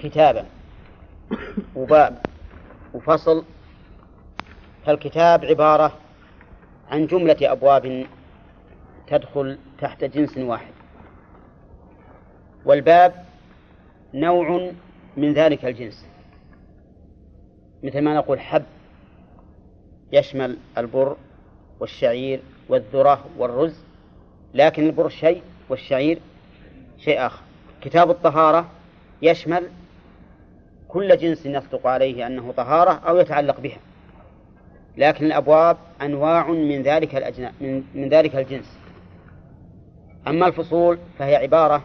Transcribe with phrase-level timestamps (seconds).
[0.00, 0.46] كتابا.
[1.76, 2.18] وباب.
[2.94, 3.44] وفصل.
[4.86, 5.92] فالكتاب عبارة
[6.90, 8.06] عن جملة أبواب
[9.06, 10.72] تدخل تحت جنس واحد.
[12.64, 13.24] والباب
[14.14, 14.72] نوع
[15.16, 16.06] من ذلك الجنس.
[17.82, 18.64] مثل ما نقول حب.
[20.12, 21.16] يشمل البر
[21.80, 23.84] والشعير والذرة والرز
[24.54, 26.20] لكن البر شيء والشعير
[26.98, 27.42] شيء آخر.
[27.80, 28.70] كتاب الطهارة
[29.22, 29.70] يشمل
[30.90, 33.78] كل جنس يصدق عليه أنه طهارة أو يتعلق بها.
[34.96, 38.78] لكن الأبواب أنواع من ذلك الأجناء من, من ذلك الجنس.
[40.28, 41.84] أما الفصول فهي عبارة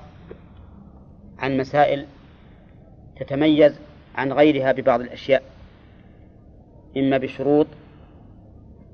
[1.39, 2.05] عن مسائل
[3.19, 3.79] تتميز
[4.15, 5.43] عن غيرها ببعض الأشياء.
[6.97, 7.67] إما بشروط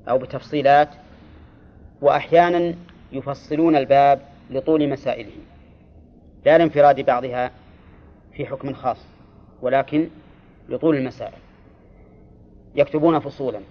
[0.09, 0.89] أو بتفصيلات
[2.01, 2.75] وأحيانا
[3.11, 5.31] يفصلون الباب لطول مسائله.
[6.45, 7.51] لا لانفراد بعضها
[8.33, 8.97] في حكم خاص.
[9.61, 10.09] ولكن
[10.69, 11.33] لطول المسائل.
[12.75, 13.61] يكتبون فصولا.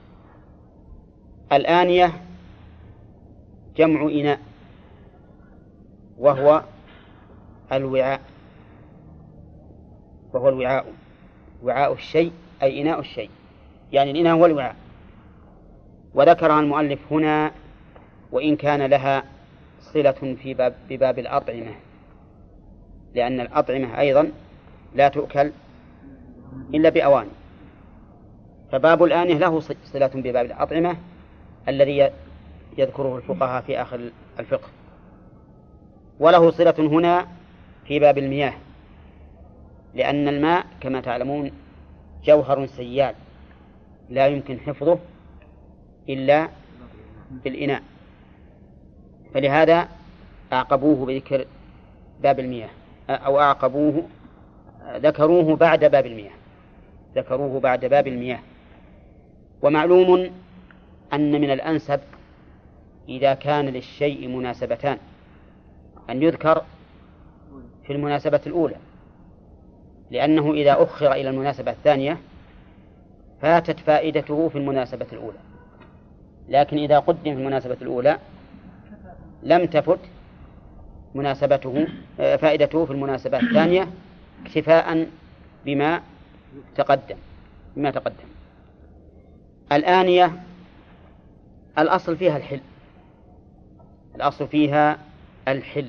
[1.53, 2.13] الآنية
[3.77, 4.41] جمع إناء
[6.19, 6.63] وهو
[7.73, 8.21] الوعاء
[10.33, 10.87] وهو الوعاء
[11.63, 13.31] وعاء الشيء أي إناء الشيء.
[13.93, 14.77] يعني الإناء هو الوعاء.
[16.15, 17.53] وذكرها المؤلف هنا
[18.33, 19.25] وإن كان لها
[19.81, 21.75] صلة في باب بباب الأطعمة
[23.15, 24.31] لأن الأطعمة أيضا
[24.95, 25.53] لا تؤكل
[26.75, 27.31] إلا بأواني
[28.73, 30.97] فباب الآنية له صلة بباب الأطعمة
[31.69, 32.11] الذي
[32.79, 34.69] يذكره الفقهاء في آخر الفقه.
[36.21, 37.27] وله صلة هنا
[37.87, 38.53] في باب المياه
[39.95, 41.51] لأن الماء كما تعلمون
[42.25, 43.15] جوهر سيال
[44.11, 44.99] لا يمكن حفظه
[46.09, 46.49] إلا
[47.31, 47.83] بالإناء.
[49.35, 49.89] فلهذا
[50.53, 51.47] أعقبوه بذكر
[52.23, 52.71] باب المياه
[53.11, 54.03] أو أعقبوه
[54.97, 56.40] ذكروه بعد باب المياه.
[57.17, 58.39] ذكروه بعد باب المياه.
[59.63, 60.31] ومعلوم
[61.13, 62.01] أن من الأنسب
[63.09, 64.99] إذا كان للشيء مناسبتان
[66.11, 66.65] أن يذكر
[67.87, 68.77] في المناسبة الأولى
[70.11, 72.19] لأنه إذا أخر إلى المناسبة الثانية
[73.43, 75.39] فاتت فائدته في المناسبة الأولى.
[76.49, 78.19] لكن إذا قدم في المناسبة الأولى
[79.43, 79.99] لم تفت
[81.15, 81.87] مناسبته
[82.17, 83.89] فائدته في المناسبة الثانية
[84.45, 85.07] اكتفاء
[85.65, 86.01] بما
[86.77, 87.17] تقدم
[87.77, 88.29] بما تقدم.
[89.73, 90.43] الآنية
[91.79, 92.61] الأصل فيها الحل.
[94.17, 94.99] الأصل فيها
[95.49, 95.89] الحل.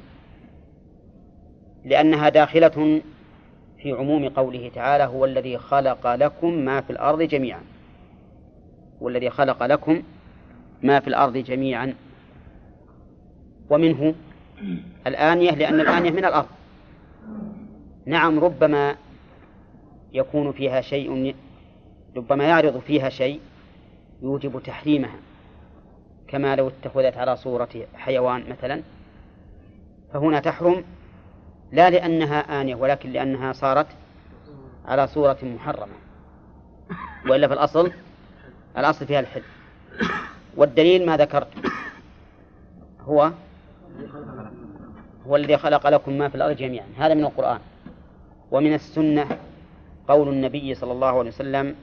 [1.85, 3.01] لأنها داخلة
[3.77, 7.61] في عموم قوله تعالى هو الذي خلق لكم ما في الأرض جميعا.
[9.01, 10.03] والذي خلق لكم
[10.83, 11.93] ما في الأرض جميعا.
[13.69, 14.15] ومنه
[15.07, 16.47] الآنية لأن الآنية من الأرض.
[18.05, 18.95] نعم ربما
[20.13, 21.35] يكون فيها شيء
[22.17, 23.39] ربما يعرض فيها شيء
[24.21, 25.15] يوجب تحريمها.
[26.27, 28.81] كما لو اتخذت على صورة حيوان مثلا
[30.13, 30.83] فهنا تحرم
[31.71, 33.87] لا لأنها آنية ولكن لأنها صارت
[34.85, 35.93] على صورة محرمة.
[37.29, 37.91] وإلا في الأصل
[38.77, 39.43] الأصل فيها الحل.
[40.57, 41.47] والدليل ما ذكرت
[43.01, 43.31] هو
[45.27, 46.85] هو الذي خلق لكم ما في الأرض جميعا.
[46.97, 47.59] هذا من القرآن.
[48.51, 49.37] ومن السنة
[50.11, 51.75] قول النبي صلى الله عليه وسلم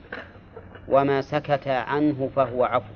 [0.89, 2.93] وما سكت عنه فهو عفو.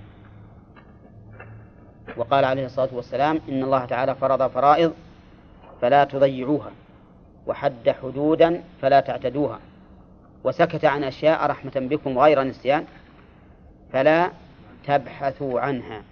[2.17, 4.93] وقال عليه الصلاة والسلام إن الله تعالى فرض فرائض
[5.81, 6.71] فلا تضيعوها
[7.47, 9.59] وحد حدودا فلا تعتدوها
[10.45, 12.85] وسكت عن أشياء رحمة بكم غير نسيان
[13.93, 14.31] فلا
[14.87, 16.03] تبحثوا عنها.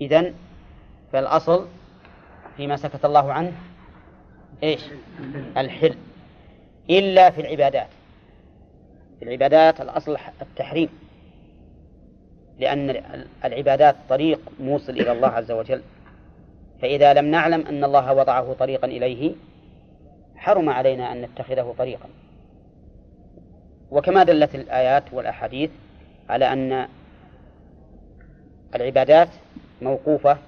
[0.00, 0.34] إذن
[1.12, 1.66] فالأصل
[2.56, 3.52] فيما سكت الله عنه
[4.62, 4.80] إيش؟
[5.56, 5.94] الحل
[6.90, 7.88] إلا في العبادات.
[9.18, 10.88] في العبادات الأصل التحريم.
[12.58, 13.02] لأن
[13.44, 15.82] العبادات طريق موصل إلى الله عز وجل.
[16.82, 19.34] فإذا لم نعلم أن الله وضعه طريقا إليه
[20.36, 22.08] حرم علينا أن نتخذه طريقا.
[23.90, 25.70] وكما دلت الآيات والأحاديث
[26.28, 26.88] على أن
[28.74, 29.28] العبادات
[29.82, 30.38] موقوفة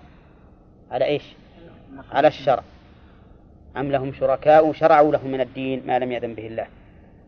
[0.91, 1.23] على إيش؟
[2.13, 2.63] على الشرع.
[3.77, 6.67] أم لهم شركاء شرعوا لهم من الدين ما لم يأذن به الله.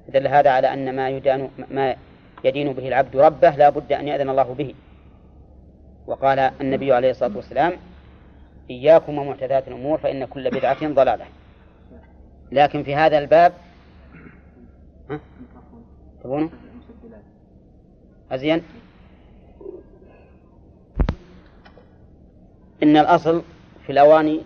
[0.08, 1.96] دل هذا على أن ما يدان ما
[2.44, 4.74] يدين به العبد ربه لا بد أن يأذن الله به.
[6.06, 7.72] وقال النبي عليه الصلاة والسلام
[8.70, 11.24] إياكم ومحدثات الأمور فإن كل بدعة ضلالة.
[12.52, 13.52] لكن في هذا الباب؟
[16.22, 16.50] تبونه؟
[18.32, 18.62] أزين؟
[22.82, 23.42] إن الأصل
[23.86, 24.40] في الأواني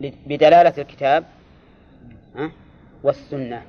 [0.00, 1.24] بدلالة الكتاب
[3.02, 3.62] والسنة.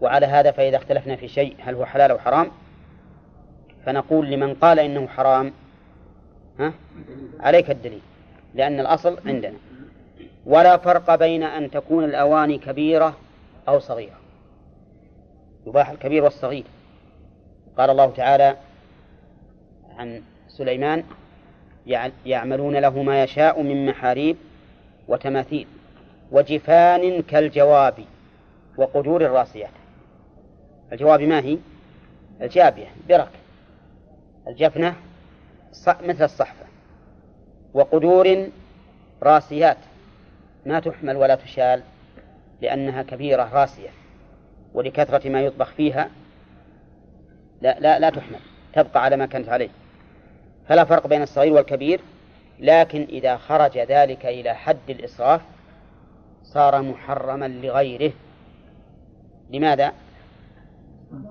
[0.00, 2.50] وعلى هذا فإذا اختلفنا في شيء هل هو حلال أو حرام
[3.86, 5.52] فنقول لمن قال إنه حرام
[6.58, 6.72] ها
[7.40, 8.00] عليك الدليل.
[8.54, 9.56] لأن الأصل عندنا.
[10.46, 13.16] ولا فرق بين أن تكون الأواني كبيرة
[13.68, 14.18] أو صغيرة.
[15.66, 16.64] يباح الكبير والصغير.
[17.78, 18.56] قال الله تعالى
[19.98, 21.04] عن سليمان
[22.26, 24.36] يعملون له ما يشاء من محاريب
[25.08, 25.66] وتماثيل
[26.32, 27.94] وجفان كالجواب
[28.78, 29.70] وقدور الراسيات.
[30.92, 31.58] الجواب ما هي؟
[32.40, 33.30] الجابية برك.
[34.48, 34.94] الجفنة
[35.88, 36.64] مثل الصحفة.
[37.74, 38.48] وقدور
[39.22, 39.76] راسيات.
[40.66, 41.82] ما تحمل ولا تشال
[42.60, 43.90] لأنها كبيرة راسية.
[44.74, 46.10] ولكثرة ما يطبخ فيها
[47.62, 48.40] لا لا لا تحمل.
[48.74, 49.68] تبقى على ما كانت عليه.
[50.68, 52.00] فلا فرق بين الصغير والكبير
[52.60, 55.40] لكن إذا خرج ذلك إلى حد الإسراف
[56.42, 58.12] صار محرما لغيره
[59.50, 59.92] لماذا؟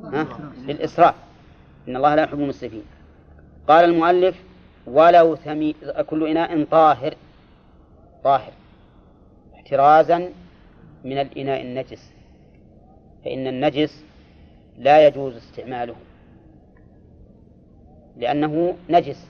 [0.04, 1.16] ها؟ للإسراف
[1.88, 2.84] إن الله لا يحب المسرفين
[3.68, 4.44] قال المؤلف
[4.88, 5.75] ولو ثمي
[6.07, 7.13] كل إناء طاهر
[8.24, 8.51] طاهر
[9.56, 10.30] احترازا
[11.04, 12.12] من الإناء النجس
[13.25, 14.04] فإن النجس
[14.78, 15.95] لا يجوز استعماله
[18.18, 19.28] لأنه نجس.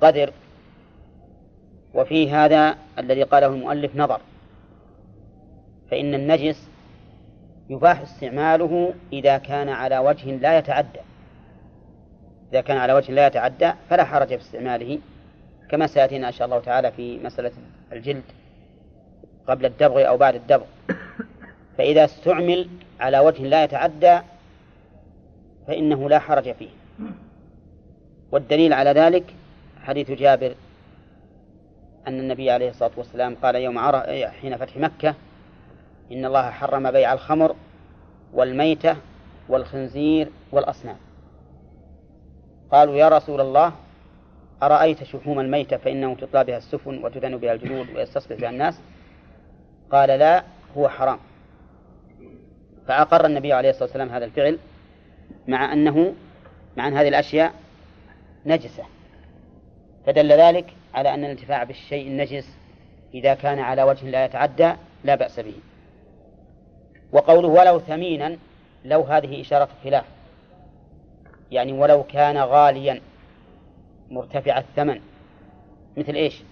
[0.00, 0.32] قدر.
[1.94, 4.20] وفي هذا الذي قاله المؤلف نظر.
[5.90, 6.68] فإن النجس
[7.70, 11.00] يباح استعماله إذا كان على وجه لا يتعدى.
[12.52, 14.98] إذا كان على وجه لا يتعدى فلا حرج في استعماله
[15.68, 17.52] كما سيأتينا إن شاء الله تعالى في مسألة
[17.92, 18.22] الجلد
[19.48, 20.66] قبل الدبغ أو بعد الدبغ.
[21.78, 22.68] فإذا استعمل
[23.00, 24.20] على وجه لا يتعدى
[25.66, 26.68] فإنه لا حرج فيه.
[28.32, 29.34] والدليل على ذلك
[29.82, 30.54] حديث جابر
[32.06, 35.14] أن النبي عليه الصلاة والسلام قال يوم عرفة حين فتح مكة
[36.12, 37.56] إن الله حرم بيع الخمر
[38.32, 38.96] والميتة
[39.48, 40.96] والخنزير والأصنام.
[42.72, 43.72] قالوا يا رسول الله
[44.62, 48.80] أرأيت شحوم الميتة فإنه تطلى بها السفن وتدن بها الجلود ويستصبح بها الناس؟
[49.92, 50.44] قال لا
[50.76, 51.18] هو حرام.
[52.88, 54.58] فأقر النبي عليه الصلاة والسلام هذا الفعل
[55.48, 56.14] مع أنه
[56.76, 57.52] مع أن هذه الأشياء
[58.46, 58.84] نجسة.
[60.06, 62.56] فدل ذلك على أن الانتفاع بالشيء النجس
[63.14, 64.72] إذا كان على وجه لا يتعدى
[65.04, 65.54] لا بأس به.
[67.12, 68.36] وقوله ولو ثمينا
[68.84, 70.04] لو هذه إشارة خلاف.
[71.50, 73.00] يعني ولو كان غاليا
[74.10, 75.00] مرتفع الثمن.
[75.96, 76.42] مثل إيش؟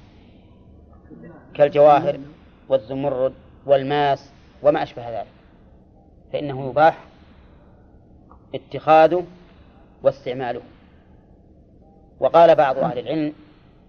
[1.55, 2.21] كالجواهر
[2.69, 3.35] والزمرد
[3.67, 4.33] والماس
[4.63, 5.27] وما أشبه ذلك.
[6.33, 6.99] فإنه يباح
[8.55, 9.25] اتخاذه
[10.03, 10.61] واستعماله.
[12.25, 13.33] وقال بعض أهل العلم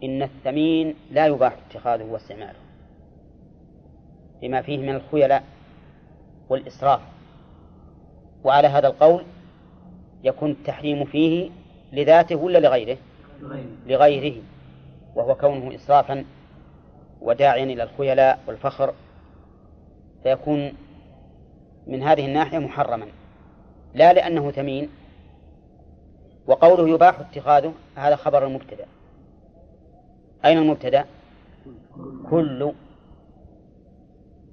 [0.04, 2.60] إن الثمين لا يباح اتخاذه واستعماله
[4.44, 5.44] لما فيه من الخيلاء
[6.50, 7.00] والإسراف.
[8.44, 9.24] وعلى هذا القول
[10.24, 11.50] يكون التحريم فيه
[11.94, 12.98] لذاته ولا لغيره؟
[13.88, 14.42] لغيره.
[15.16, 16.26] وهو كونه إسرافا
[17.22, 18.94] وداعيا إلى الخيلاء والفخر.
[20.24, 20.74] فيكون
[21.88, 23.08] من هذه الناحية محرما.
[23.94, 24.90] لا لأنه ثمين
[26.48, 28.86] وقوله يباح اتخاذه هذا خبر المبتدأ.
[30.46, 31.06] أين المبتدأ؟
[32.30, 32.72] كل.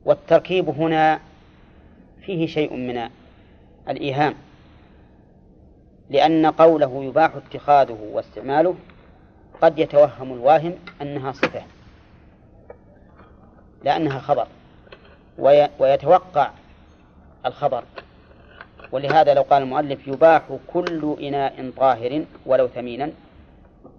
[0.04, 1.20] والتركيب هنا
[2.20, 3.08] فيه شيء من
[3.88, 4.34] الإيهام
[6.10, 8.74] لأن قوله يباح اتخاذه واستعماله
[9.62, 11.62] قد يتوهم الواهم أنها صفة
[13.84, 14.46] لأنها خبر
[15.78, 16.50] ويتوقع
[17.46, 17.84] الخبر.
[18.92, 23.10] ولهذا لو قال المؤلف يباح كل إناء طاهر ولو ثمينا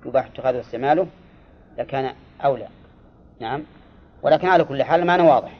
[0.06, 1.08] يباح اتخاذه واستعماله
[1.78, 2.14] لكان
[2.46, 2.68] أولى.
[3.40, 3.64] نعم.
[4.24, 5.60] ولكن على كل حال المعنى واضح.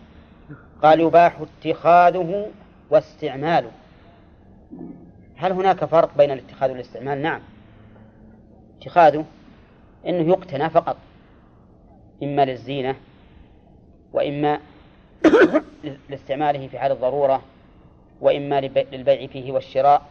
[0.84, 2.48] قال يباح اتخاذه
[2.90, 3.72] واستعماله.
[5.36, 7.42] هل هناك فرق بين الاتخاذ والاستعمال؟ نعم.
[8.82, 9.26] اتخاذه
[10.08, 10.98] أنه يقتنى فقط
[12.24, 12.96] إما للزينة
[14.14, 14.60] وإما
[16.10, 17.42] لاستعماله في حال الضرورة
[18.24, 20.02] وإما للبيع فيه والشراء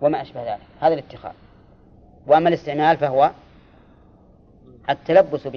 [0.00, 0.62] وما أشبه ذلك.
[0.80, 1.32] هذا الاتخاذ.
[2.26, 3.30] وأما الاستعمال فهو
[4.90, 5.48] التلبس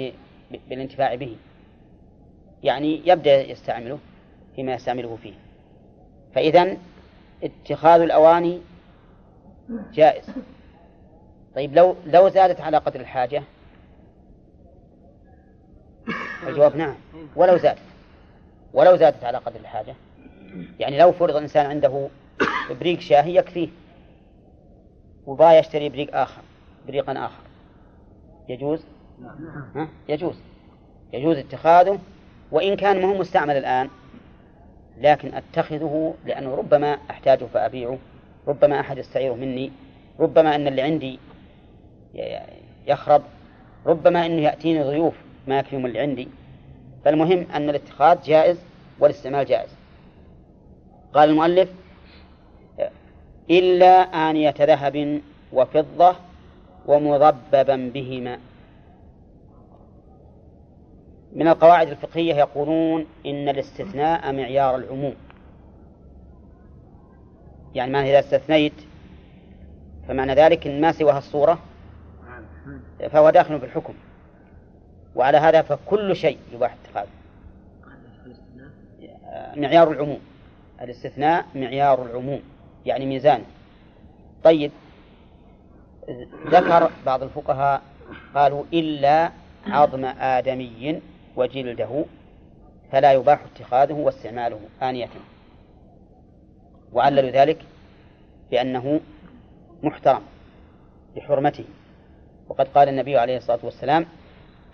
[0.70, 1.36] بالانتفاع به.
[2.64, 4.00] يعني يبدأ يستعمله
[4.56, 5.34] فيما يستعمله فيه.
[6.36, 6.78] فإذا
[7.44, 8.62] اتخاذ الأواني
[9.94, 10.26] جائز.
[11.56, 13.44] طيب لو لو زادت على قدر الحاجة؟
[16.48, 16.96] الجواب نعم.
[17.36, 17.80] ولو زادت
[18.74, 19.96] ولو زادت على قدر الحاجة؟
[20.80, 22.08] يعني لو فرض الإنسان عنده
[22.80, 23.68] بريق شاهي يكفيه
[25.26, 26.42] وبغى يشتري بريق آخر
[26.88, 27.44] بريقا آخر.
[28.50, 28.86] يجوز؟
[29.76, 30.36] ها؟ يجوز.
[31.14, 32.00] يجوز اتخاذه
[32.52, 33.90] وإن كان ما هو مستعمل الآن
[34.98, 37.98] لكن أتخذه لأنه ربما أحتاجه فأبيعه
[38.48, 39.72] ربما أحد يستعيره مني
[40.20, 41.20] ربما أن اللي عندي
[42.88, 43.22] يخرب
[43.86, 45.16] ربما أنه يأتيني ضيوف
[45.48, 46.28] ما يكفيهم اللي عندي.
[47.06, 48.58] فالمهم أن الاتخاذ جائز
[49.00, 49.70] والإستعمال جائز.
[51.16, 51.70] قال المؤلف
[53.50, 55.22] إلا آنية ذهب
[55.54, 56.16] وفضة
[56.86, 58.40] ومضببا بهما.
[61.34, 65.16] من القواعد الفقهية يقولون إن الاستثناء معيار العموم.
[67.76, 68.74] يعني ما إذا استثنيت
[70.08, 71.60] فمعنى ذلك إن ما سواها الصورة
[73.12, 73.94] فهو داخل في الحكم.
[75.16, 77.10] وعلى هذا فكل شيء يباح اتخاذه.
[79.56, 80.20] معيار العموم.
[80.82, 82.42] الاستثناء معيار العموم
[82.86, 83.44] يعني ميزان.
[84.44, 84.72] طيب
[86.48, 87.82] ذكر بعض الفقهاء
[88.36, 89.32] قالوا إلا
[89.68, 91.02] عظم آدمي
[91.36, 92.06] وجلده
[92.92, 95.10] فلا يباح اتخاذه واستعماله آنية.
[96.94, 97.62] وعللوا ذلك
[98.52, 99.00] بأنه
[99.84, 100.22] محترم
[101.16, 101.66] بحرمته
[102.50, 104.06] وقد قال النبي عليه الصلاة والسلام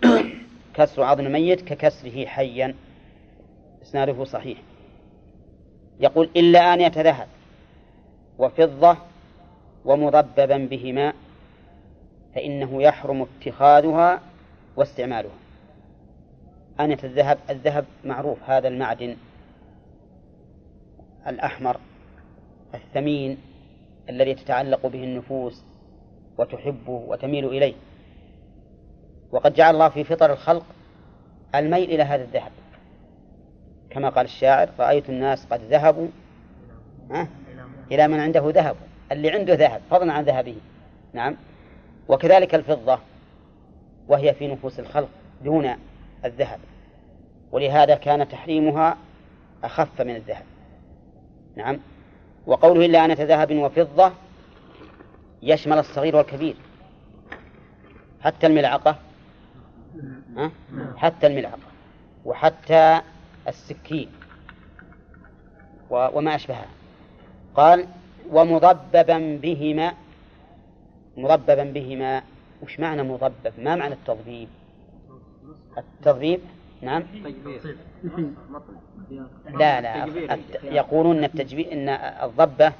[0.74, 2.74] كسر عظم الميت ككسره حيا.
[3.82, 4.58] إسناده صحيح.
[6.00, 7.28] يقول إلا آنية ذهب
[8.38, 8.96] وفضة
[9.84, 11.12] ومضببا بهما
[12.34, 14.20] فإنه يحرم اتخاذها
[14.76, 15.38] واستعمالها.
[16.80, 19.16] آنية الذهب الذهب معروف هذا المعدن
[21.26, 21.76] الأحمر
[22.74, 23.38] الثمين
[24.08, 25.62] الذي تتعلق به النفوس
[26.38, 27.74] وتحبه وتميل إليه.
[29.32, 30.66] وقد جعل الله في فطر الخلق
[31.54, 32.52] الميل إلى هذا الذهب.
[33.92, 36.08] كما قال الشاعر رأيت الناس قد ذهبوا
[37.92, 38.76] إلى من عنده ذهب
[39.12, 40.56] اللي عنده ذهب فضلا عن ذهبه.
[41.12, 41.36] نعم.
[42.08, 42.98] وكذلك الفضة
[44.08, 45.08] وهي في نفوس الخلق
[45.44, 45.74] دون
[46.24, 46.58] الذهب.
[47.52, 48.96] ولهذا كان تحريمها
[49.64, 50.44] أخف من الذهب.
[51.56, 51.78] نعم.
[52.46, 54.12] وقوله إلا أنة ذهب وفضة
[55.42, 56.56] يشمل الصغير والكبير.
[58.20, 58.96] حتى الملعقة
[60.96, 61.58] حتى الملعقة.
[62.24, 63.00] وحتى
[63.48, 64.08] السكين.
[65.90, 66.66] وما أشبهها.
[67.54, 67.86] قال
[68.30, 69.94] ومضببا بهما.
[71.16, 72.22] مضببا بهما.
[72.62, 74.48] وش معنى مضبب؟ ما معنى التضبيب؟
[75.78, 76.40] التضبيب؟
[76.82, 77.02] نعم.
[79.58, 80.08] لا لا
[80.62, 82.72] يقولون التجبيب إن الضبة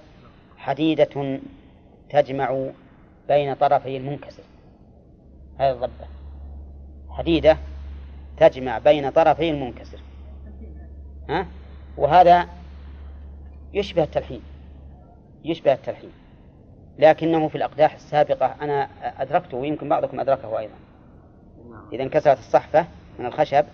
[0.56, 1.40] حديدة
[2.10, 2.70] تجمع
[3.28, 4.42] بين طرفي المنكسر.
[5.58, 6.06] هذه الضبة.
[7.10, 7.58] حديدة
[8.36, 9.98] تجمع بين طرفي المنكسر.
[11.28, 11.46] ها؟
[11.96, 12.48] وهذا
[13.72, 14.42] يشبه التلحين.
[15.44, 16.12] يشبه التلحين.
[16.98, 18.88] لكنه في الأقداح السابقة أنا
[19.22, 20.74] أدركته ويمكن بعضكم أدركه أيضا.
[21.92, 22.86] إذا انكسرت الصحفة
[23.18, 23.64] من الخشب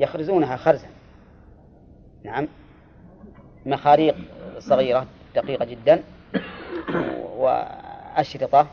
[0.00, 0.88] يخرزونها خرزا.
[2.24, 2.48] نعم.
[3.66, 4.16] مخاريق
[4.58, 6.02] صغيرة دقيقة جدا.
[7.36, 8.66] وأشرطة.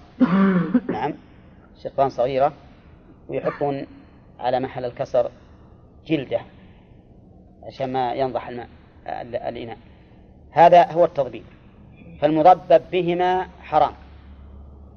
[0.89, 1.13] نعم.
[1.83, 2.53] شرطان صغيرة.
[3.27, 3.87] ويحطون
[4.39, 5.31] على محل الكسر
[6.05, 6.39] جلدة.
[7.63, 8.69] عشان ما ينضح الماء
[9.49, 9.77] الإناء.
[10.51, 11.43] هذا هو التضبيب.
[12.21, 13.93] فالمضبب بهما حرام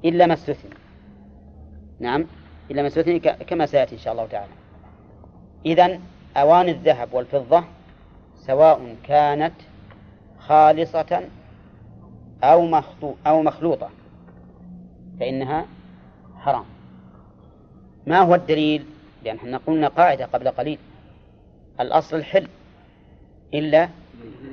[0.05, 0.71] إلا ما استثني.
[1.99, 2.25] نعم
[2.71, 4.51] إلا ما استثني كما سيأتي إن شاء الله تعالى.
[5.65, 5.99] إذا
[6.37, 7.63] أواني الذهب والفضة
[8.35, 9.53] سواء كانت
[10.39, 11.21] خالصة
[12.43, 12.81] أو
[13.27, 13.89] أو مخلوطة
[15.19, 15.65] فإنها
[16.39, 16.65] حرام.
[18.07, 18.85] ما هو الدليل؟
[19.23, 20.79] لأن إحنا قلنا قاعدة قبل قليل.
[21.79, 22.47] الأصل الحل
[23.53, 23.89] إلا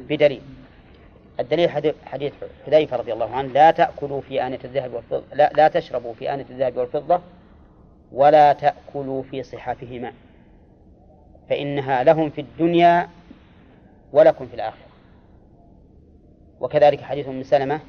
[0.09, 0.43] بدليل.
[1.41, 1.71] الدليل
[2.05, 2.33] حديث
[2.67, 6.47] حذيفة رضي الله عنه لا تأكلوا في آنية الذهب والفضة لا, لا تشربوا في آنية
[6.51, 7.21] الذهب والفضة
[8.13, 10.13] ولا تأكلوا في صحافهما
[11.51, 13.09] فإنها لهم في الدنيا
[14.13, 14.91] ولكم في الآخرة.
[16.61, 17.81] وكذلك حديث أم سلمة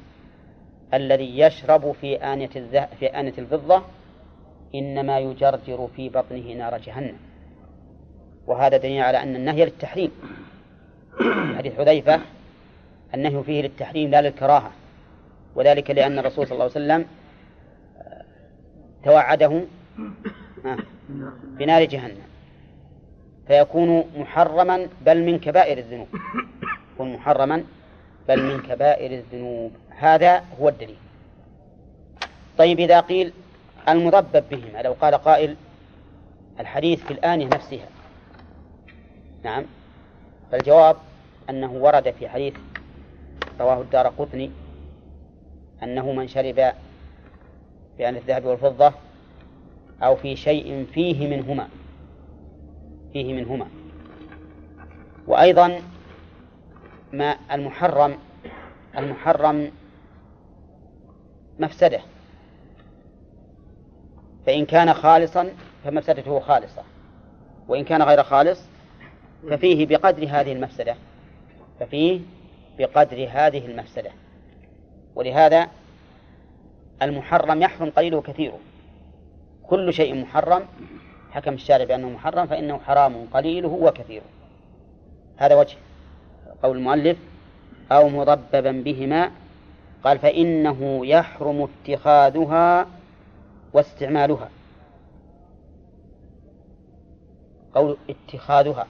[0.94, 2.24] الذي يشرب في
[2.56, 3.82] الذهب في آنية الفضة
[4.74, 7.31] إنما يجرجر في بطنه نار جهنم.
[8.46, 10.10] وهذا دليل على أن النهي للتحريم.
[11.56, 12.20] حديث حذيفة
[13.14, 14.70] النهي فيه للتحريم لا للكراهة
[15.54, 17.06] وذلك لأن الرسول صلى الله عليه وسلم
[19.04, 19.64] توعده
[21.42, 22.22] بنار جهنم.
[23.46, 26.08] فيكون محرما بل من كبائر الذنوب.
[26.94, 27.64] يكون محرما
[28.28, 29.72] بل من كبائر الذنوب.
[29.90, 30.96] هذا هو الدليل.
[32.58, 33.32] طيب إذا قيل
[33.88, 35.56] المضبب بهما لو قال قائل
[36.60, 37.86] الحديث في الآنية نفسها
[39.44, 39.64] نعم.
[40.52, 40.96] فالجواب
[41.50, 42.54] أنه ورد في حديث
[43.60, 44.50] رواه الدار قطني
[45.82, 46.72] أنه من شرب
[47.98, 48.92] بأن الذهب والفضة
[50.02, 51.68] أو في شيء فيه منهما
[53.12, 53.66] فيه منهما.
[55.26, 55.80] وأيضا
[57.12, 58.18] ما المحرم
[58.98, 59.70] المحرم
[61.58, 62.00] مفسدة.
[64.46, 65.48] فإن كان خالصا
[65.84, 66.82] فمفسدته خالصة
[67.68, 68.71] وإن كان غير خالص
[69.50, 70.96] ففيه بقدر هذه المفسدة.
[71.80, 72.20] ففيه
[72.78, 74.10] بقدر هذه المفسدة.
[75.14, 75.68] ولهذا
[77.02, 78.58] المحرم يحرم قليله كثيره
[79.62, 80.62] كل شيء محرم
[81.30, 84.24] حكم الشارع بأنه محرم فإنه حرام قليله وكثيره.
[85.36, 85.76] هذا وجه
[86.62, 87.18] قول المؤلف
[87.92, 89.30] أو مضببا بهما
[90.04, 92.86] قال فإنه يحرم اتخاذها
[93.72, 94.48] واستعمالها.
[97.74, 98.86] قول اتخاذها.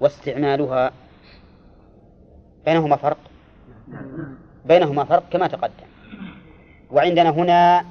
[0.00, 0.92] واستعمالها
[2.64, 3.18] بينهما فرق.
[4.64, 5.86] بينهما فرق كما تقدم.
[6.90, 7.84] وعندنا هنا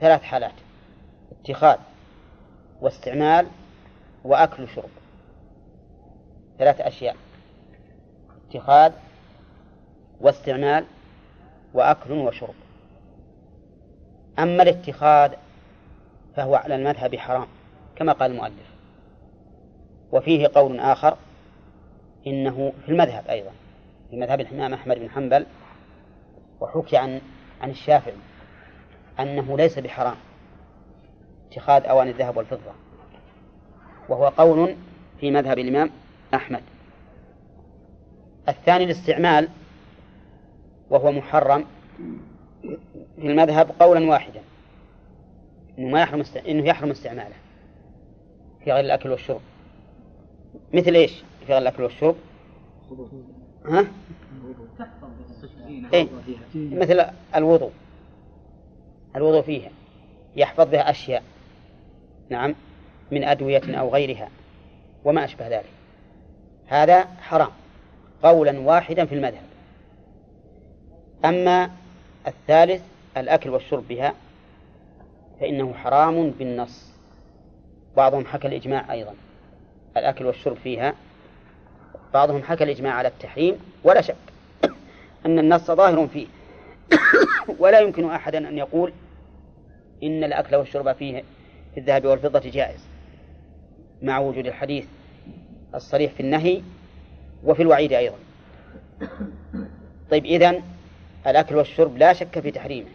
[0.00, 0.52] ثلاث حالات.
[1.32, 1.78] اتخاذ
[2.80, 3.46] واستعمال
[4.24, 4.90] وأكل وشرب
[6.58, 7.16] ثلاث أشياء.
[8.48, 8.92] اتخاذ
[10.20, 10.84] واستعمال
[11.74, 12.54] وأكل وشرب.
[14.38, 15.32] أما الاتخاذ
[16.36, 17.46] فهو على المذهب حرام
[17.96, 18.77] كما قال المؤلف.
[20.12, 21.16] وفيه قول آخر
[22.26, 23.50] إنه في المذهب أيضا
[24.10, 25.46] في مذهب الإمام أحمد بن حنبل
[26.60, 27.20] وحكي عن
[27.60, 28.14] عن الشافعي
[29.20, 30.16] أنه ليس بحرام
[31.50, 32.72] اتخاذ أواني الذهب والفضة
[34.08, 34.76] وهو قول
[35.20, 35.90] في مذهب الإمام
[36.34, 36.62] أحمد.
[38.48, 39.48] الثاني الاستعمال
[40.90, 41.64] وهو محرم
[43.16, 44.40] في المذهب قولا واحدا
[45.78, 46.36] إنه ما يحرم است...
[46.36, 47.34] إنه يحرم استعماله
[48.64, 49.40] في غير الأكل والشرب.
[50.72, 52.16] مثل إيش؟ في الاكل والشرب
[53.66, 53.86] ها؟
[55.94, 56.08] إيه؟
[56.54, 57.04] مثل
[57.36, 57.70] الوضوء.
[59.16, 59.70] الوضوء فيها.
[60.36, 61.22] يحفظ بها أشياء.
[62.30, 62.54] نعم.
[63.10, 64.28] من أدوية أو غيرها.
[65.04, 65.70] وما أشبه ذلك.
[66.66, 67.50] هذا حرام.
[68.22, 69.48] قولا واحدا في المذهب.
[71.24, 71.70] أما
[72.26, 72.82] الثالث
[73.16, 74.14] الأكل والشرب بها
[75.40, 76.92] فإنه حرام بالنص.
[77.96, 79.14] بعضهم حكى الإجماع أيضا.
[79.96, 80.94] الأكل والشرب فيها
[82.14, 84.16] بعضهم حكى الإجماع على التحريم ولا شك
[85.26, 86.26] أن النص ظاهر فيه.
[87.60, 88.92] ولا يمكن أحدا أن يقول
[90.02, 91.22] إن الأكل والشرب فيه
[91.74, 92.80] في الذهب والفضة جائز
[94.02, 94.86] مع وجود الحديث
[95.74, 96.62] الصريح في النهي
[97.44, 98.16] وفي الوعيد أيضا.
[100.10, 100.62] طيب إذن
[101.26, 102.88] الأكل والشرب لا شك في تحريمه.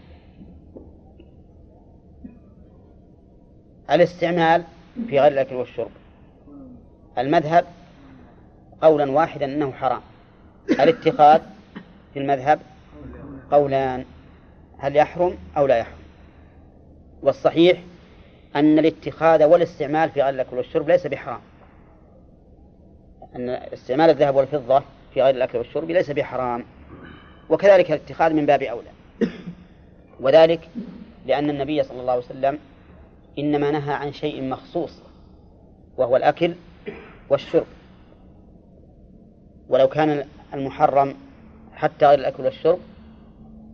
[3.92, 4.64] الاستعمال
[5.10, 5.92] في غير الأكل والشرب.
[7.18, 7.66] المذهب
[8.82, 10.02] قولا واحدا أنه حرام.
[10.70, 11.42] الاتخاذ
[12.14, 12.60] في المذهب
[13.52, 14.06] قولان
[14.78, 15.98] هل يحرم أو لا يحرم؟
[17.22, 17.82] والصحيح
[18.56, 21.40] أن الاتخاذ والاستعمال في غير الأكل والشرب ليس بحرام.
[23.36, 26.66] أن استعمال الذهب والفضة في غير الأكل والشرب ليس بحرام.
[27.50, 28.90] وكذلك الاتخاذ من باب أولى.
[30.20, 30.70] وذلك
[31.26, 32.60] لأن النبي صلى الله عليه وسلم
[33.40, 35.02] إنما نهى عن شيء مخصوص
[35.98, 36.54] وهو الأكل
[37.34, 37.66] والشرب.
[39.70, 41.16] ولو كان المحرم
[41.76, 42.80] حتى غير الأكل والشرب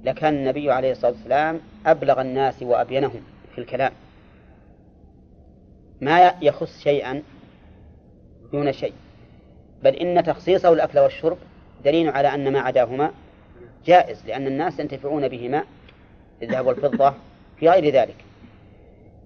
[0.03, 3.21] لكان النبي عليه الصلاة والسلام أبلغ الناس وأبينهم
[3.55, 3.91] في الكلام.
[6.01, 7.23] ما يخص شيئا
[8.51, 8.93] دون شيء.
[9.83, 11.37] بل إن تخصيصه الأكل والشرب
[11.85, 13.11] دليل على أن ما عداهما
[13.85, 15.63] جائز لأن الناس ينتفعون بهما
[16.41, 17.13] الذهب والفضة
[17.57, 18.15] في غير ذلك.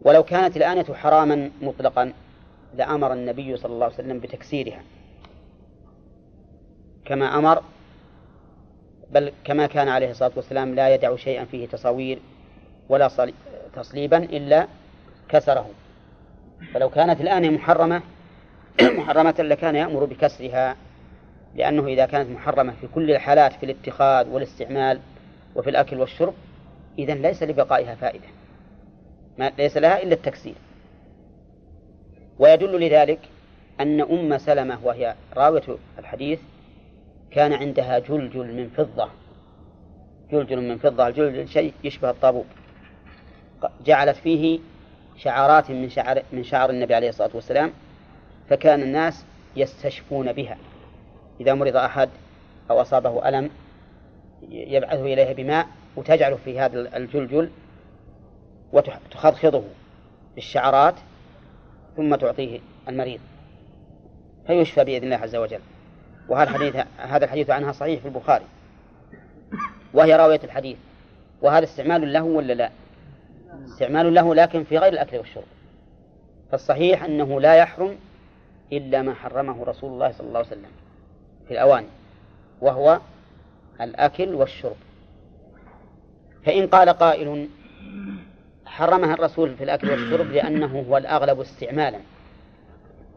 [0.02, 2.14] ولو كانت الآنية حراما مطلقا
[2.76, 4.84] لأمر النبي صلى الله عليه وسلم بتكسيرها.
[7.06, 7.64] كما أمر
[9.12, 12.20] بل كما كان عليه الصلاة والسلام لا يدع شيئا فيه تصاوير
[12.90, 13.32] ولا
[13.76, 14.68] تصليبا إلا
[15.30, 15.70] كسره.
[16.74, 18.02] فلو كانت الآنية محرمة
[18.82, 20.76] محرمة لكان يأمر بكسرها
[21.56, 25.00] لأنه إذا كانت محرمة في كل الحالات في الاتخاذ والاستعمال
[25.56, 26.34] وفي الأكل والشرب
[27.00, 28.28] إذا ليس لبقائها فائدة.
[29.38, 30.56] ما ليس لها إلا التكسير.
[32.40, 33.20] ويدل لذلك
[33.80, 36.40] أن أم سلمة وهي راوية الحديث
[37.32, 39.10] كان عندها جلجل من فضة.
[40.32, 42.46] جلجل من فضة الجلجل شيء يشبه الطابوق
[43.86, 44.60] جعلت فيه
[45.18, 47.72] شعرات من شعر من شعر النبي عليه الصلاة والسلام
[48.50, 50.58] فكان الناس يستشفون بها.
[51.42, 52.10] إذا مرض أحد
[52.70, 53.50] أو أصابه ألم
[54.50, 57.50] يبعثه إليها بماء وتجعله في هذا الجلجل
[58.74, 59.64] وتخضخضه
[60.36, 60.96] بالشعرات
[61.98, 63.20] ثم تعطيه المريض.
[64.48, 65.60] فيشفى بإذن الله عز وجل.
[66.30, 68.46] وهذا الحديث هذا الحديث عنها صحيح في البخاري.
[69.94, 70.78] وهي راوية الحديث.
[71.42, 72.72] وهذا استعمال له ولا لا؟
[73.66, 75.44] استعمال له لكن في غير الأكل والشرب.
[76.52, 77.98] فالصحيح أنه لا يحرم
[78.72, 80.72] إلا ما حرمه رسول الله صلى الله عليه وسلم
[81.48, 81.88] في الأواني
[82.62, 83.00] وهو
[83.82, 84.76] الأكل والشرب.
[86.46, 87.48] فإن قال قائل
[88.74, 92.00] حرمها الرسول في الأكل والشرب لأنه هو الأغلب استعمالا.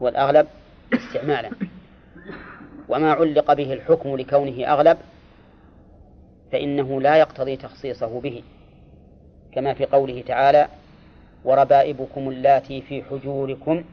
[0.01, 0.47] هو الأغلب
[0.93, 1.51] استعمالا.
[2.89, 4.97] وما علق به الحكم لكونه أغلب
[6.51, 8.43] فإنه لا يقتضي تخصيصه به.
[9.51, 10.67] كما في قوله تعالى
[11.43, 13.83] وربائبكم اللاتي في حجوركم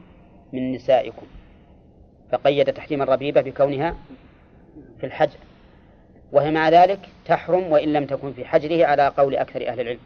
[0.53, 1.25] من نسائكم.
[2.31, 3.95] فقيد تحريم الربيبة بكونها
[4.99, 5.37] في الحجر
[6.31, 9.99] وهي مع ذلك تحرم وإن لم تكن في حجره على قول أكثر أهل العلم.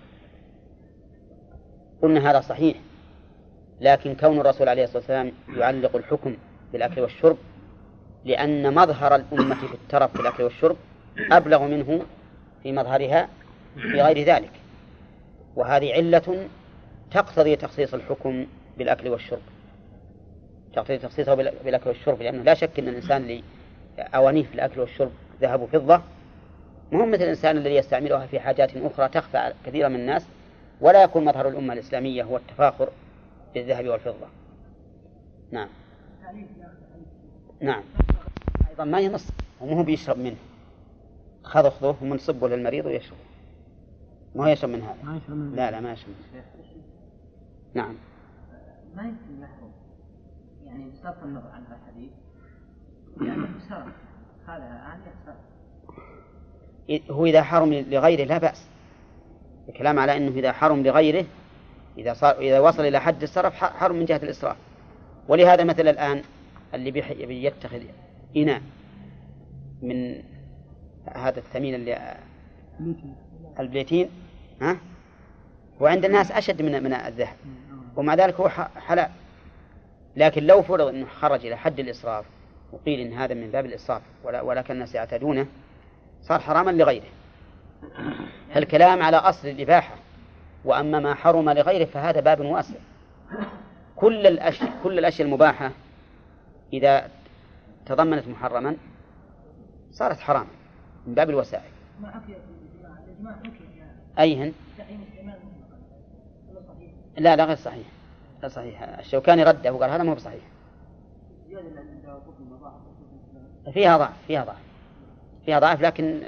[2.01, 2.77] قلنا هذا صحيح
[3.81, 6.35] لكن كون الرسول عليه الصلاة والسلام يعلق الحكم
[6.73, 7.37] بالأكل والشرب
[8.25, 10.77] لأن مظهر الأمة في الترف في الأكل والشرب
[11.31, 12.01] أبلغ منه
[12.63, 13.29] في مظهرها
[13.75, 14.51] في غير ذلك.
[15.55, 16.47] وهذه علة
[17.11, 18.45] تقتضي تخصيص الحكم
[18.77, 19.41] بالأكل والشرب
[20.73, 23.43] تقتضي تخصيصه بالأكل والشرب لأنه لا شك أن الإنسان اللي
[23.99, 26.01] أوانيه في الأكل والشرب ذهب وفضة.
[26.91, 30.25] مثل الإنسان الذي يستعملها في حاجات أخرى تخفى على كثير من الناس.
[30.81, 32.89] ولا يكون مظهر الأمة الإسلامية هو التفاخر
[33.53, 34.27] بالذهب والفضة.
[35.51, 35.69] نعم.
[37.61, 37.83] نعم.
[38.69, 39.27] أيضا ما ينص
[39.61, 40.37] ومو بيشرب منه.
[41.43, 43.17] خذ خذوه ومنصبه للمريض ويشرب.
[44.35, 46.43] ما هو يشرب من هذا؟ ما يشرب من لا لا ما يشرب منه.
[47.73, 47.95] نعم.
[48.95, 49.71] ما يمكن يحرم.
[50.65, 52.11] يعني بصرف النظر عن هذا الحديث
[53.17, 53.93] لأنه سرق
[54.47, 55.35] هذا الآن يخسر
[57.13, 58.69] هو إذا حرم لغيره لا بأس.
[59.69, 61.25] الكلام على أنه إذا حرم لغيره
[61.97, 64.57] إذا صار إذا وصل إلى حد الصرف حرم من جهة الإسراف.
[65.27, 66.21] ولهذا مثل الآن
[66.73, 67.81] اللي بيحي يتخذ
[68.37, 68.61] إناء
[69.81, 70.21] من
[71.15, 72.17] هذا الثمين اللي
[73.59, 74.09] البليتين
[74.61, 74.77] ها؟
[75.79, 77.35] وعند الناس أشد من من الذهب.
[77.95, 79.09] ومع ذلك هو حلال.
[80.15, 82.25] لكن لو فرض أنه خرج إلى حد الإسراف
[82.71, 85.47] وقيل إن هذا من باب الإسراف ولكن الناس يعتادونه
[86.21, 87.18] صار حراما لغيره.
[88.53, 89.95] فالكلام على أصل الإباحة
[90.65, 92.75] وأما ما حرم لغيره فهذا باب واسع
[93.95, 95.71] كل الأشياء كل الأشياء المباحة
[96.73, 97.09] إذا
[97.85, 98.75] تضمنت محرما
[99.91, 100.49] صارت حراما
[101.07, 101.71] من باب الوسائل.
[104.19, 104.53] أيهن؟
[107.17, 107.87] لا لا غير صحيح
[108.43, 108.81] لا صحيح.
[108.99, 110.43] الشوكاني رده وقال هذا مو بصحيح.
[113.73, 114.61] فيها ضعف فيها ضعف
[115.45, 116.21] فيها ضعف لكن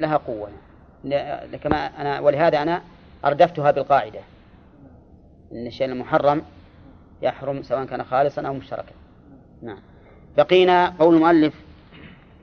[0.00, 0.48] لها قوة.
[1.62, 2.82] كما أنا ولهذا أنا
[3.24, 4.20] أردفتها بالقاعدة.
[5.52, 6.42] أن الشيء المحرم
[7.22, 8.92] يحرم سواء كان خالصا أو مشتركا.
[9.62, 9.78] نعم.
[10.36, 11.54] بقينا قول المؤلف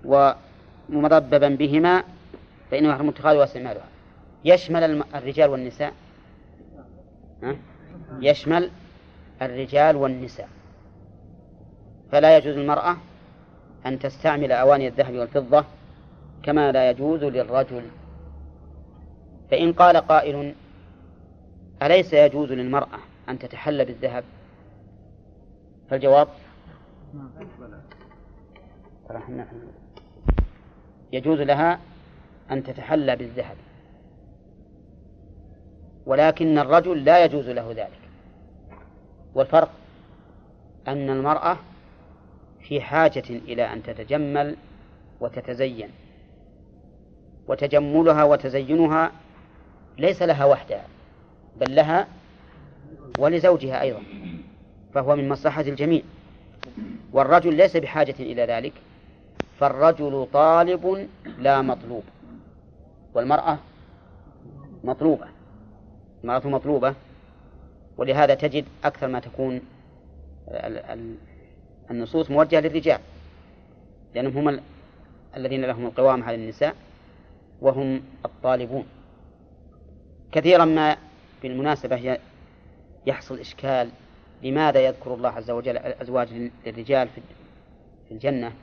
[0.05, 2.03] ومضببا بهما
[2.71, 3.85] فإنه يحرم اتخاذه واستعمالها
[4.45, 5.93] يشمل الرجال والنساء.
[7.43, 7.55] ها؟
[8.19, 8.71] يشمل
[9.41, 10.49] الرجال والنساء.
[12.11, 12.97] فلا يجوز للمرأة
[13.85, 15.65] أن تستعمل أواني الذهب والفضة
[16.43, 17.83] كما لا يجوز للرجل.
[19.51, 20.55] فإن قال قائل
[21.81, 24.23] أليس يجوز للمرأة أن تتحلى بالذهب؟
[25.89, 26.27] فالجواب
[31.13, 31.79] يجوز لها
[32.51, 33.55] أن تتحلى بالذهب.
[36.05, 37.99] ولكن الرجل لا يجوز له ذلك.
[39.35, 39.71] والفرق
[40.87, 41.57] أن المرأة
[42.59, 44.55] في حاجة إلى أن تتجمل
[45.19, 45.89] وتتزين.
[47.47, 49.11] وتجملها وتزينها
[49.97, 50.85] ليس لها وحدها
[51.59, 52.07] بل لها
[53.19, 54.03] ولزوجها أيضا
[54.93, 56.01] فهو من مصلحة الجميع.
[57.13, 58.73] والرجل ليس بحاجة إلى ذلك
[59.59, 61.07] فالرجل طالب
[61.39, 62.03] لا مطلوب
[63.13, 63.57] والمرأة
[64.83, 65.27] مطلوبة
[66.23, 66.93] المرأة مطلوبة
[67.97, 69.61] ولهذا تجد أكثر ما تكون
[71.91, 72.99] النصوص موجهة للرجال
[74.15, 74.59] لأنهم هم
[75.37, 76.75] الذين لهم القوام على النساء.
[77.61, 78.85] وهم الطالبون.
[80.31, 80.97] كثيرا ما
[81.43, 82.19] بالمناسبة
[83.05, 83.89] يحصل إشكال
[84.43, 87.21] لماذا يذكر الله عز وجل الأزواج للرجال في
[88.11, 88.53] الجنة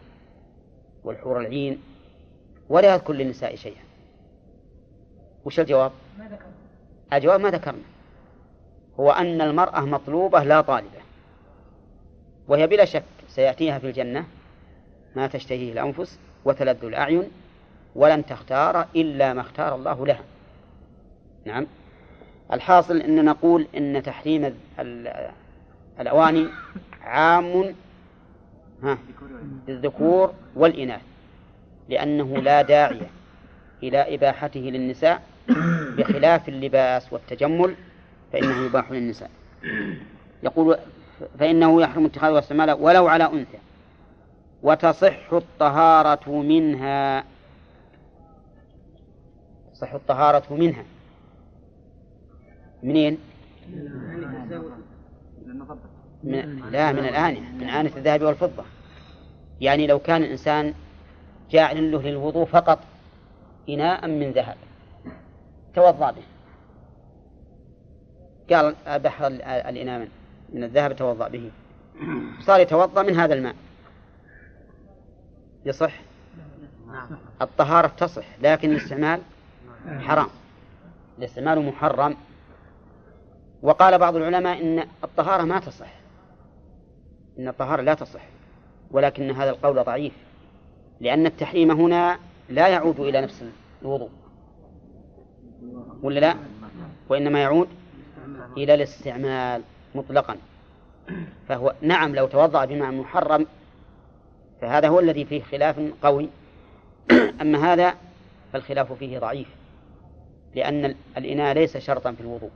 [1.05, 1.83] والحور العين
[2.69, 3.83] ولا يذكر للنساء شيئا.
[5.45, 6.53] وش الجواب؟ ما ذكرنا
[7.13, 7.83] الجواب ما ذكرنا.
[9.01, 11.05] هو أن المرأة مطلوبة لا طالبة.
[12.49, 14.27] وهي بلا شك سيأتيها في الجنة
[15.17, 17.31] ما تشتهيه الأنفس وتلذ الأعين
[17.95, 20.23] ولن تختار إلا ما اختار الله لها
[21.45, 21.67] نعم.
[22.53, 24.55] الحاصل أن نقول إن تحريم
[26.01, 26.47] الأواني
[27.03, 27.75] عام
[28.83, 28.99] ها
[29.69, 31.01] للذكور والإناث
[31.89, 33.01] لأنه لا داعي
[33.83, 35.23] إلى إباحته للنساء
[35.97, 37.75] بخلاف اللباس والتجمل
[38.33, 39.31] فإنه يباح للنساء.
[40.43, 40.77] يقول
[41.39, 43.59] فإنه يحرم اتخاذه واستعماله ولو على أنثى
[44.63, 47.25] وتصح الطهارة منها.
[49.75, 50.85] تصح الطهارة منها.
[52.83, 53.19] منين؟
[56.25, 58.65] من لا من الآنية من آنية الذهب والفضة.
[59.61, 60.75] يعني لو كان الإنسان
[61.51, 62.79] جاعل له للوضوء فقط
[63.69, 64.57] إناء من ذهب
[65.75, 66.23] توضأ به.
[68.57, 70.09] قال بحر الإناء
[70.53, 71.51] من الذهب توضأ به.
[72.41, 73.55] صار يتوضأ من هذا الماء.
[75.65, 76.01] يصح؟
[77.43, 79.21] الطهارة تصح لكن الاستعمال
[79.89, 80.29] حرام.
[81.19, 82.17] الاستعمال محرم.
[83.63, 85.93] وقال بعض العلماء إن الطهارة ما تصح.
[87.39, 88.23] إن الطهارة لا تصح.
[88.91, 90.13] ولكن هذا القول ضعيف.
[91.01, 92.19] لأن التحريم هنا
[92.49, 93.45] لا يعود إلى نفس
[93.83, 94.11] الوضوء.
[96.03, 96.37] ولا لا؟
[97.09, 97.69] وإنما يعود
[98.57, 99.63] إلى الاستعمال
[99.95, 100.37] مطلقا.
[101.49, 103.47] فهو نعم لو توضأ بماء محرم
[104.61, 106.29] فهذا هو الذي فيه خلاف قوي.
[107.41, 107.95] أما هذا
[108.53, 109.64] فالخلاف فيه ضعيف.
[110.55, 112.51] لأن الإناء ليس شرطا في الوضوء.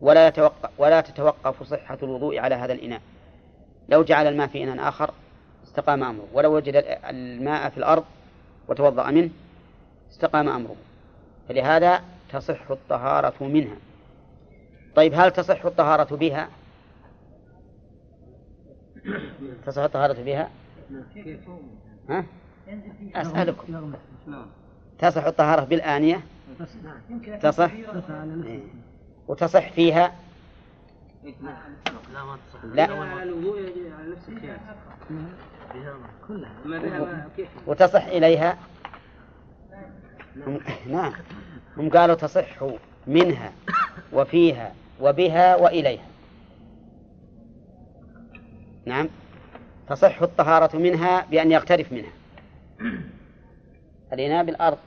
[0.00, 3.00] ولا يتوقف ولا تتوقف صحة الوضوء على هذا الإناء.
[3.88, 5.10] لو جعل الماء في إناء آخر
[5.64, 6.26] استقام أمره.
[6.32, 8.04] ولو وجد الماء في الأرض
[8.68, 9.30] وتوضأ منه
[10.10, 10.76] استقام أمره.
[11.48, 13.76] فلهذا تصح الطهارة منها.
[14.96, 16.48] طيب هل تصح الطهارة بها؟
[19.66, 20.50] تصح الطهارة بها؟
[22.08, 22.24] ها؟
[23.14, 23.72] أسألكم.
[24.98, 26.20] تصح الطهارة بالآنية؟
[27.42, 27.70] تصح.
[29.28, 30.12] وتصح فيها؟
[32.64, 32.88] لا.
[37.66, 38.58] وتصح إليها؟
[40.86, 41.12] نعم.
[41.76, 42.64] هم قالوا تصح
[43.06, 43.52] منها
[44.12, 46.06] وفيها وبها وإليها.
[48.86, 49.08] نعم.
[49.88, 52.12] تصح الطهارة منها بأن يغترف منها.
[54.12, 54.78] الإناء بالأرض.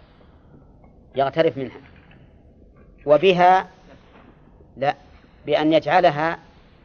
[1.16, 1.78] يغترف منها.
[3.06, 3.68] وبها
[4.78, 4.96] لا
[5.46, 6.40] بأن يجعلها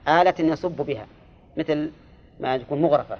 [0.08, 1.06] آلة يصب بها
[1.56, 1.90] مثل
[2.40, 3.18] ما تكون مغرفة.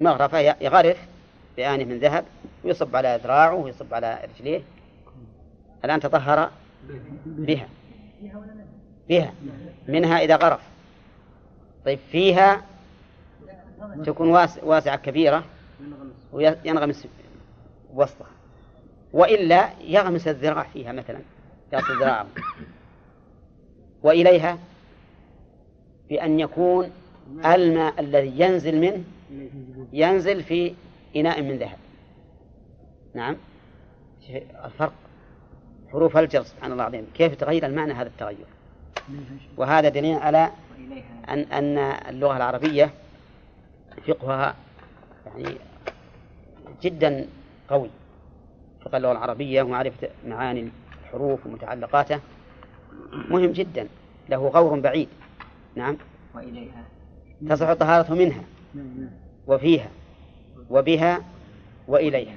[0.00, 1.08] مغرفة يغرف
[1.56, 2.24] بآنة من ذهب
[2.64, 4.62] ويصب على ذراعه ويصب على رجليه.
[5.84, 6.50] الآن تطهر
[7.26, 7.68] بها.
[9.08, 9.32] بها.
[9.88, 10.60] منها إذا غرف.
[11.84, 12.62] طيب فيها
[14.04, 14.28] تكون
[14.62, 15.44] واسعة كبيرة
[16.32, 17.06] وينغمس
[17.94, 18.37] وسطها.
[19.12, 21.18] وإلا يغمس الذراع فيها مثلا
[21.72, 22.26] يعطي ذراعه
[24.02, 24.58] وإليها
[26.08, 26.90] بأن يكون
[27.44, 29.04] الماء الذي ينزل منه
[29.92, 30.74] ينزل في
[31.16, 31.78] إناء من ذهب.
[33.14, 33.36] نعم.
[34.64, 34.92] الفرق
[35.92, 37.06] حروف الجر سبحان الله العظيم.
[37.14, 38.46] كيف تغير المعنى هذا التغير؟
[39.56, 40.50] وهذا دليل على
[41.28, 42.90] أن أن اللغة العربية
[44.08, 44.54] فقهها
[45.26, 45.54] يعني
[46.82, 47.26] جدا
[47.68, 47.90] قوي.
[48.84, 50.68] فقه اللغة العربية ومعرفة معاني
[51.04, 52.20] الحروف ومتعلقاته؟
[53.12, 53.88] مهم جدا.
[54.28, 55.08] له غور بعيد.
[55.76, 55.96] نعم.
[56.34, 56.84] وإليها.
[57.48, 58.42] تصح الطهارة منها.
[59.46, 59.90] وفيها.
[60.70, 61.22] وبها.
[61.88, 62.36] وإليها.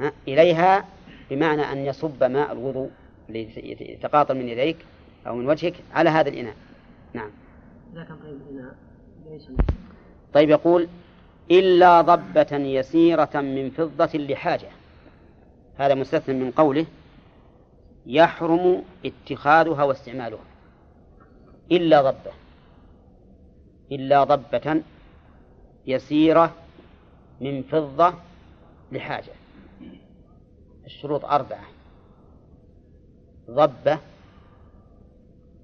[0.00, 0.84] ها؟ إليها.
[1.30, 2.90] بمعنى أن يصب ماء الوضوء
[3.28, 4.76] يتقاطر من يديك
[5.26, 6.54] أو من وجهك على هذا الإناء.
[7.14, 7.30] نعم.
[9.30, 9.56] طيب
[10.34, 10.88] طيب يقول
[11.50, 14.68] إلا ضبة يسيرة من فضة لحاجة.
[15.78, 16.86] هذا مستثنى من قوله
[18.06, 20.44] يحرم اتخاذها واستعمالها
[21.72, 22.32] إلا ضبة
[23.92, 24.82] إلا ضبة
[25.86, 26.54] يسيرة
[27.40, 28.14] من فضة
[28.92, 29.32] لحاجة
[30.86, 31.64] الشروط أربعة
[33.50, 33.98] ضبة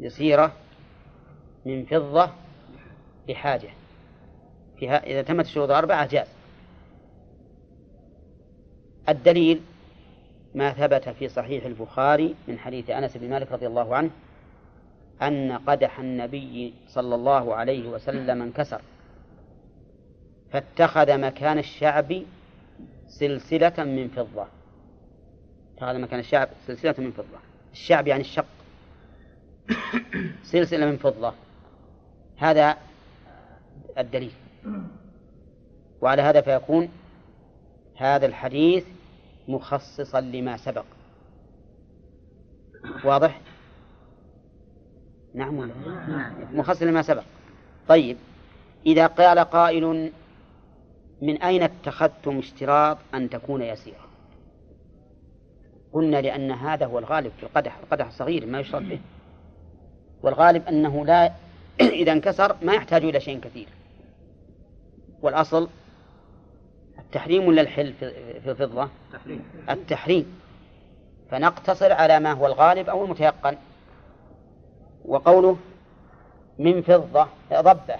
[0.00, 0.53] يسيرة
[1.66, 2.31] من فضة
[3.29, 3.70] لحاجة
[4.79, 6.29] فيها إذا تمت الشروط أربعة جاز.
[9.09, 9.61] الدليل
[10.54, 14.10] ما ثبت في صحيح البخاري من حديث أنس بن مالك رضي الله عنه
[15.22, 18.80] أن قدح النبي صلى الله عليه وسلم انكسر.
[20.50, 22.22] فاتخذ مكان الشعب
[23.08, 24.46] سلسلة من فضة.
[25.76, 27.38] اتخذ مكان الشعب سلسلة من فضة.
[27.72, 28.46] الشعب يعني الشق.
[30.42, 31.34] سلسلة من فضة.
[32.36, 32.76] هذا
[33.98, 34.32] الدليل.
[36.00, 36.88] وعلى هذا فيكون
[37.96, 38.84] هذا الحديث
[39.48, 40.85] مخصصا لما سبق.
[43.04, 43.40] واضح؟
[45.35, 45.72] نعم ولا؟
[46.52, 47.22] مخصصا لما سبق.
[47.88, 48.16] طيب
[48.87, 50.12] إذا قال قائل
[51.22, 54.04] من أين اتخذتم اشتراط أن تكون يسيرة
[55.92, 59.00] قلنا لأن هذا هو الغالب في القدح القدح صغير ما يشرب به.
[60.22, 61.33] والغالب أنه لا
[61.80, 63.68] إذا انكسر ما يحتاج إلى شيء كثير.
[65.22, 65.68] والأصل
[66.98, 67.92] التحريم ولا الحل
[68.42, 69.44] في الفضة؟ التحريم.
[69.70, 70.40] التحريم.
[71.30, 73.57] فنقتصر على ما هو الغالب أو المتيقن.
[75.04, 75.57] وقوله
[76.59, 77.96] من فضة ضبة.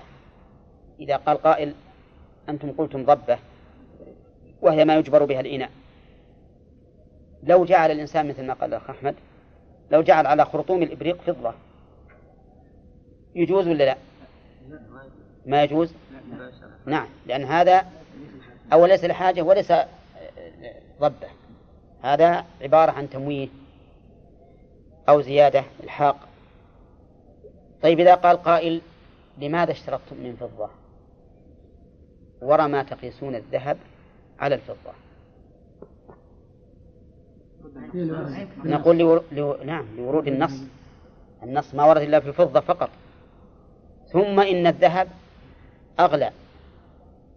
[1.01, 1.75] إذا قال قائل
[2.49, 3.39] أنتم قلتم ضبة
[4.63, 5.71] وهي ما يجبر بها الإناء.
[7.43, 9.15] لو جعل الإنسان مثل ما قال الأخ أحمد
[9.91, 11.55] لو جعل على خرطوم الإبريق فضة
[13.35, 13.97] يجوز ولا لا؟
[15.47, 15.95] ما يجوز؟
[16.87, 17.87] نعم لأن هذا
[18.73, 19.73] أو ليس لحاجة وليس
[21.01, 21.29] ضبة.
[22.03, 23.49] هذا عبارة عن تمويه
[25.09, 26.29] أو زيادة إلحاق.
[27.83, 28.81] طيب إذا قال قائل
[29.39, 30.71] لماذا اشترطتم من فضة؟
[32.43, 33.77] ورى ما تقيسون الذهب
[34.39, 34.93] على الفضة.
[38.65, 39.25] نقول لور...
[39.33, 39.57] لو...
[39.65, 40.63] نعم لورود النص.
[41.43, 42.91] النص ما ورد إلا في الفضة فقط.
[44.13, 45.09] ثم إن الذهب
[46.01, 46.33] أغلى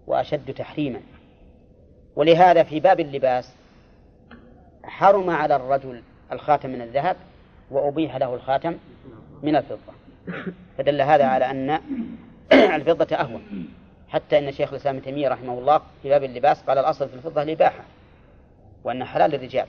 [0.07, 1.01] وأشد تحريما.
[2.17, 3.53] ولهذا في باب اللباس
[4.83, 6.01] حرم على الرجل
[6.31, 7.15] الخاتم من الذهب
[7.71, 8.75] وأبيح له الخاتم
[9.43, 9.93] من الفضة.
[10.77, 11.79] فدل هذا على أن
[12.75, 13.67] الفضة أهون.
[14.09, 17.83] حتى أن شيخ الإسلام تيمية رحمه الله في باب اللباس قال الأصل في الفضة الإباحة
[18.83, 19.67] وأن حلال للرجال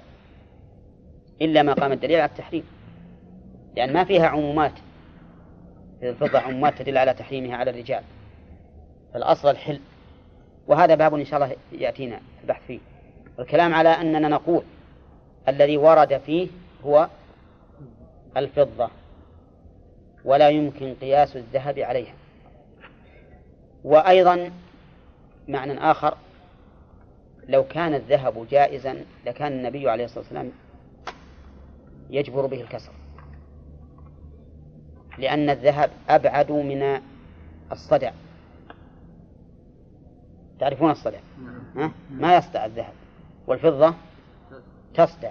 [1.42, 2.64] إلا ما قام الدليل على التحريم.
[3.76, 4.72] لأن ما فيها عمومات.
[6.00, 8.02] في الفضة عمومات تدل على تحريمها على الرجال.
[9.14, 9.80] فالأصل الحل
[10.68, 12.78] وهذا باب إن شاء الله يأتينا البحث فيه.
[13.38, 14.62] الكلام على أننا نقول
[15.48, 16.48] الذي ورد فيه
[16.84, 17.08] هو
[18.36, 18.90] الفضة
[20.24, 22.14] ولا يمكن قياس الذهب عليها.
[23.84, 24.50] وأيضا
[25.48, 26.16] معنى آخر
[27.48, 30.52] لو كان الذهب جائزا لكان النبي عليه الصلاة والسلام
[32.10, 32.92] يجبر به الكسر.
[35.18, 37.00] لأن الذهب أبعد من
[37.72, 38.12] الصدع.
[40.60, 41.18] تعرفون الصدع
[41.76, 42.92] ها؟ ما يصدع الذهب
[43.46, 43.94] والفضة
[44.94, 45.30] تصدع.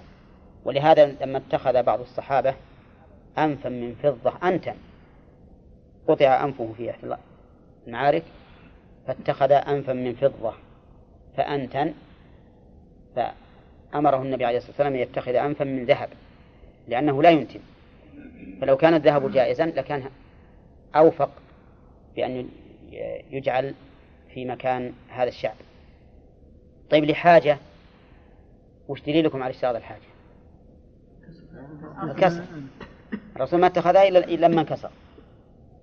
[0.65, 2.55] ولهذا لما اتخذ بعض الصحابة
[3.37, 4.75] أنفا من فضة أنتا
[6.07, 7.15] قطع أنفه في إحدى
[7.87, 8.23] المعارك
[9.07, 10.53] فاتخذ أنفا من فضة
[11.37, 11.93] فأنتن
[13.15, 16.09] فأمره النبي عليه الصلاة والسلام أن يتخذ أنفا من ذهب
[16.87, 17.59] لأنه لا ينتن
[18.61, 20.03] فلو كان الذهب جائزا لكان
[20.95, 21.29] أوفق
[22.15, 22.49] بأن
[23.31, 23.73] يجعل
[24.37, 25.55] في مكان هذا الشعب.
[26.89, 27.57] طيب لحاجة
[28.87, 30.01] وش دليلكم على اشتراط الحاجة؟
[32.03, 32.43] الكسر.
[33.35, 34.89] الرسول ما اتخذها إلا لما انكسر.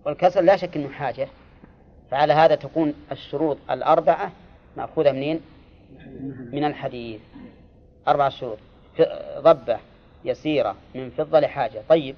[0.05, 1.29] والكسر لا شك أنه حاجة
[2.11, 4.33] فعلى هذا تكون الشروط الأربعة
[4.77, 5.41] مأخوذة منين؟
[6.53, 7.21] من الحديث.
[8.09, 8.59] أربع شروط.
[9.39, 9.79] ضبة
[10.25, 11.83] يسيرة من فضة لحاجة.
[11.89, 12.17] طيب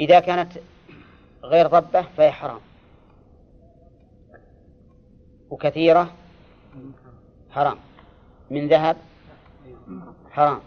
[0.00, 0.52] إذا كانت
[1.44, 2.60] غير ضبة فهي حرام.
[5.54, 6.10] وكثيرة.
[7.50, 7.78] حرام.
[8.50, 8.96] من ذهب؟
[10.30, 10.60] حرام.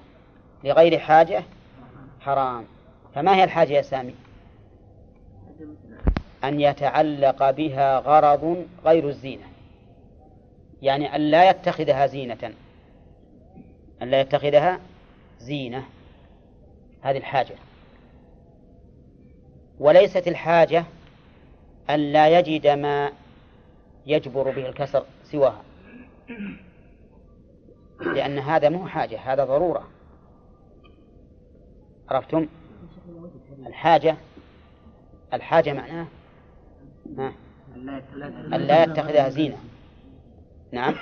[0.64, 1.44] لغير حاجة؟
[2.22, 2.66] حرام.
[3.16, 4.16] فما هي الحاجة يا سامي؟
[6.44, 9.46] أن يتعلق بها غرض غير الزينة.
[10.82, 12.54] يعني أن لا يتخذها زينة.
[14.02, 14.80] أن لا يتخذها
[15.40, 15.84] زينة.
[17.02, 17.56] هذه الحاجة.
[19.80, 20.86] وليست الحاجة
[21.90, 23.12] أن لا يجد ما
[24.08, 25.62] يجبر به الكسر سواها.
[28.00, 29.88] لأن هذا مو حاجة هذا ضرورة.
[32.10, 32.48] عرفتم؟
[33.68, 34.18] الحاجة
[35.34, 36.08] الحاجة معناه
[38.54, 39.58] أن لا يتخذها زينة.
[40.72, 40.96] نعم.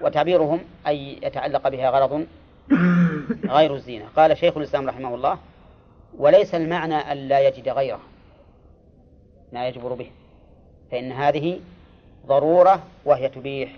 [0.00, 2.26] وتعبيرهم أي يتعلق بها غرض
[3.44, 4.04] غير الزينة.
[4.16, 5.38] قال شيخ الإسلام رحمه الله
[6.18, 8.00] وليس المعنى أن لا يجد غيره.
[9.52, 10.10] لا يجبر به.
[10.90, 11.60] فإن هذه
[12.26, 13.76] ضرورة وهي تبيح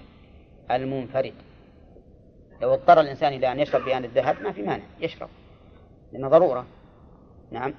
[0.71, 1.35] المنفرد.
[2.63, 5.29] لو اضطر الإنسان إلى أن يشرب بآن الذهب ما في مانع يشرب
[6.13, 6.67] لأنه ضرورة.
[7.51, 7.75] نعم.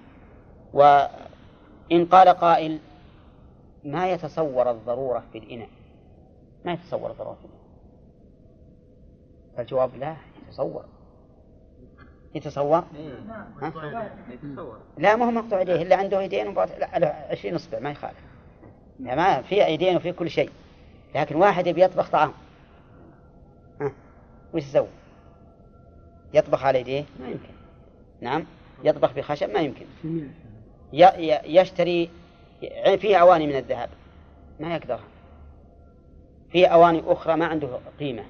[0.73, 2.79] وإن قال قائل
[3.83, 5.69] ما يتصور الضرورة في الإناء؟
[6.65, 7.61] ما يتصور الضرورة في الإناء.
[9.57, 10.15] فالجواب لا
[10.47, 10.85] يتصور.
[12.35, 12.83] يتصور؟
[13.61, 14.79] ها؟ يتصور.
[14.97, 18.30] لا ما هو مقطوع يديه إلا عنده يدين على عشرين إصبع ما يخالف.
[19.01, 20.49] ما في يدين وفي كل شيء.
[21.15, 22.31] لكن واحد يبي يطبخ طعام.
[23.81, 23.91] ها؟
[24.53, 24.87] وش يسوي؟
[26.33, 27.53] يطبخ على يديه؟ ما يمكن.
[28.21, 28.45] نعم.
[28.83, 29.85] يطبخ بخشب؟ ما يمكن.
[31.43, 32.09] يشتري
[32.97, 33.89] فيه أواني من الذهب.
[34.59, 34.99] ما يقدر
[36.51, 38.23] في أواني أخرى ما عنده قيمة.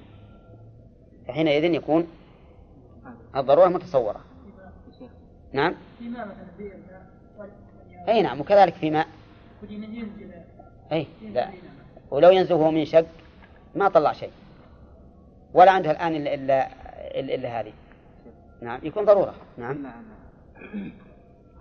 [1.28, 2.08] فحينئذ يكون
[3.36, 4.22] الضرورة متصورة.
[5.54, 5.76] نعم.
[8.08, 8.42] أي نعم.
[8.42, 9.08] وكذلك في ماء.
[10.92, 11.50] أي لا.
[12.12, 13.06] ولو ينزله من شق
[13.76, 14.32] ما طلع شيء.
[15.54, 16.68] ولا عندها الآن إلا إلا
[17.20, 17.74] إلا, إلا هذه.
[18.62, 19.36] نعم يكون ضرورة.
[19.58, 19.84] نعم.
[19.84, 20.04] نعم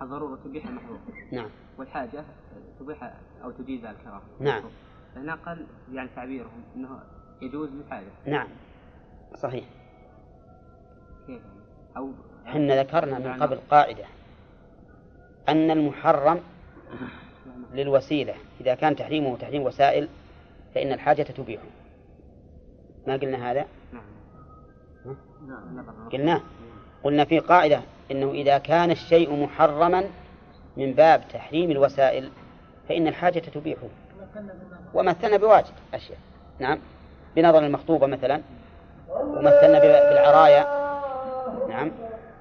[0.01, 0.99] الضرورة تبيح المحظور
[1.31, 1.49] نعم.
[1.77, 2.23] والحاجة
[2.79, 3.13] تبيح
[3.43, 4.63] أو تجيز الكراهة نعم.
[5.15, 6.99] هنا قال يعني تعبيرهم أنه
[7.41, 8.47] يجوز للحاجة نعم.
[9.35, 9.65] صحيح.
[11.27, 11.41] كيف؟
[11.97, 12.11] أو
[12.47, 14.05] إحنا ذكرنا من قبل قاعدة
[15.49, 16.39] أن المحرم
[17.73, 18.33] للوسيلة.
[18.61, 20.07] إذا كان تحريمه تحريم وسائل
[20.75, 21.63] فإن الحاجة تبيحه.
[23.07, 23.65] ما قلنا هذا؟
[26.11, 26.41] قلنا؟
[27.03, 30.03] قلنا في قاعدة أنه إذا كان الشيء محرما
[30.77, 32.29] من باب تحريم الوسائل
[32.89, 33.87] فإن الحاجة تبيحه.
[34.93, 36.17] ومثلنا بواجد أشياء.
[36.59, 36.79] نعم.
[37.35, 38.41] بنظر المخطوبة مثلا.
[39.09, 40.65] ومثلنا بالعرايا.
[41.69, 41.91] نعم.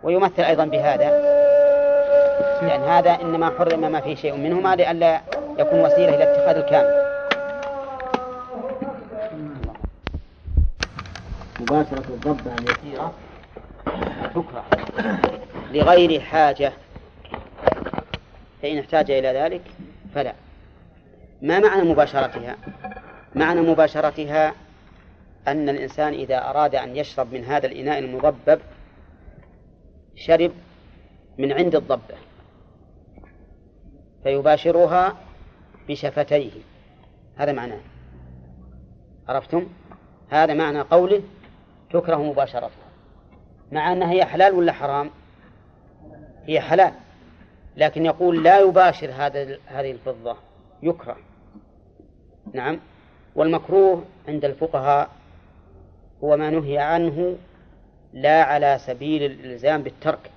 [0.02, 1.39] ويمثل أيضا بهذا.
[2.62, 5.20] لأن هذا إنما حرم ما فيه شيء منهما لئلا
[5.58, 7.10] يكون وسيلة إلى اتخاذ الكامل.
[11.60, 13.12] مباشرة الضبة اليسيرة
[14.34, 14.64] تكره
[15.72, 16.72] لغير حاجة.
[18.62, 19.62] فإن احتاج إلى ذلك
[20.14, 20.32] فلا.
[21.42, 22.56] ما معنى مباشرتها؟
[23.34, 24.54] معنى مباشرتها
[25.48, 28.60] أن الإنسان إذا أراد أن يشرب من هذا الإناء المضبب
[30.16, 30.52] شرب
[31.38, 32.29] من عند الضبة.
[34.22, 35.16] فيباشرها
[35.88, 36.50] بشفتيه.
[37.36, 37.80] هذا معناه.
[39.28, 39.66] عرفتم؟
[40.30, 41.22] هذا معنى قوله
[41.90, 42.90] تكره مباشرتها.
[43.72, 45.10] مع أنها هي حلال ولا حرام؟
[46.46, 46.92] هي حلال.
[47.76, 50.36] لكن يقول لا يباشر هذا هذه الفضة.
[50.82, 51.16] يكره.
[52.52, 52.80] نعم.
[53.34, 55.10] والمكروه عند الفقهاء
[56.24, 57.36] هو ما نهي عنه
[58.12, 60.30] لا على سبيل الإلزام بالترك.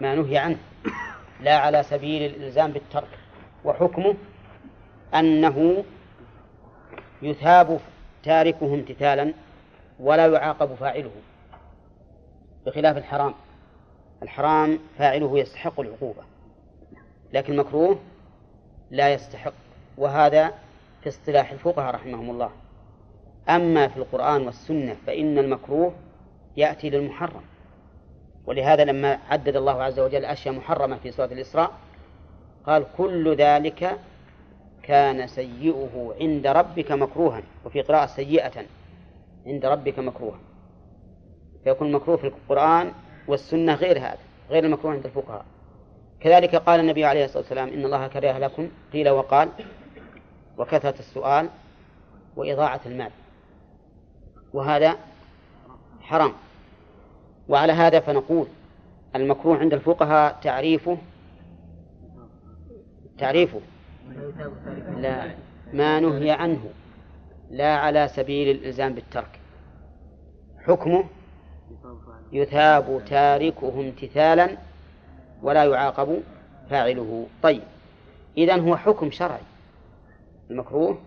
[0.00, 0.58] ما نهي عنه.
[1.42, 3.18] لا على سبيل الإلزام بالترك
[3.64, 4.14] وحكمه
[5.14, 5.84] أنه
[7.22, 7.80] يثاب
[8.22, 9.34] تاركه امتثالا
[10.00, 11.10] ولا يعاقب فاعله
[12.66, 13.34] بخلاف الحرام.
[14.22, 16.22] الحرام فاعله يستحق العقوبة
[17.32, 17.98] لكن المكروه
[18.90, 19.52] لا يستحق
[19.98, 20.54] وهذا
[21.02, 22.50] في اصطلاح الفقهاء رحمهم الله.
[23.48, 25.94] أما في القرآن والسنة فإن المكروه
[26.56, 27.42] يأتي للمحرم.
[28.46, 31.70] ولهذا لما عدد الله عز وجل أشياء محرمة في سورة الإسراء
[32.66, 33.98] قال كل ذلك
[34.82, 38.64] كان سيئه عند ربك مكروها وفي قراءة سيئة
[39.46, 40.38] عند ربك مكروها.
[41.64, 42.92] فيكون المكروه في القرآن
[43.28, 44.18] والسنة غير هذا
[44.50, 45.44] غير المكروه عند الفقهاء.
[46.20, 49.48] كذلك قال النبي عليه الصلاة والسلام إن الله كره لكم قيل وقال
[50.58, 51.48] وكثرة السؤال
[52.36, 53.10] وإضاعة المال.
[54.52, 54.96] وهذا
[56.00, 56.32] حرام.
[57.48, 58.46] وعلى هذا فنقول
[59.16, 60.98] المكروه عند الفقهاء تعريفه
[63.18, 63.60] تعريفه.
[64.96, 65.30] لا
[65.72, 66.64] ما نهي عنه.
[67.50, 69.40] لا على سبيل الإلزام بالترك.
[70.66, 71.04] حكمه
[72.32, 74.56] يثاب تاركه امتثالا
[75.42, 76.22] ولا يعاقب
[76.70, 77.26] فاعله.
[77.42, 77.62] طيب
[78.38, 79.42] إذن هو حكم شرعي.
[80.50, 80.98] المكروه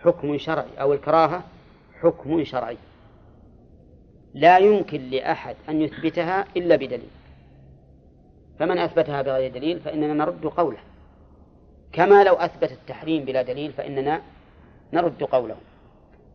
[0.00, 1.42] حكم شرعي أو الكراهة
[2.02, 2.76] حكم شرعي.
[4.36, 7.10] لا يمكن لأحد أن يثبتها إلا بدليل.
[8.58, 10.78] فمن أثبتها بغير دليل فإننا نرد قوله.
[11.92, 14.22] كما لو أثبت التحريم بلا دليل فإننا
[14.92, 15.56] نرد قوله.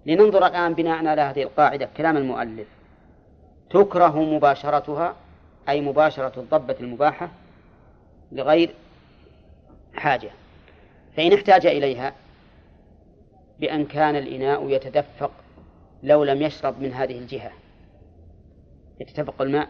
[0.06, 2.68] لننظر الآن بناء على هذه القاعدة كلام المؤلف.
[3.70, 5.16] تكره مباشرتها
[5.70, 7.30] أي مباشرة الضبة المباحة
[8.32, 8.74] لغير
[9.96, 10.30] حاجة.
[11.18, 12.14] فإن احتاج إليها
[13.60, 15.32] بأن كان الإناء يتدفق
[16.04, 17.52] لو لم يشرب من هذه الجهة.
[19.02, 19.68] يتدفق الماء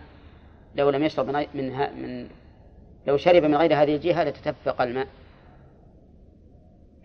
[0.75, 1.69] لو لم يشرب من, من,
[2.01, 2.29] من
[3.07, 5.07] لو شرب من غير هذه الجهة لتدفق الماء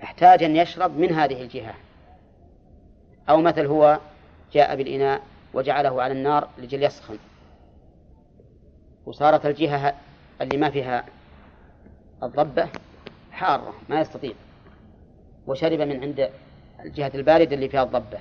[0.02, 1.74] احتاج أن يشرب من هذه الجهة
[3.28, 4.00] أو مثل هو
[4.52, 5.22] جاء بالإناء
[5.54, 7.18] وجعله على النار لجل يسخن
[9.06, 9.94] وصارت الجهة
[10.40, 11.04] اللي ما فيها
[12.22, 12.68] الضبة
[13.32, 14.32] حارة ما يستطيع
[15.46, 16.30] وشرب من عند
[16.84, 18.18] الجهة الباردة اللي فيها الضبة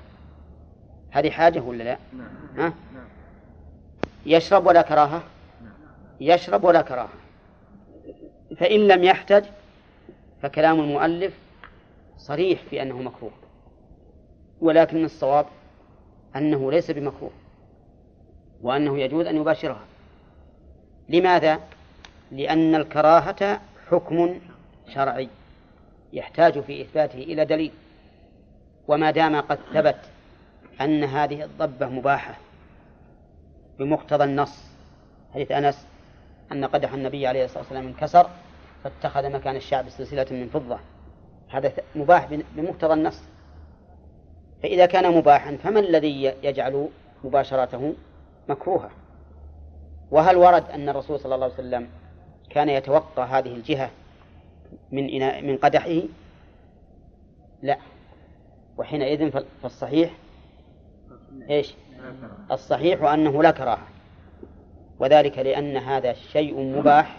[1.11, 2.27] هذه حاجة ولا لا؟ نعم.
[2.57, 2.73] ها؟
[4.25, 5.23] يشرب ولا كراهة؟
[6.19, 7.13] يشرب ولا كراهة
[8.57, 9.45] فإن لم يحتج
[10.41, 11.33] فكلام المؤلف
[12.17, 13.31] صريح في أنه مكروه
[14.61, 15.45] ولكن الصواب
[16.35, 17.31] أنه ليس بمكروه
[18.61, 19.85] وأنه يجوز أن يباشرها
[21.09, 21.59] لماذا؟
[22.31, 24.39] لأن الكراهة حكم
[24.93, 25.29] شرعي
[26.13, 27.71] يحتاج في إثباته إلى دليل
[28.87, 29.99] وما دام قد ثبت
[30.81, 32.44] أن هذه الضبة مباحة
[33.79, 34.63] بمقتضى النص.
[35.33, 35.87] حديث أنس
[36.51, 38.29] أن قدح النبي عليه الصلاة والسلام انكسر
[38.83, 40.79] فاتخذ مكان الشعب سلسلة من فضة.
[41.49, 43.23] هذا مباح بمقتضى النص.
[44.63, 46.89] فإذا كان مباحا فما الذي يجعل
[47.23, 47.93] مباشرته
[48.49, 48.89] مكروهة؟
[50.11, 51.89] وهل ورد أن الرسول صلى الله عليه وسلم
[52.49, 53.91] كان يتوقع هذه الجهة
[54.91, 56.01] من إناء من قدحه؟
[57.61, 57.77] لا.
[58.77, 60.13] وحينئذ فالصحيح
[61.49, 61.73] إيش؟
[62.51, 63.87] الصحيح أنه لا كراهة.
[64.99, 67.17] وذلك لأن هذا شيء مباح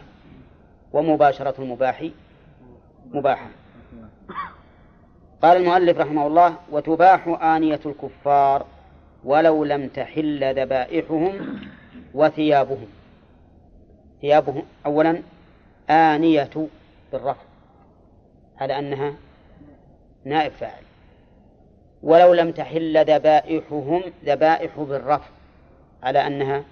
[0.92, 2.08] ومباشرة المباح
[3.12, 3.48] مباحة
[5.42, 8.66] قال المؤلف رحمه الله وتباح آنية الكفار
[9.24, 11.58] ولو لم تحل ذبائحهم
[12.14, 12.88] وثيابهم.
[14.20, 15.22] ثيابهم أولا
[15.90, 16.68] آنية
[17.12, 17.42] بالرفع
[18.58, 19.14] على أنها
[20.24, 20.85] نائب فاعل.
[22.02, 25.28] ولو لم تحل ذبائحهم ذبائح بالرفع
[26.02, 26.62] على أنها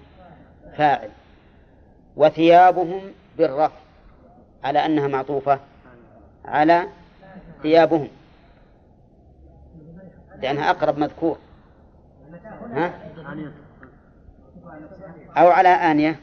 [0.77, 1.09] فاعل.
[2.15, 3.01] وثيابهم
[3.37, 3.75] بالرفع
[4.63, 5.59] على أنها معطوفة
[6.45, 6.87] على
[7.61, 8.07] ثيابهم.
[10.41, 11.37] لأنها أقرب مذكور.
[12.71, 12.93] ها؟
[15.37, 16.19] أو على آنية.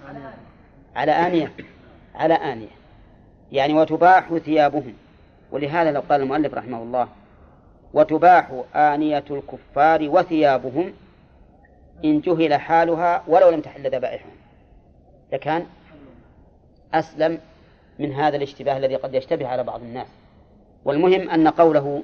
[0.97, 1.53] على آنية.
[2.15, 2.69] على آنية.
[3.53, 4.95] يعني وتباح ثيابهم.
[5.51, 7.09] ولهذا لو قال المؤلف رحمه الله
[7.95, 10.93] وتباح آنية الكفار وثيابهم
[12.05, 14.33] إن جهل حالها ولو لم تحل ذبائحهم.
[15.33, 15.67] لكان
[16.95, 17.39] أسلم
[17.99, 20.09] من هذا الاشتباه الذي قد يشتبه على بعض الناس.
[20.85, 22.03] والمهم أن قوله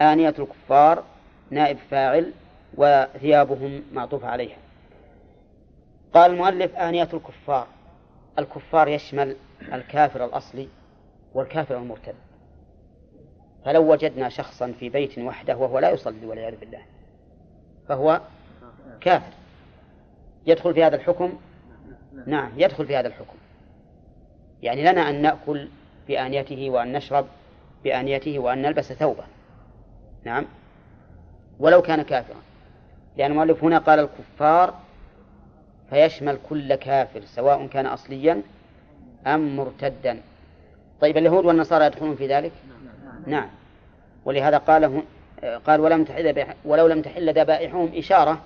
[0.00, 1.02] آنية الكفار
[1.50, 2.32] نائب فاعل
[2.76, 4.56] وثيابهم معطوف عليها.
[6.14, 7.66] قال المؤلف آنية الكفار.
[8.38, 9.36] الكفار يشمل
[9.72, 10.68] الكافر الأصلي
[11.34, 12.14] والكافر المرتد.
[13.64, 16.82] فلو وجدنا شخصا في بيت وحده وهو لا يصلي والعياذ بالله
[17.88, 18.20] فهو
[19.00, 19.32] كافر.
[20.46, 21.32] يدخل في هذا الحكم؟
[22.26, 23.36] نعم يدخل في هذا الحكم.
[24.62, 25.68] يعني لنا أن نأكل
[26.08, 27.26] بآنيته وأن نشرب
[27.84, 29.24] بآنيته وأن نلبس ثوبه.
[30.24, 30.46] نعم.
[31.58, 32.40] ولو كان كافرا.
[33.16, 34.74] لأن المؤلف هنا قال الكفار
[35.90, 38.42] فيشمل كل كافر سواء كان أصليا
[39.26, 40.20] أم مرتدا.
[41.00, 42.73] طيب اليهود والنصارى يدخلون في ذلك؟ نعم
[44.24, 45.02] ولهذا قال
[45.66, 48.40] قال ولم تحل ولو لم تحل ذبائحهم إشارة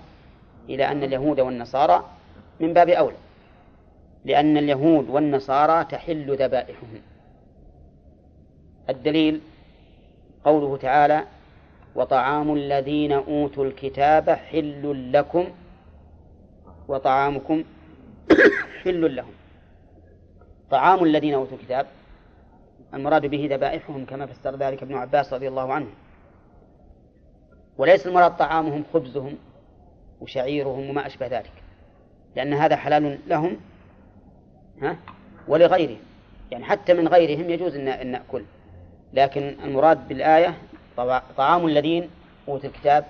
[0.69, 2.05] إلى أن اليهود والنصارى
[2.61, 3.17] من باب أولى.
[4.25, 7.03] لأن اليهود والنصارى تحل ذبائحهم.
[8.91, 9.41] الدليل
[10.45, 11.25] قوله تعالى
[11.95, 15.49] وطعام الذين أوتوا الكتاب حل لكم
[16.89, 17.65] وطعامكم
[18.85, 19.33] حل لهم.
[20.71, 21.87] طعام الذين أوتوا الكتاب
[22.95, 25.87] المراد به ذبائحهم كما فسر ذلك ابن عباس رضي الله عنه.
[27.79, 29.39] وليس المراد طعامهم خبزهم
[30.21, 31.53] وشعيرهم وما أشبه ذلك.
[32.37, 33.57] لأن هذا حلال لهم
[34.83, 34.97] ها؟
[35.49, 35.99] ولغيرهم.
[36.51, 38.45] يعني حتى من غيرهم يجوز أن نأكل.
[39.13, 40.55] لكن المراد بالآية
[41.37, 42.11] طعام الذين
[42.49, 43.05] أوتوا الكتاب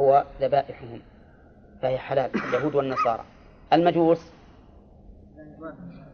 [0.00, 1.00] هو ذبائحهم.
[1.82, 2.30] فهي حلال.
[2.34, 3.24] اليهود والنصارى.
[3.72, 4.32] المجوس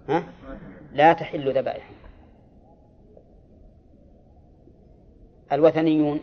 [0.09, 0.25] ها؟
[0.93, 1.96] لا تحل ذبائحهم.
[5.53, 6.21] الوثنيون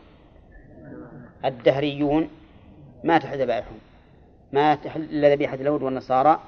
[1.46, 2.30] الدهريون
[3.04, 3.80] ما تحل ذبائحهم
[4.54, 6.40] ما تحل إلا ذبيحة اليهود والنصارى.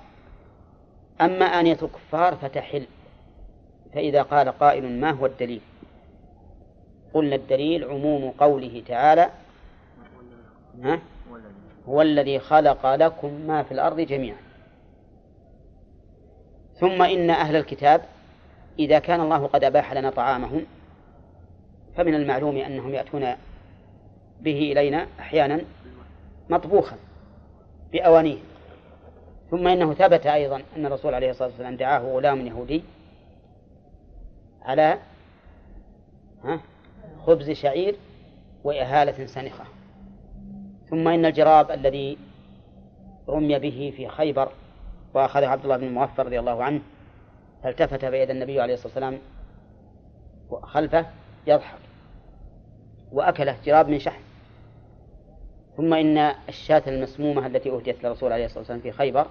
[1.21, 2.86] أما آنية الكفار فتحل.
[3.93, 5.61] فإذا قال قائل ما هو الدليل؟
[7.13, 9.30] قلنا الدليل عموم قوله تعالى
[10.84, 10.99] ها؟
[11.88, 14.38] هو الذي خلق لكم ما في الأرض جميعا.
[16.80, 18.01] ثم إن أهل الكتاب
[18.80, 20.65] إذا كان الله قد أباح لنا طعامهم
[21.98, 23.36] فمن المعلوم أنهم يأتون
[24.41, 25.62] به إلينا أحيانا
[26.50, 26.98] مطبوخا
[27.91, 28.38] بأوانيه.
[29.52, 32.84] ثم إنه ثبت أيضا أن الرسول عليه الصلاة والسلام دعاه غلام يهودي
[34.62, 34.98] على
[37.26, 37.96] خبز شعير
[38.64, 39.66] وإهالة سنخة.
[40.89, 42.18] ثم إن الجراب الذي
[43.30, 44.50] رمي به في خيبر
[45.14, 46.82] وأخذه عبد الله بن المغفر رضي الله عنه
[47.64, 49.20] فالتفت فإذا النبي عليه الصلاة والسلام
[50.64, 51.06] خلفه
[51.48, 51.85] يضحك.
[53.12, 54.22] وأكله جراب من شحم.
[55.78, 56.18] ثم إن
[56.49, 59.28] الشاة المسمومة التي أهديت للرسول عليه الصلاة والسلام في خيبر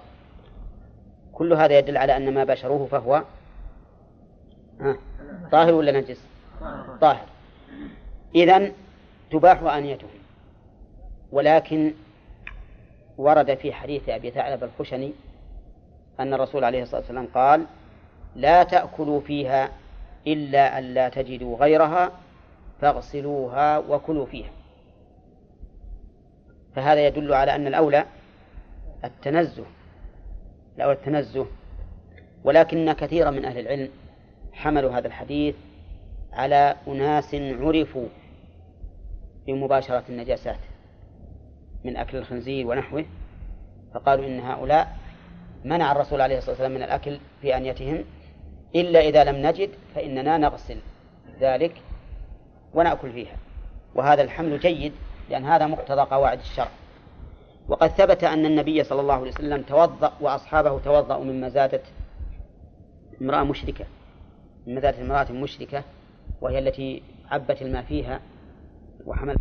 [1.33, 3.23] كل هذا يدل على أن ما بشروه فهو
[5.51, 6.21] طاهر ولا نجس؟
[7.01, 7.25] طاهر.
[8.35, 8.71] إذن
[9.31, 10.09] تباح آنيتهم
[11.31, 11.93] ولكن
[13.17, 15.11] ورد في حديث أبي ثعلب الخشني
[16.19, 17.65] أن الرسول عليه الصلاة والسلام قال
[18.35, 19.69] لا تأكلوا فيها
[20.27, 22.11] إلا أن لا تجدوا غيرها
[22.81, 24.51] فاغسلوها وكلوا فيها.
[26.75, 28.05] فهذا يدل على أن الأولى
[29.03, 29.65] التنزه
[30.77, 31.47] الأولى التنزه.
[32.43, 33.89] ولكن كثيرا من أهل العلم
[34.53, 35.55] حملوا هذا الحديث
[36.33, 38.07] على أناس عرفوا
[39.47, 40.59] بمباشرة النجاسات
[41.83, 43.05] من أكل الخنزير ونحوه
[43.93, 44.97] فقالوا إن هؤلاء
[45.65, 48.05] منع الرسول عليه الصلاة والسلام من الأكل في أنيتهم
[48.75, 50.77] إلا إذا لم نجد فإننا نغسل
[51.39, 51.73] ذلك
[52.75, 53.37] ونأكل فيها.
[53.95, 54.93] وهذا الحمل جيد
[55.29, 56.69] لأن هذا مقتضى قواعد الشرع.
[57.67, 61.81] وقد ثبت أن النبي صلى الله عليه وسلم توضأ وأصحابه توضأوا من مزادة
[63.21, 63.85] امرأة مشركة
[64.67, 65.83] من مزادة امرأة مشركة
[66.41, 68.19] وهي التي عبت الماء فيها
[69.05, 69.35] وحمل.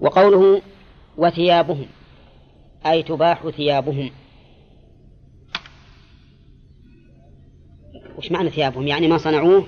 [0.00, 0.62] وقوله
[1.16, 1.86] وثيابهم.
[2.86, 4.10] أي تباح ثيابهم.
[8.18, 9.66] وش معنى ثيابهم؟ يعني ما صنعوه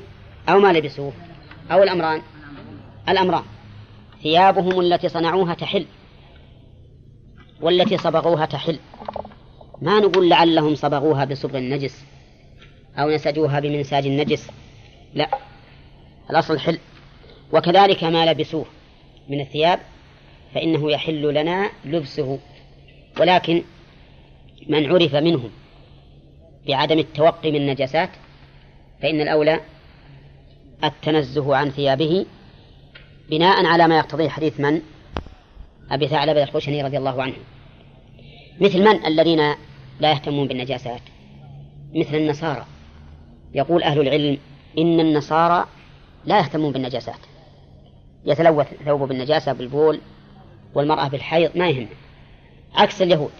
[0.48, 1.12] أو ما لبسوه
[1.70, 2.22] أو الأمران.
[3.08, 3.42] الأمران.
[4.22, 5.86] ثيابهم التي صنعوها تحل.
[7.60, 8.78] والتي صبغوها تحل.
[9.82, 12.04] ما نقول لعلهم صبغوها بصبغ النجس
[12.98, 14.50] أو نسجوها بمنساج النجس.
[15.14, 15.28] لا.
[16.30, 16.78] الأصل حل.
[17.52, 18.66] وكذلك ما لبسوه
[19.28, 19.80] من الثياب
[20.54, 22.38] فإنه يحل لنا لبسه.
[23.20, 23.62] ولكن
[24.68, 25.50] من عرف منهم
[26.66, 28.10] بعدم التوقي من النجاسات
[29.02, 29.60] فإن الأولى
[30.84, 32.26] التنزه عن ثيابه
[33.30, 34.82] بناء على ما يقتضيه حديث من
[35.90, 37.36] أبي ثعلبة الخشني رضي الله عنه.
[38.60, 39.54] مثل من الذين
[40.00, 41.00] لا يهتمون بالنجاسات؟
[41.94, 42.66] مثل النصارى.
[43.54, 44.38] يقول أهل العلم
[44.78, 45.66] إن النصارى
[46.24, 47.18] لا يهتمون بالنجاسات.
[48.24, 50.00] يتلوث ثوبه بالنجاسة بالبول
[50.74, 51.88] والمرأة بالحيض ما يهم
[52.74, 53.30] عكس اليهود.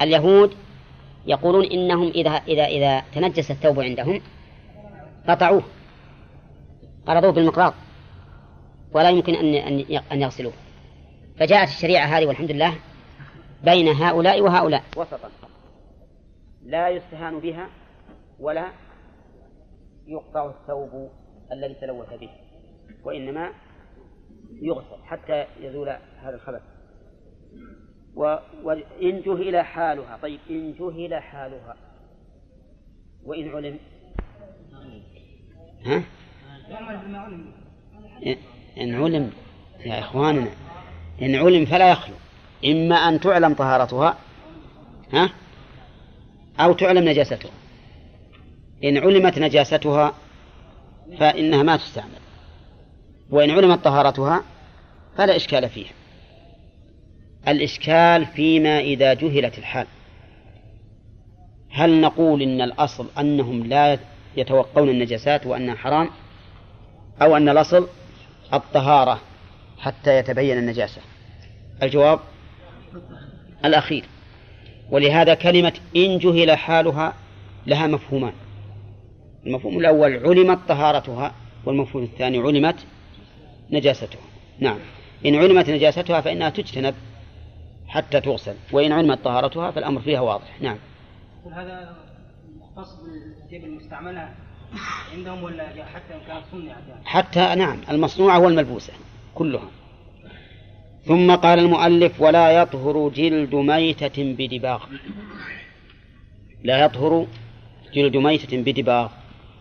[0.00, 0.54] اليهود
[1.26, 4.20] يقولون إنهم إذا إذا إذا تنجس الثوب عندهم
[5.28, 5.62] قطعوه
[7.06, 7.74] قرضوه بالمقراض
[8.94, 9.54] ولا يمكن أن
[10.12, 10.52] أن يغسلوه.
[11.38, 12.74] فجاءت الشريعة هذه والحمد لله
[13.64, 14.82] بين هؤلاء وهؤلاء.
[14.96, 15.30] وسطا.
[16.62, 17.68] لا يستهان بها
[18.40, 18.72] ولا
[20.06, 21.10] يقطع الثوب
[21.52, 22.30] الذي تلوث به
[23.04, 23.52] وإنما
[24.62, 25.88] يغسل حتى يزول
[26.22, 26.62] هذا الخبث.
[28.14, 30.18] وإن جهل حالها.
[30.22, 31.76] طيب إن جهل حالها.
[33.24, 33.78] وإن علم.
[35.84, 36.02] ها؟
[38.78, 39.30] إن علم
[39.86, 40.50] يا إخواننا
[41.22, 42.14] إن علم فلا يخلو.
[42.64, 44.18] إما أن تعلم طهارتها
[45.12, 45.30] ها؟
[46.60, 47.50] أو تعلم نجاستها.
[48.84, 50.14] إن علمت نجاستها
[51.18, 52.22] فإنها ما تستعمل.
[53.30, 54.42] وإن علمت طهارتها
[55.16, 55.92] فلا إشكال فيها.
[57.48, 59.86] الإشكال فيما إذا جهلت الحال.
[61.70, 63.98] هل نقول إن الأصل أنهم لا
[64.36, 66.08] يتوقون النجاسات وأنها حرام؟
[67.22, 67.88] أو أن الأصل
[68.54, 69.20] الطهارة
[69.78, 71.00] حتى يتبين النجاسة؟
[71.82, 72.20] الجواب
[73.64, 74.04] الأخير.
[74.90, 77.14] ولهذا كلمة إن جهل حالها
[77.66, 78.32] لها مفهومان.
[79.46, 81.34] المفهوم الأول علمت طهارتها
[81.64, 82.76] والمفهوم الثاني علمت
[83.70, 84.20] نجاستها.
[84.60, 84.78] نعم.
[85.26, 86.94] إن علمت نجاستها فإنها تجتنب
[87.92, 88.54] حتى تغسل.
[88.72, 90.60] وإن علمت طهارتها فالأمر فيها واضح.
[90.60, 90.76] نعم.
[91.52, 91.96] هذا
[92.60, 94.28] مختص بالثياب المستعملة
[95.12, 98.92] عندهم ولا حتى إن كانت صنعت يعني؟ حتى نعم المصنوعة والملبوسة
[99.34, 99.70] كلها.
[101.04, 104.84] ثم قال المؤلف ولا يطهر جلد ميتة بدباغ.
[106.64, 107.26] لا يطهر
[107.94, 109.08] جلد ميتة بدباغ.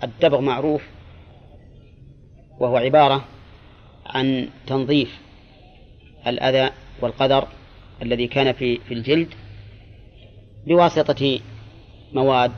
[0.03, 0.83] الدبغ معروف
[2.59, 3.25] وهو عبارة
[4.05, 5.19] عن تنظيف
[6.27, 6.71] الأذى
[7.01, 7.47] والقدر
[8.01, 9.27] الذي كان في في الجلد
[10.67, 11.39] بواسطة
[12.13, 12.51] مواد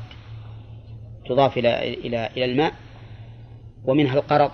[1.26, 2.74] تضاف إلى إلى إلى الماء
[3.86, 4.52] ومنها القرض.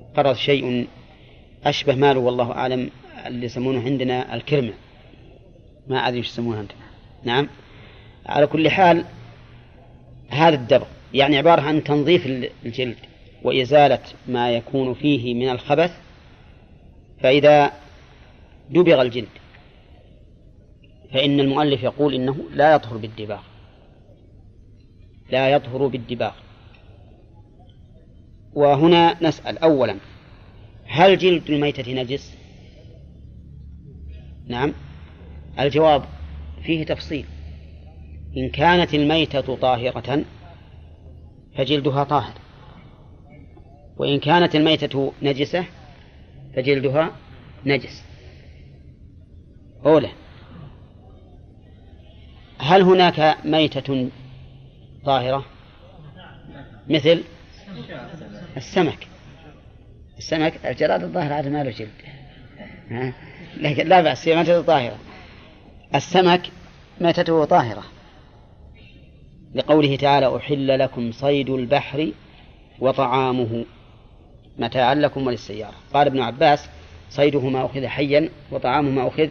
[0.00, 0.86] القرض شيء
[1.64, 2.90] أشبه ماله والله أعلم
[3.26, 4.72] اللي يسمونه عندنا الكرمة.
[5.88, 6.78] ما أدري إيش يسمونه عندنا
[7.24, 7.48] نعم.
[8.26, 9.04] على كل حال
[10.28, 12.96] هذا الدبغ يعني عبارة عن تنظيف الجلد
[13.42, 15.90] وإزالة ما يكون فيه من الخبث
[17.20, 17.72] فإذا
[18.70, 19.28] دبغ الجلد
[21.12, 23.42] فإن المؤلف يقول إنه لا يطهر بالدباغ.
[25.30, 26.32] لا يطهر بالدباغ.
[28.52, 29.96] وهنا نسأل أولا
[30.84, 32.36] هل جلد الميتة نجس؟
[34.46, 34.72] نعم.
[35.58, 36.04] الجواب
[36.62, 37.24] فيه تفصيل.
[38.36, 40.24] إن كانت الميتة طاهرة
[41.56, 42.34] فجلدها طاهر.
[43.96, 45.64] وإن كانت الميتة نجسة
[46.56, 47.10] فجلدها
[47.66, 48.04] نجس.
[49.86, 50.08] أولى
[52.66, 54.08] هل هناك ميتة
[55.04, 55.44] طاهرة؟
[56.88, 57.22] مثل
[58.56, 59.06] السمك.
[60.18, 61.90] السمك الجراد الظاهر هذا ما له جلد
[63.56, 64.98] لكن لا بأس هي ميتته طاهرة.
[65.94, 66.42] السمك
[67.00, 67.84] ميتته طاهرة.
[69.54, 72.12] لقوله تعالى أحل لكم صيد البحر
[72.78, 73.64] وطعامه
[74.58, 75.74] متاعا لكم وللسيارة.
[75.94, 76.68] قال ابن عباس
[77.10, 79.28] صيده ما أخذ حيا وطعامه ما أخذ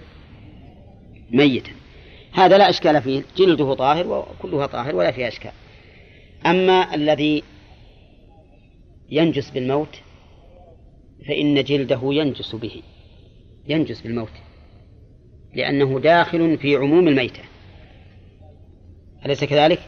[1.32, 1.72] ميتا.
[2.36, 3.24] هذا لا إشكال فيه.
[3.38, 5.52] جلده طاهر وكلها طاهر ولا فيها إشكال.
[6.46, 7.44] أما الذي
[9.10, 9.96] ينجس بالموت
[11.28, 12.82] فإن جلده ينجس به.
[13.68, 14.32] ينجس بالموت.
[15.54, 17.42] لأنه داخل في عموم الميتة.
[19.26, 19.80] أليس كذلك؟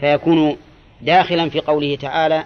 [0.00, 0.56] فيكون
[1.02, 2.44] داخلا في قوله تعالى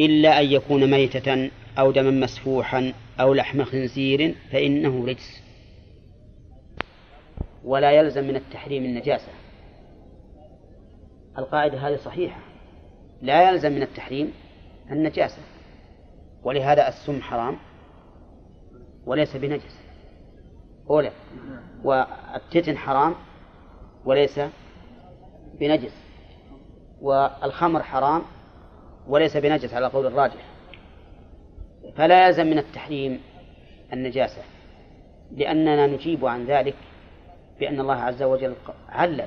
[0.00, 5.47] إلا أن يكون ميتة أو دما مسفوحا أو لحم خنزير فإنه رجس.
[7.68, 9.32] ولا يلزم من التحريم النجاسة.
[11.38, 12.40] القاعدة هذه صحيحة.
[13.22, 14.32] لا يلزم من التحريم
[14.90, 15.42] النجاسة.
[16.42, 17.56] ولهذا السم حرام
[19.06, 19.80] وليس بنجس.
[20.90, 21.12] أولى
[21.84, 23.14] والتتن حرام
[24.04, 24.40] وليس
[25.60, 26.04] بنجس.
[27.00, 28.22] والخمر حرام
[29.08, 30.44] وليس بنجس على قول الراجح.
[31.96, 33.20] فلا يلزم من التحريم
[33.92, 34.42] النجاسة.
[35.30, 36.74] لأننا نجيب عن ذلك
[37.60, 38.54] بأن الله عز وجل
[38.88, 39.26] علل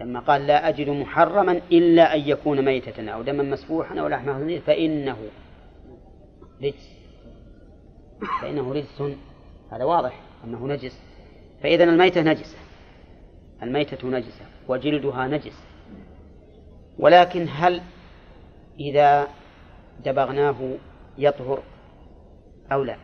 [0.00, 4.60] لما قال لا أجد محرما إلا أن يكون ميتة أو دما مسفوحا أو لحم خنزير
[4.60, 5.16] فإنه
[6.62, 6.96] رجس.
[8.42, 9.02] فإنه رجس.
[9.72, 11.00] هذا واضح أنه نجس.
[11.62, 12.58] فإذا الميتة نجسة.
[13.62, 15.62] الميتة نجسة وجلدها نجس.
[16.98, 17.82] ولكن هل
[18.80, 19.28] إذا
[20.04, 20.76] دبغناه
[21.18, 21.62] يطهر
[22.72, 22.96] أو لا؟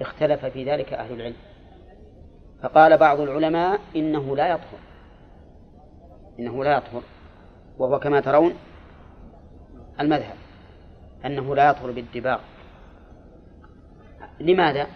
[0.00, 1.36] اختلف في ذلك أهل العلم.
[2.62, 4.78] فقال بعض العلماء إنه لا يطهر.
[6.38, 7.02] إنه لا يطهر.
[7.78, 8.54] وهو كما ترون
[10.00, 10.36] المذهب.
[11.24, 12.40] أنه لا يطهر بالدباغ.
[14.40, 14.86] لماذا؟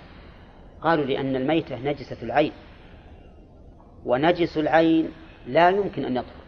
[0.80, 2.52] قالوا لأن الميتة نجسة العين.
[4.04, 5.10] ونجس العين
[5.46, 6.44] لا يمكن أن يطهر.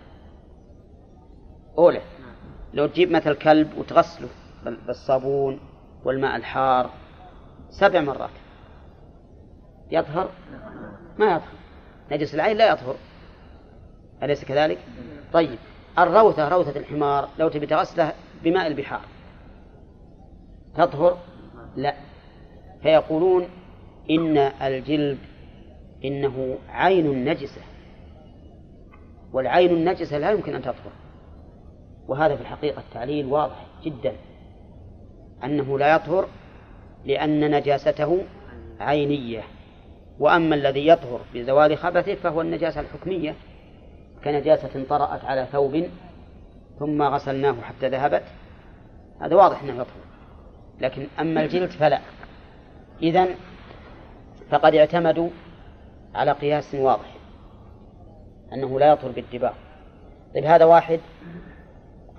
[1.78, 2.00] أولى
[2.74, 4.28] لو تجيب مثل كلب وتغسله
[4.86, 5.60] بالصابون
[6.04, 6.90] والماء الحار
[7.70, 8.30] سبع مرات.
[9.90, 10.28] يطهر
[11.18, 11.56] ما يطهر
[12.10, 12.94] نجس العين لا يطهر
[14.22, 14.78] أليس كذلك؟
[15.32, 15.58] طيب.
[15.98, 18.12] الروثة روثة الحمار لو تبي تغسله
[18.44, 19.00] بماء البحار.
[20.76, 21.18] تطهر؟
[21.76, 21.94] لا.
[22.82, 23.48] فيقولون
[24.10, 25.18] إن الجلد
[26.04, 27.60] إنه عين نجسة.
[29.32, 30.92] والعين النجسة لا يمكن أن تطهر
[32.08, 34.12] وهذا في الحقيقة التعليل واضح جدا.
[35.44, 36.28] أنه لا يطهر
[37.04, 38.24] لأن نجاسته
[38.80, 39.42] عينية.
[40.18, 43.34] وأما الذي يطهر بزوال خبثه فهو النجاسة الحكمية
[44.24, 45.88] كنجاسة طرأت على ثوب
[46.78, 48.22] ثم غسلناه حتى ذهبت.
[49.20, 50.06] هذا واضح أنه يطهر
[50.80, 52.00] لكن أما الجلد فلا.
[53.02, 53.28] إذن
[54.50, 55.28] فقد اعتمدوا
[56.14, 57.16] على قياس واضح
[58.52, 59.52] أنه لا يطهر بالدباغ.
[60.34, 61.00] طيب هذا واحد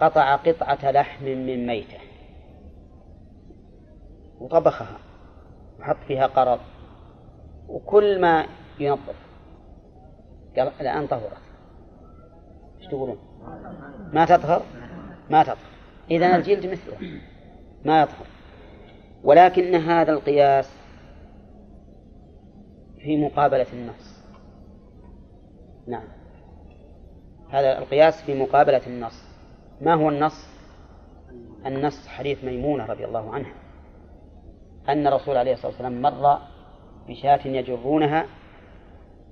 [0.02, 1.98] قطع قطعة لحم من ميتة
[4.40, 4.98] وطبخها
[5.80, 6.60] وحط فيها قرض.
[7.68, 8.46] وكل ما
[8.80, 9.16] ينظف.
[10.58, 11.42] قال الآن طهرت
[12.80, 13.18] إيش تقولون؟
[14.14, 14.62] ما تطهر؟
[15.30, 15.58] ما تطهر.
[16.12, 17.22] إذا الجلد مثله.
[17.86, 18.26] ما يطهر.
[19.24, 20.72] ولكن هذا القياس
[23.00, 24.18] في مقابلة النص
[25.88, 26.08] نعم.
[27.50, 29.24] هذا القياس في مقابلة النص.
[29.82, 30.48] ما هو النص؟
[31.66, 33.54] النص حديث ميمونة رضي الله عنها.
[34.90, 36.40] أن الرسول عليه الصلاة والسلام مر
[37.08, 38.26] بشاة يجرونها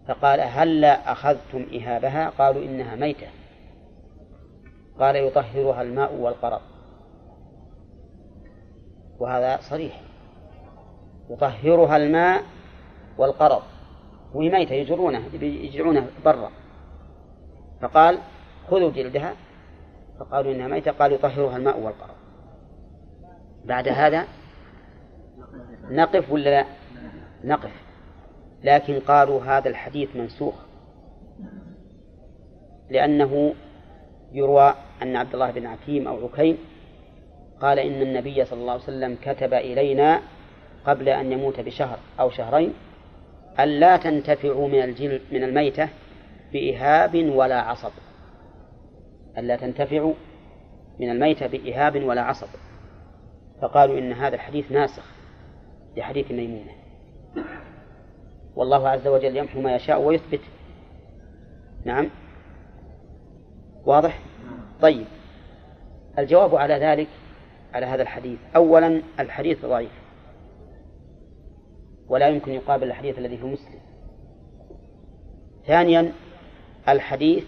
[0.08, 3.28] فقال هلا أخذتم إهابها؟ قالوا إنها ميتة.
[5.00, 6.62] قال يطهرها الماء والقرض.
[9.20, 10.02] وهذا صريح.
[11.30, 12.44] يطهرها الماء
[13.18, 13.62] والقرض.
[14.34, 16.52] وهي ميتة يجرونها يجرونها برا.
[17.82, 18.18] فقال
[18.70, 19.34] خذوا جلدها.
[20.20, 22.16] فقالوا إنها ميتة قال يطهرها الماء والقرض.
[23.66, 24.26] بعد هذا
[25.90, 26.66] نقف ولا لا؟
[27.46, 27.72] نقف.
[28.64, 30.56] لكن قالوا هذا الحديث منسوخ.
[32.90, 33.54] لأنه
[34.34, 36.58] يروى أن عبد الله بن عكيم أو عكيم
[37.62, 40.22] قال إن النبي صلى الله عليه وسلم كتب إلينا
[40.86, 42.74] قبل أن يموت بشهر أو شهرين
[43.60, 45.90] ألا تنتفعوا من الجلد من الميتة
[46.54, 47.92] بإهاب ولا عصب.
[49.38, 50.14] ألا تنتفعوا
[51.00, 52.48] من الميتة بإهاب ولا عصب.
[53.62, 55.12] فقالوا إن هذا الحديث ناسخ
[55.98, 56.85] لحديث ميمونة.
[58.56, 60.42] والله عز وجل يمحو ما يشاء ويثبت.
[61.86, 62.10] نعم.
[63.86, 64.20] واضح؟
[64.82, 65.06] طيب.
[66.20, 67.08] الجواب على ذلك
[67.74, 68.40] على هذا الحديث.
[68.56, 69.92] أولا الحديث ضعيف.
[72.08, 73.80] ولا يمكن يقابل الحديث الذي في مسلم.
[75.68, 76.14] ثانيا
[76.90, 77.44] الحديث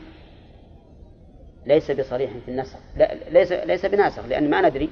[1.65, 2.79] ليس بصريح في النسخ.
[2.95, 4.89] لا ليس ليس بناسخ لأن ما ندري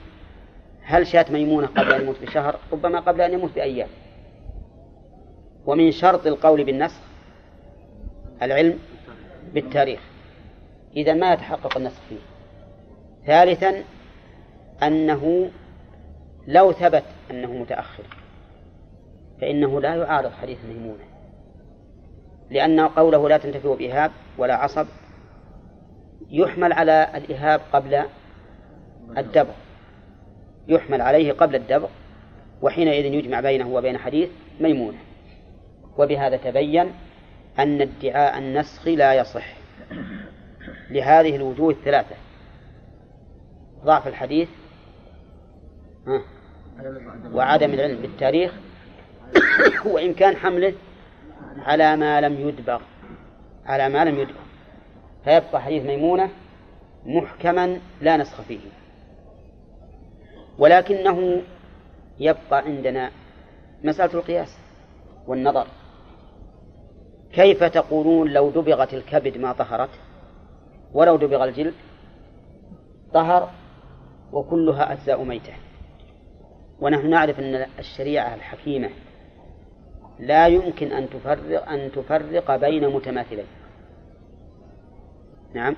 [0.82, 3.90] هل شاة ميمونة قبل أن يموت بشهر ربما قبل أن يموت بأيام.
[5.66, 7.00] ومن شرط القول بالنسخ
[8.42, 8.80] العلم
[9.54, 10.00] بالتاريخ.
[10.98, 12.36] إذا ما يتحقق النسخ فيه.
[13.26, 13.84] ثالثا
[14.84, 15.52] أنه
[16.48, 18.04] لو ثبت أنه متأخر
[19.42, 21.04] فإنه لا يعارض حديث ميمونة
[22.50, 24.88] لأن قوله لا تنتفع بإهاب ولا عصب
[26.30, 28.02] يحمل على الإهاب قبل
[29.18, 29.54] الدبغ
[30.68, 31.90] يحمل عليه قبل الدبغ
[32.62, 34.98] وحينئذ يجمع بينه وبين حديث ميمونة.
[35.98, 36.92] وبهذا تبين
[37.60, 39.54] أن ادعاء النسخ لا يصح.
[40.90, 42.16] لهذه الوجوه الثلاثة.
[43.84, 44.50] ضعف الحديث
[47.34, 48.54] وعدم العلم بالتاريخ
[49.94, 50.74] وإمكان حمله
[51.58, 52.82] على ما لم يدبغ
[53.66, 54.42] على ما لم يدبغ
[55.24, 56.30] فيبقى حديث ميمونة
[57.06, 58.60] محكما لا نسخ فيه.
[60.58, 61.42] ولكنه
[62.20, 63.12] يبقى عندنا
[63.84, 64.58] مسألة القياس
[65.28, 65.68] والنظر.
[67.36, 69.90] كيف تقولون لو دبغت الكبد ما طهرت؟
[70.94, 71.74] ولو دبغ الجلد
[73.14, 73.50] طهر
[74.32, 75.54] وكلها أجزاء ميتة.
[76.80, 78.90] ونحن نعرف أن الشريعة الحكيمة
[80.20, 83.46] لا يمكن أن تفرق أن تفرق بين متماثلين.
[85.54, 85.76] نعم.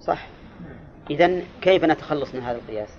[0.00, 0.28] صح.
[1.10, 2.98] إذا كيف نتخلص من هذا القياس؟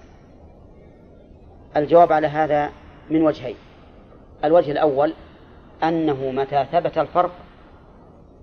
[1.77, 2.69] الجواب على هذا
[3.09, 3.55] من وجهين.
[4.43, 5.13] الوجه الأول
[5.83, 7.31] أنه متى ثبت الفرق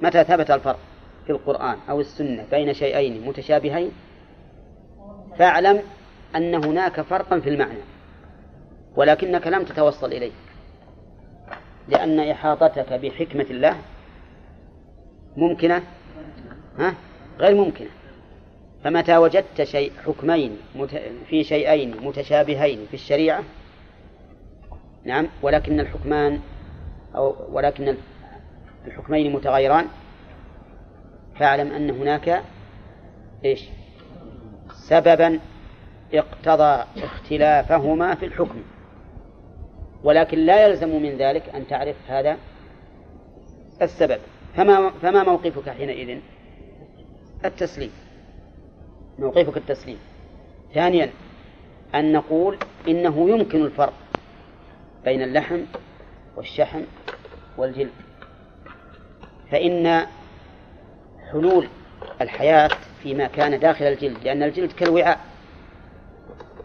[0.01, 0.79] متى ثبت الفرق
[1.27, 3.91] في القرآن أو السنة بين شيئين متشابهين
[5.39, 5.83] فاعلم
[6.37, 7.79] أن هناك فرقا في المعنى
[8.97, 10.33] ولكنك لم تتوصل إليه
[11.89, 13.77] لأن إحاطتك بحكمة الله
[15.37, 15.83] ممكنة
[16.79, 16.95] ها؟
[17.39, 17.89] غير ممكنة
[18.85, 20.57] فمتى وجدت شيء حكمين
[21.29, 23.43] في شيئين متشابهين في الشريعة
[25.05, 26.41] نعم ولكن الحكمان
[27.17, 27.97] أو ولكن
[28.87, 29.87] الحكمين متغيران
[31.39, 32.43] فاعلم أن هناك
[33.45, 33.69] إيش؟
[34.89, 35.41] سببا
[36.15, 38.63] اقتضى اختلافهما في الحكم.
[40.05, 42.37] ولكن لا يلزم من ذلك أن تعرف هذا
[43.83, 44.19] السبب.
[44.55, 46.19] فما فما موقفك حينئذ؟
[47.45, 47.91] التسليم.
[49.19, 49.99] موقفك التسليم.
[50.75, 51.11] ثانيا
[51.95, 52.59] أن نقول
[52.89, 53.95] إنه يمكن الفرق
[55.05, 55.61] بين اللحم
[56.37, 56.83] والشحم
[57.59, 57.93] والجلد.
[59.51, 60.07] فإن
[61.33, 61.69] حلول
[62.21, 62.71] الحياة
[63.03, 65.21] فيما كان داخل الجلد لأن الجلد كالوعاء.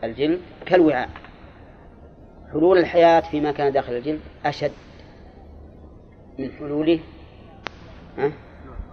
[0.03, 1.09] الجلد كالوعاء.
[2.51, 4.71] حلول الحياة فيما كان داخل الجلد أشد
[6.39, 6.99] من حلوله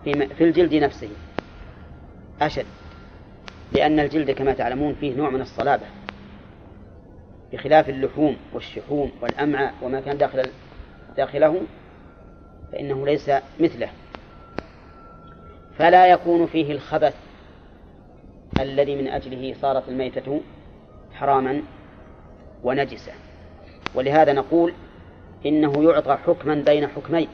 [0.05, 1.11] في الجلد نفسه.
[2.41, 2.66] أشد.
[3.72, 5.87] لأن الجلد كما تعلمون فيه نوع من الصلابة.
[7.53, 10.43] بخلاف اللحوم والشحوم والأمعاء وما كان داخل
[11.16, 11.61] داخله
[12.72, 13.30] فإنه ليس
[13.61, 13.90] مثله.
[15.78, 17.14] فلا يكون فيه الخبث
[18.59, 20.40] الذي من أجله صارت الميتة
[21.12, 21.62] حراما
[22.64, 23.12] ونجسا.
[23.94, 24.74] ولهذا نقول
[25.46, 27.28] إنه يعطى حكما بين حكمين.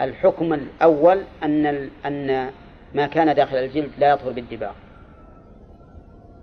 [0.00, 2.50] الحكم الأول أن أن
[2.94, 4.72] ما كان داخل الجلد لا يطهر بالدباغ.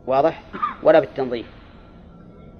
[0.07, 0.43] واضح؟
[0.83, 1.62] ولا بالتنظيف.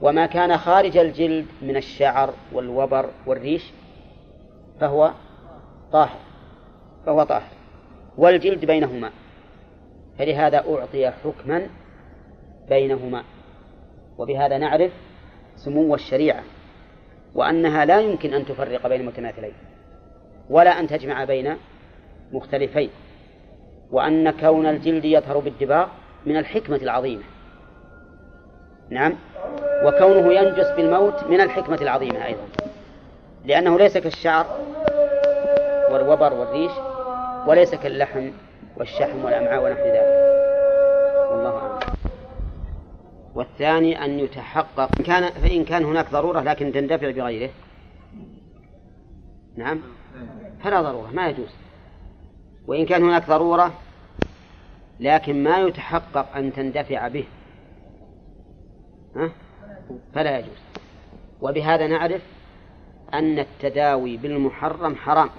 [0.03, 3.71] وما كان خارج الجلد من الشعر والوبر والريش
[4.79, 5.11] فهو
[5.91, 6.19] طاهر
[7.05, 7.51] فهو طاهر.
[8.17, 9.11] والجلد بينهما
[10.19, 11.67] فلهذا أعطي حكما
[12.69, 13.23] بينهما.
[14.17, 14.91] وبهذا نعرف
[15.55, 16.43] سمو الشريعة
[17.35, 19.53] وأنها لا يمكن أن تفرق بين متماثلين
[20.49, 21.57] ولا أن تجمع بين
[22.31, 22.89] مختلفين
[23.91, 25.87] وأن كون الجلد يظهر بالدباغ
[26.25, 27.23] من الحكمة العظيمة.
[28.89, 29.15] نعم؟
[29.83, 32.47] وكونه ينجس بالموت من الحكمة العظيمة أيضا.
[33.45, 34.45] لأنه ليس كالشعر
[35.91, 36.71] والوبر والريش
[37.47, 38.31] وليس كاللحم
[38.77, 40.23] والشحم والأمعاء ونحو ذلك.
[41.31, 41.79] والله أعلم.
[43.35, 44.89] والثاني أن يتحقق.
[44.99, 47.49] إن كان فإن كان هناك ضرورة لكن تندفع بغيره.
[49.57, 49.81] نعم؟
[50.63, 51.55] فلا ضرورة ما يجوز.
[52.67, 53.73] وإن كان هناك ضرورة
[54.99, 57.25] لكن ما يتحقق أن تندفع به.
[59.15, 59.29] ها؟
[60.13, 60.57] فلا يجوز.
[61.41, 62.21] وبهذا نعرف
[63.13, 65.29] أن التداوي بالمحرم حرام.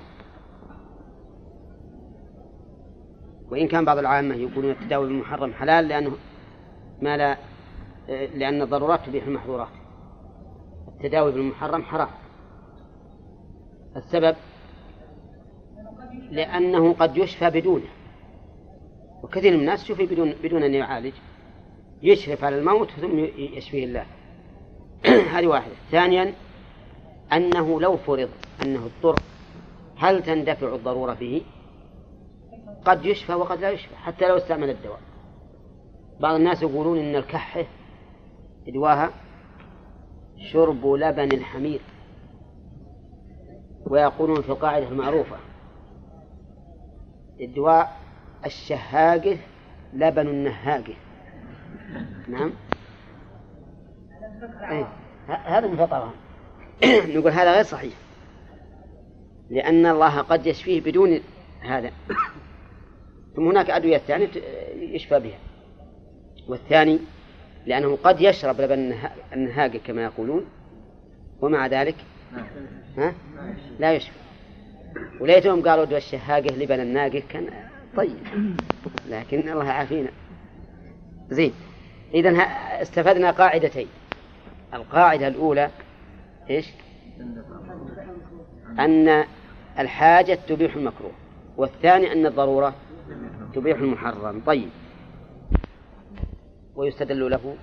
[3.51, 6.13] وإن كان بعض العامة يقولون التداوي بالمحرم حلال لأنه
[7.03, 7.37] ما لا
[8.09, 9.69] لأن الضرورات تبيح المحظورات.
[10.89, 12.09] التداوي بالمحرم حرام.
[13.97, 14.37] السبب
[16.31, 17.89] لأنه قد يشفى بدونه.
[19.23, 21.13] وكثير من الناس يشفي بدون بدون أن يعالج.
[22.03, 24.07] يشرف على الموت ثم يشفيه الله.
[25.35, 25.75] هذه واحدة.
[25.91, 26.35] ثانيا
[27.33, 28.29] أنه لو فرض
[28.63, 29.21] أنه اضطر
[29.97, 31.43] هل تندفع الضرورة به
[32.85, 35.01] قد يشفى وقد لا يشفى حتى لو استعمل الدواء.
[36.21, 37.65] بعض الناس يقولون إن الكحة
[38.69, 39.11] إدواها
[40.53, 41.81] شرب لبن الحمير
[43.87, 45.37] ويقولون في القاعدة المعروفة
[47.41, 47.97] الدواء
[48.47, 49.39] الشهاقة
[49.93, 50.95] لبن النهاقة
[52.29, 52.53] نعم.
[54.71, 54.89] أيه.
[55.29, 56.13] هذا من فطرهم
[57.17, 57.93] نقول هذا غير صحيح.
[59.51, 61.21] لأن الله قد يشفيه بدون
[61.61, 61.91] هذا.
[63.37, 64.31] ثم هناك أدوية ثانية
[64.77, 65.39] يشفى بها.
[66.49, 66.99] والثاني
[67.67, 68.95] لأنه قد يشرب لبن
[69.33, 70.47] النهاقة كما يقولون
[71.41, 71.97] ومع ذلك
[72.99, 73.15] ها؟
[73.79, 74.19] لا يشفى.
[75.21, 77.51] وليتهم قالوا دوا الشهاقة لبن الناقة كان
[77.97, 78.17] طيب.
[79.09, 80.11] لكن الله عافينا.
[81.31, 81.53] زين.
[82.15, 82.31] إذا
[82.83, 83.89] استفدنا قاعدتين.
[84.75, 85.71] القاعدة الأولى
[86.51, 86.71] إيش؟
[88.79, 89.25] أن
[89.79, 91.13] الحاجة تبيح المكروه
[91.57, 92.75] والثاني أن الضرورة
[93.55, 94.43] تبيح المحرم.
[94.47, 94.69] طيب.
[96.75, 97.57] ويستدل له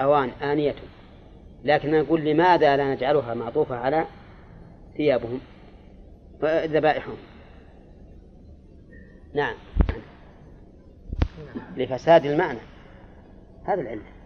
[0.00, 0.74] أوان آنية.
[1.64, 4.04] لكن نقول لماذا لا نجعلها معطوفة على
[4.96, 5.40] ثيابهم
[6.44, 7.16] ذبائحهم
[9.34, 9.54] نعم.
[11.76, 12.58] لفساد المعنى.
[13.64, 14.17] هذا العلة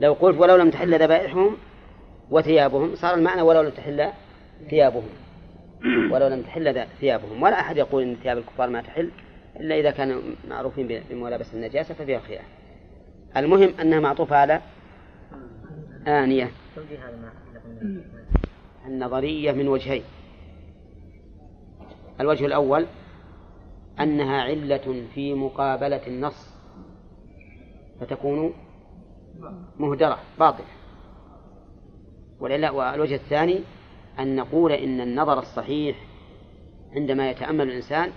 [0.00, 1.56] لو قلت ولو لم تحل ذبائحهم
[2.30, 4.08] وثيابهم صار المعنى ولو لم تحل
[4.70, 5.08] ثيابهم.
[6.12, 7.42] ولو لم تحل ثيابهم.
[7.42, 9.10] ولا أحد يقول إن ثياب الكفار ما تحل
[9.56, 12.44] إلا إذا كانوا معروفين بملابس النجاسة ففيها خلاف
[13.36, 14.60] المهم أنها معطوفة على
[16.06, 16.50] آنية.
[18.86, 20.02] النظرية من وجهين.
[22.20, 22.86] الوجه الأول
[24.00, 26.54] أنها علة في مقابلة النص
[28.00, 28.54] فتكون
[29.78, 30.66] مهدرة باطلة
[32.40, 33.60] والوجه الثاني
[34.18, 35.96] أن نقول إن النظر الصحيح
[36.96, 38.10] عندما يتأمل الإنسان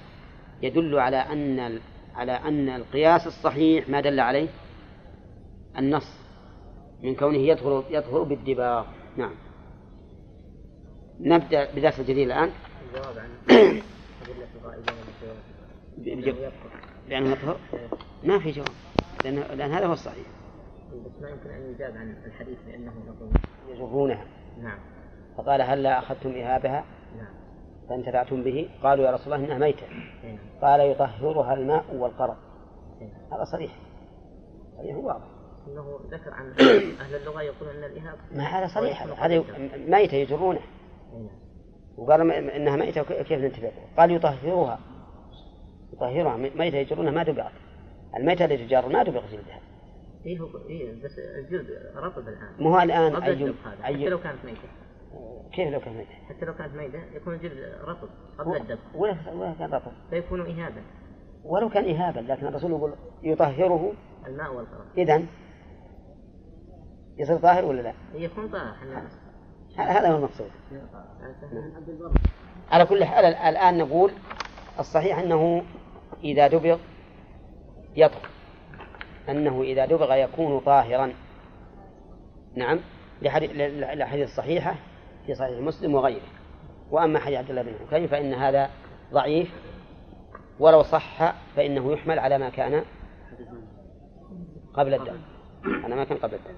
[0.61, 1.79] يدل على أن
[2.15, 4.47] على أن القياس الصحيح ما دل عليه
[5.77, 6.23] النص
[7.03, 8.85] من كونه يظهر يظهر بالدباغ.
[9.17, 9.35] نعم.
[11.19, 12.49] نبدأ بدرس الجديد الآن.
[12.87, 13.29] الجواب عن
[17.09, 17.57] لأنه يطهر؟
[18.23, 18.67] ما في جواب
[19.23, 20.25] لأن, لأن هذا هو الصحيح.
[20.99, 22.91] بس ما يمكن أن يجاب عن الحديث لأنه
[23.69, 24.25] يجرونها.
[24.61, 24.79] نعم.
[25.37, 26.85] فقال هل لا أخذتم إهابها
[27.17, 27.33] نعم.
[27.89, 28.69] فانتفعتم به.
[28.83, 29.87] قالوا يا رسول الله إنها ميتة.
[30.23, 30.37] نعم.
[30.61, 32.35] قال يطهرها الماء والقرض
[33.01, 33.09] نعم.
[33.31, 33.71] هذا صريح.
[34.77, 35.25] صريح واضح.
[35.67, 36.49] إنه ذكر عن
[37.01, 39.03] أهل اللغة يقولون إن الاهاب ما هذا صريح.
[39.03, 39.43] هذا
[39.87, 40.61] ميتة يجرونه.
[41.13, 41.43] نعم.
[41.97, 44.79] وقال إنها ميتة كيف ننتفع؟ قال يطهرها.
[45.93, 46.37] يطهرها.
[46.37, 47.51] ميتة يجرونها ما دبغت
[48.15, 49.59] الميتة اللي تجار ما دبغ جلدها
[50.27, 52.53] هو إيه بس الجلد رطب الآن.
[52.59, 54.67] مو هو الآن أي حتى لو كانت ميتة.
[55.53, 59.53] كيف لو كانت ميتة؟ حتى لو كانت ميتة يكون الجلد رطب قبل الدب ولا ولا
[59.59, 59.91] كان رطب.
[60.09, 60.81] فيكون اهابا
[61.43, 62.93] ولو كان اهابا لكن الرسول يقول
[63.23, 63.93] يطهره.
[64.27, 65.23] الماء والقرار اذا
[67.17, 68.75] يصير طاهر ولا لا؟ يكون طاهر
[69.77, 70.49] هذا هو المقصود.
[72.71, 74.11] على كل حال الآن نقول
[74.79, 75.63] الصحيح أنه
[76.23, 76.77] إذا دبغ
[77.95, 78.29] يطهر.
[79.29, 81.13] أنه إذا دبغ يكون طاهرا.
[82.55, 82.79] نعم
[83.21, 84.75] للأحاديث الصحيحة
[85.25, 86.27] في صحيح مسلم وغيره.
[86.91, 88.69] وأما حديث عبد الله بن حكيم فإن هذا
[89.13, 89.53] ضعيف
[90.59, 92.83] ولو صح فإنه يحمل على ما كان
[94.73, 95.17] قبل الدم.
[95.83, 96.53] على ما كان قبل الدم.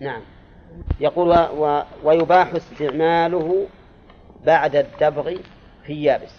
[0.00, 0.22] نعم.
[1.00, 1.32] يقول و...
[1.32, 1.82] و...
[2.04, 3.66] ويباح استعماله
[4.46, 5.34] بعد الدبغ
[5.84, 6.34] في يابس.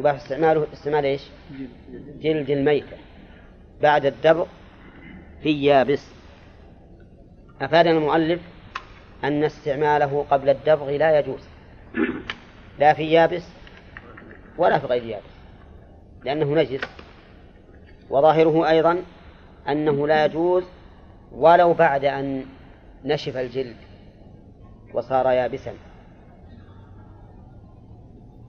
[0.00, 1.22] يباح استعماله استعمال إيش؟
[2.20, 2.96] جلد الميتة.
[3.82, 4.46] بعد الدبغ
[5.42, 6.10] في يابس
[7.60, 8.40] أفادنا المؤلف
[9.24, 11.40] أن استعماله قبل الدبغ لا يجوز.
[12.78, 13.48] لا في يابس
[14.58, 15.30] ولا في غير يابس
[16.24, 16.80] لأنه نجس.
[18.10, 19.02] وظاهره أيضا
[19.68, 20.64] أنه لا يجوز
[21.32, 22.44] ولو بعد أن
[23.04, 23.76] نشف الجلد
[24.94, 25.72] وصار يابسا.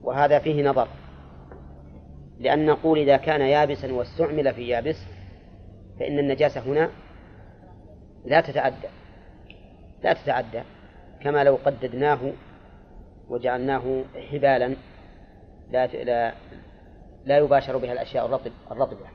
[0.02, 0.88] وهذا فيه نظر.
[2.42, 4.96] لأن نقول إذا كان يابسا واستعمل في يابس
[6.00, 6.90] فإن النجاسة هنا
[8.24, 8.88] لا تتعدى
[10.04, 10.62] لا تتعدى
[11.20, 12.32] كما لو قددناه
[13.28, 14.76] وجعلناه حبالا
[15.70, 16.34] لا لا
[17.24, 19.06] لا يباشر بها الأشياء الرطب الرطبة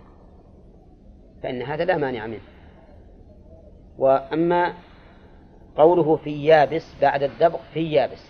[1.43, 2.41] فإن هذا لا مانع منه
[3.97, 4.73] وأما
[5.75, 8.29] قوله في يابس بعد الدبغ في يابس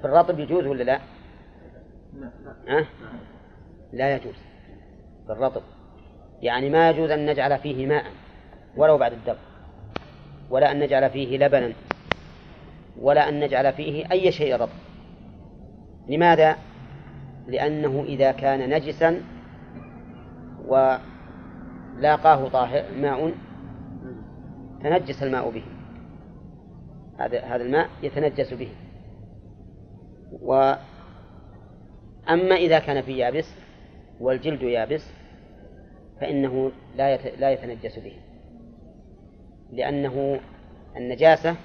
[0.00, 1.00] في الرطب يجوز ولا لا؟
[2.14, 2.30] لا,
[2.68, 2.86] أه؟
[3.92, 4.34] لا يجوز
[5.26, 5.62] في الرطب
[6.42, 8.04] يعني ما يجوز أن نجعل فيه ماء
[8.76, 9.38] ولو بعد الدبغ
[10.50, 11.72] ولا أن نجعل فيه لبنا
[13.00, 14.68] ولا أن نجعل فيه أي شيء رطب.
[16.08, 16.56] لماذا؟
[17.46, 19.22] لأنه إذا كان نجسا
[20.66, 23.34] ولاقاه طاهر ماء
[24.82, 25.64] تنجس الماء به.
[27.18, 28.70] هذا هذا الماء يتنجس به.
[30.42, 30.78] وأما
[32.56, 33.54] إذا كان في يابس
[34.20, 35.10] والجلد يابس
[36.20, 38.16] فإنه لا لا يتنجس به.
[39.72, 40.40] لأنه
[40.96, 41.56] النجاسة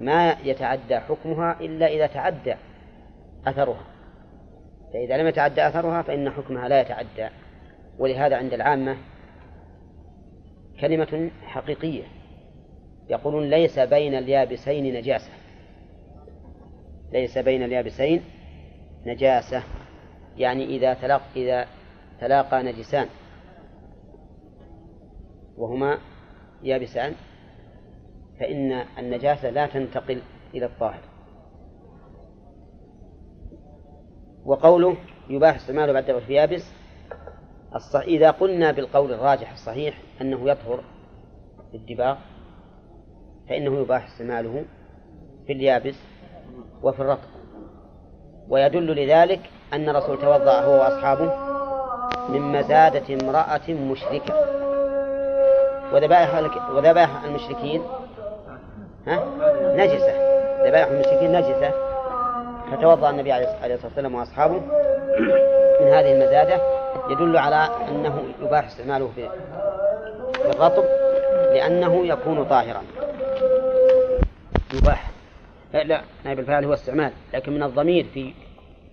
[0.00, 2.54] ما يتعدى حكمها إلا إذا تعدى
[3.46, 3.86] أثرها.
[4.92, 7.28] فإذا لم يتعدى أثرها فإن حكمها لا يتعدى.
[7.98, 8.96] ولهذا عند العامة
[10.80, 12.04] كلمة حقيقية.
[13.08, 15.30] يقولون ليس بين اليابسين نجاسة.
[17.12, 18.22] ليس بين اليابسين
[19.06, 19.62] نجاسة.
[20.36, 21.66] يعني إذا تلاق إذا
[22.20, 23.08] تلاقى نجسان.
[25.56, 25.98] وهما
[26.62, 27.14] يابسان.
[28.40, 30.22] فإن النجاسة لا تنتقل
[30.54, 31.00] إلى الطاهر.
[34.44, 34.96] وقوله
[35.28, 36.72] يباح استعماله بعد في يابس.
[37.94, 40.84] إذا قلنا بالقول الراجح الصحيح أنه يطهر
[41.74, 42.18] الدباغ
[43.48, 44.64] فإنه يباح استعماله
[45.46, 45.94] في اليابس
[46.82, 47.28] وفي الرطب.
[48.48, 49.40] ويدل لذلك
[49.72, 51.45] أن الرسول توضأ هو وأصحابه
[52.28, 54.34] من مزادة امرأة مشركة.
[55.92, 56.34] وذبائح
[56.70, 57.82] وذبائح المشركين؟
[59.06, 59.24] ها؟
[59.76, 60.12] نجسة.
[60.66, 61.70] ذبائح المشركين نجسة.
[62.72, 64.60] فتوضأ النبي عليه الصلاة والسلام وأصحابه.
[65.80, 66.60] من هذه المزادة
[67.10, 69.28] يدل على أنه يباح استعماله في
[70.44, 70.84] الرطب
[71.52, 72.82] لأنه يكون طاهرا.
[74.74, 75.10] يباح.
[75.72, 78.32] لا نائب الفاعل هو استعمال لكن من الضمير في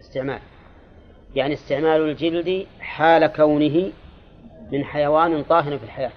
[0.02, 0.40] استعمال.
[1.36, 3.92] يعني استعمال الجلد حال كونه
[4.72, 6.12] من حيوان طاهر في الحياة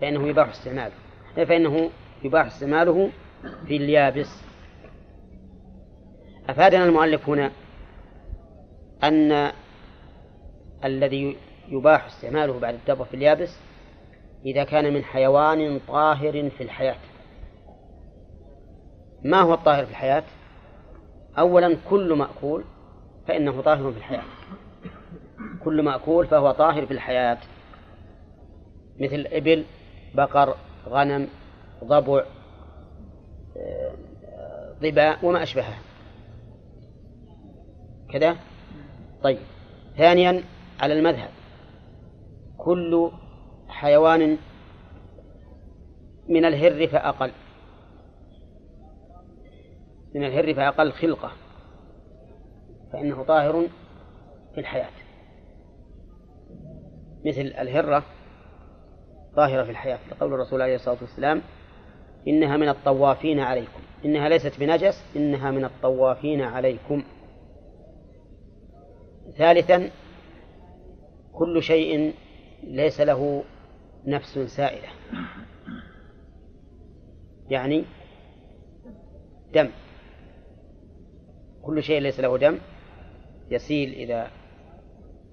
[0.00, 0.94] فإنه يباح استعماله.
[1.36, 1.90] فإنه
[2.24, 3.10] يباح استعماله
[3.66, 4.42] في اليابس.
[6.48, 7.50] أفادنا المؤلف هنا
[9.04, 9.52] أن
[10.84, 11.36] الذي
[11.68, 13.58] يباح استعماله بعد الدبر في اليابس
[14.44, 16.96] إذا كان من حيوان طاهر في الحياة.
[19.24, 20.24] ما هو الطاهر في الحياة؟
[21.38, 22.64] أولا كل مأكول
[23.28, 24.22] فإنه طاهر في الحياة.
[25.64, 27.38] كل مأكول فهو طاهر في الحياة.
[29.00, 29.64] مثل إبل
[30.14, 30.56] بقر
[30.88, 31.28] غنم
[31.84, 32.24] ضبع
[34.82, 35.78] ضباء وما أشبهه.
[38.12, 38.36] كذا؟
[39.22, 39.38] طيب.
[39.96, 40.42] ثانيا
[40.80, 41.30] على المذهب.
[42.58, 43.10] كل
[43.68, 44.38] حيوان
[46.28, 47.30] من الهر فأقل.
[50.14, 51.32] من الهر فأقل خلقة.
[52.92, 53.68] فإنه طاهر
[54.54, 54.90] في الحياة.
[57.24, 58.02] مثل الهرة
[59.36, 61.42] طاهرة في الحياة لقول الرسول عليه الصلاة والسلام
[62.28, 63.80] إنها من الطوافين عليكم.
[64.04, 67.02] إنها ليست بنجس إنها من الطوافين عليكم.
[69.36, 69.90] ثالثا
[71.32, 72.14] كل شيء
[72.62, 73.44] ليس له
[74.06, 74.88] نفس سائلة.
[77.48, 77.84] يعني
[79.54, 79.68] دم.
[81.62, 82.58] كل شيء ليس له دم.
[83.50, 84.30] يسيل إذا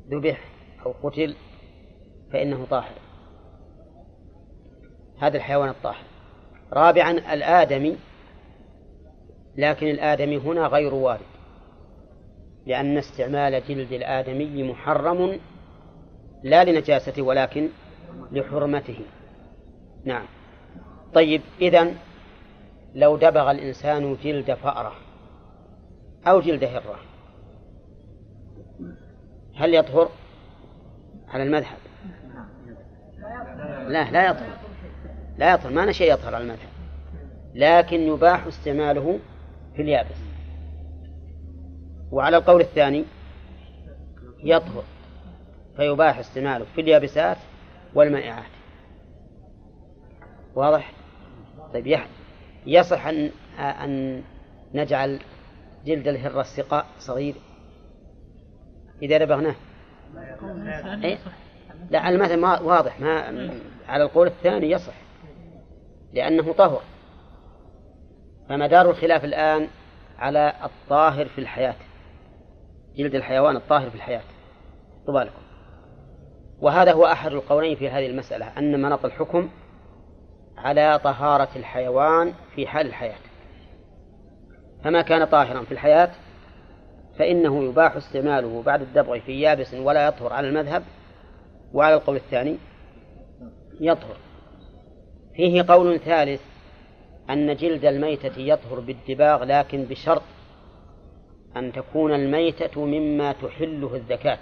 [0.10, 0.46] ذبح
[0.86, 1.36] أو قتل
[2.34, 2.96] فإنه طاهر.
[5.20, 6.06] هذا الحيوان الطاهر.
[6.74, 7.98] رابعا الآدمي
[9.58, 11.26] لكن الآدمي هنا غير وارد
[12.66, 15.40] لأن استعمال جلد الآدمي محرم
[16.44, 17.70] لا لنجاسته ولكن
[18.32, 19.00] لحرمته.
[20.06, 20.26] نعم.
[21.14, 21.96] طيب إذن
[22.96, 24.96] لو دبغ الإنسان جلد فأرة
[26.28, 27.13] أو جلد هرة
[29.56, 30.10] هل يطهر
[31.28, 31.78] على المذهب؟
[33.88, 34.58] لا لا يطهر.
[35.38, 35.72] لا يطهر.
[35.72, 36.70] ما شيء يطهر على المذهب.
[37.54, 39.20] لكن يباح استعماله
[39.76, 40.16] في اليابس.
[42.12, 43.06] وعلى القول الثاني
[44.44, 44.84] يطهر.
[45.78, 47.38] فيباح استعماله في اليابسات
[47.94, 48.52] والمائعات.
[50.56, 50.92] واضح؟
[51.74, 52.00] طيب
[52.66, 54.24] يصح أن أن
[54.74, 55.20] نجعل
[55.86, 57.36] جلد الهرة السقاء صغير.
[59.04, 59.56] إذا ربغناه
[61.04, 61.18] إيه؟
[61.90, 63.50] لا المثل ما واضح ما
[63.88, 64.94] على القول الثاني يصح
[66.14, 66.82] لأنه طهر.
[68.50, 69.68] فمدار الخلاف الآن
[70.20, 71.76] على الطاهر في الحياة
[72.96, 74.22] جلد الحيوان الطاهر في الحياة.
[75.08, 75.42] طبالكم
[76.60, 79.50] وهذا هو أحد القولين في هذه المسألة أن مناط الحكم
[80.58, 83.20] على طهارة الحيوان في حال الحياة.
[84.84, 86.12] فما كان طاهرا في الحياة
[87.18, 90.84] فإنه يباح استعماله بعد الدبغ في يابس ولا يطهر على المذهب.
[91.74, 92.58] وعلى القول الثاني
[93.80, 94.18] يطهر.
[95.36, 96.42] فيه قول ثالث
[97.30, 100.22] أن جلد الميتة يطهر بالدباغ لكن بشرط
[101.58, 104.40] أن تكون الميتة مما تحله الزكاة.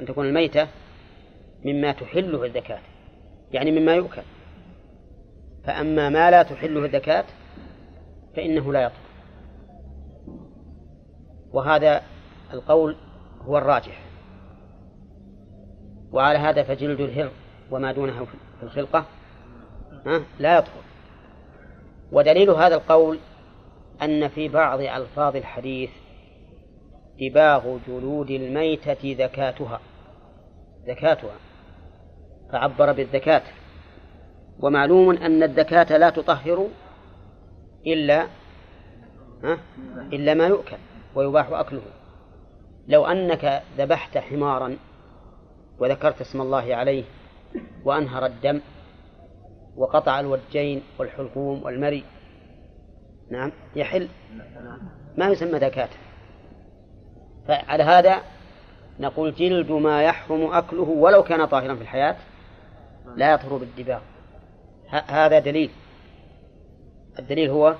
[0.00, 0.68] أن تكون الميتة
[1.64, 2.80] مما تحله الزكاة
[3.52, 4.22] يعني مما يؤكل.
[5.64, 7.24] فأما ما لا تحله الزكاة
[8.36, 9.09] فإنه لا يطهر.
[11.52, 12.02] وهذا
[12.52, 12.96] القول
[13.42, 14.02] هو الراجح.
[16.12, 17.30] وعلى هذا فجلد الهر
[17.70, 18.24] وما دونه
[18.60, 19.04] في الخلقة
[20.38, 20.82] لا يطهر.
[22.12, 23.18] ودليل هذا القول
[24.02, 25.90] أن في بعض ألفاظ الحديث
[27.20, 29.80] دباغ جلود الميتة زكاتها
[30.86, 31.34] زكاتها
[32.52, 33.42] فعبر بالزكاة.
[34.60, 36.68] ومعلوم أن الزكاة لا تطهر
[37.86, 38.26] إلا
[40.12, 40.76] إلا ما يؤكل.
[41.14, 41.82] ويباح أكله.
[42.88, 44.76] لو أنك ذبحت حمارا
[45.78, 47.04] وذكرت اسم الله عليه
[47.84, 48.60] وأنهر الدم
[49.76, 52.04] وقطع الوجين والحلقوم والمري
[53.30, 54.08] نعم يحل.
[55.16, 55.88] ما يسمى زكاة.
[57.48, 58.20] فعلى هذا
[59.00, 62.16] نقول جلد ما يحرم أكله ولو كان طاهرا في الحياة
[63.16, 64.00] لا يطهر بالدباغ.
[64.88, 65.70] هذا دليل.
[67.18, 67.76] الدليل هو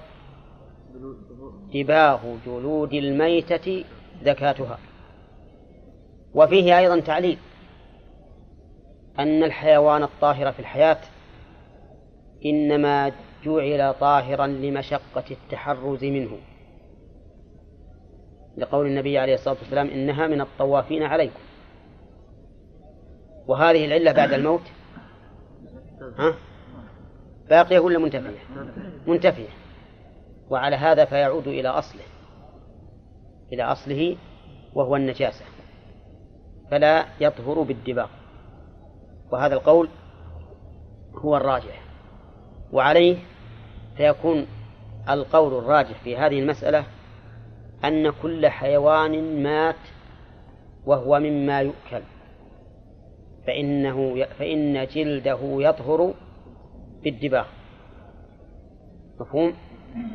[1.74, 3.84] دباغ جلود الميتة
[4.24, 4.78] زكاتها.
[6.34, 7.38] وفيه أيضا تعليل
[9.18, 10.98] أن الحيوان الطاهر في الحياة
[12.44, 13.12] إنما
[13.44, 16.38] جعل طاهرا لمشقة التحرز منه.
[18.56, 21.40] لقول النبي عليه الصلاة والسلام إنها من الطوافين عليكم.
[23.46, 24.62] وهذه العلة بعد الموت؟
[26.18, 26.34] ها؟
[27.50, 28.38] باقية ولا منتفية؟
[29.06, 29.48] منتفية.
[30.50, 32.02] وعلى هذا فيعود إلى أصله
[33.52, 34.16] إلى أصله
[34.74, 35.44] وهو النجاسة
[36.70, 38.08] فلا يطهر بالدباغ
[39.32, 39.88] وهذا القول
[41.14, 41.82] هو الراجح
[42.72, 43.16] وعليه
[43.96, 44.46] فيكون
[45.10, 46.84] القول الراجح في هذه المسألة
[47.84, 49.76] أن كل حيوان مات
[50.86, 52.02] وهو مما يؤكل
[53.46, 56.14] فإنه فإن جلده يطهر
[57.02, 57.46] بالدباغ
[59.20, 59.52] مفهوم؟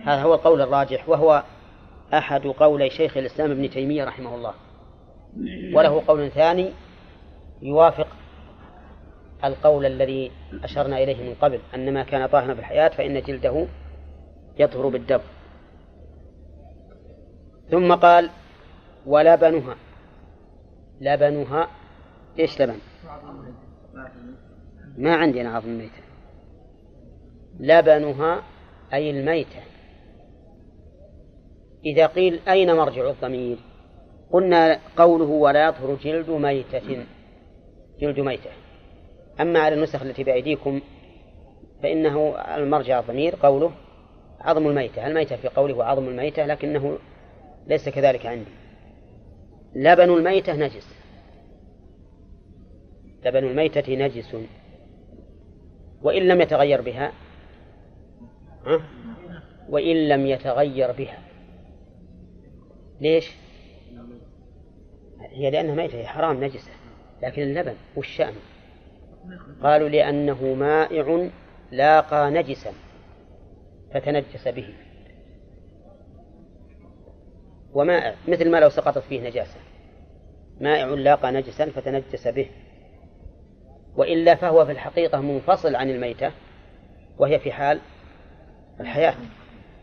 [0.05, 1.43] هذا هو القول الراجح وهو
[2.13, 4.53] أحد قولي شيخ الإسلام ابن تيمية رحمه الله.
[5.73, 6.71] وله قول ثاني
[7.61, 8.07] يوافق
[9.43, 10.31] القول الذي
[10.63, 13.67] أشرنا إليه من قبل أن ما كان طاهرا في الحياة فإن جلده
[14.59, 15.21] يطهر بالدب
[17.71, 18.29] ثم قال
[19.05, 19.75] ولبنها.
[21.01, 21.67] لبنها
[22.39, 22.79] إيش لبن؟
[24.97, 26.01] ما عندي أنا عظم الميتة.
[27.59, 28.43] لبنها
[28.93, 29.61] أي الميتة.
[31.85, 33.57] إذا قيل أين مرجع الضمير؟
[34.31, 37.05] قلنا قوله ولا يطهر جلد ميتة.
[37.99, 38.49] جلد ميتة.
[39.41, 40.81] أما على النسخ التي بأيديكم
[41.83, 43.71] فإنه المرجع الضمير قوله
[44.39, 45.07] عظم الميتة.
[45.07, 46.97] الميتة في قوله عظم الميتة لكنه
[47.67, 48.51] ليس كذلك عندي.
[49.75, 50.95] لبن الميتة نجس.
[53.25, 54.35] لبن الميتة نجس.
[56.01, 57.11] وإن لم يتغير بها
[59.69, 61.19] وإن لم يتغير بها.
[63.01, 63.31] ليش؟
[65.31, 66.71] هي لأنها ميتة هي حرام نجسة
[67.23, 68.33] لكن اللبن والشأن.
[69.63, 71.29] قالوا لأنه مائع
[71.71, 72.73] لاقى نجسا
[73.93, 74.73] فتنجس به.
[77.73, 79.59] ومائع مثل ما لو سقطت فيه نجاسة.
[80.61, 82.49] مائع لاقى نجسا فتنجس به.
[83.95, 86.31] وإلا فهو في الحقيقة منفصل عن الميتة
[87.17, 87.79] وهي في حال
[88.79, 89.15] الحياة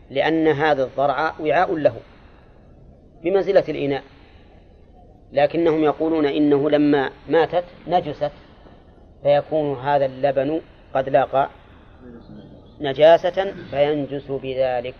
[0.09, 1.95] لأن هذا الضرع وعاء له
[3.23, 4.03] بمنزلة الإناء.
[5.31, 8.31] لكنهم يقولون إنه لما ماتت نجست
[9.23, 10.61] فيكون هذا اللبن
[10.93, 11.49] قد لاقى
[12.81, 14.95] نجاسة فينجس بذلك.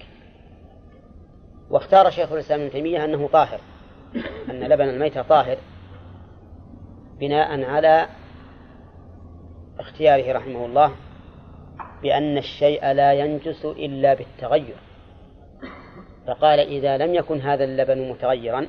[1.70, 3.60] واختار شيخ الإسلام ابن تيمية أنه طاهر
[4.50, 5.58] أن لبن الميتة طاهر
[7.20, 8.08] بناء على
[9.80, 10.92] اختياره رحمه الله.
[12.04, 14.76] بأن الشيء لا ينجس إلا بالتغير.
[16.28, 18.68] فقال إذا لم يكن هذا اللبن متغيرا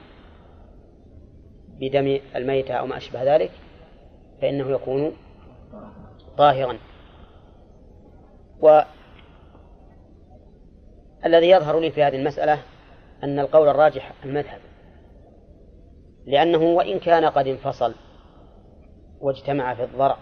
[1.81, 3.51] بدم الميتة أو ما أشبه ذلك
[4.43, 5.16] فإنه يكون
[6.39, 6.78] طاهرا.
[8.61, 8.86] والذي
[11.51, 12.62] يظهر لي في هذه المسألة
[13.24, 14.61] أن القول الراجح المذهب
[16.27, 17.94] لأنه وإن كان قد انفصل
[19.20, 20.16] واجتمع في الضرع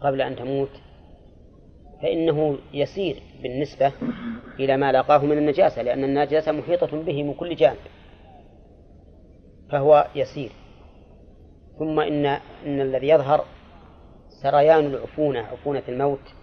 [0.00, 0.70] قبل أن تموت
[2.02, 3.92] فإنه يسير بالنسبة
[4.60, 7.78] إلى ما لاقاه من النجاسة لأن النجاسة محيطة به من كل جانب
[9.70, 10.50] فهو يسير.
[11.78, 12.26] ثم إن
[12.66, 13.44] إن الذي يظهر
[14.42, 16.34] سريان العفونة عفونة الموت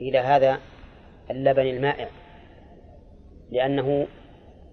[0.00, 0.58] إلى هذا
[1.30, 2.08] اللبن المائع
[3.50, 4.06] لأنه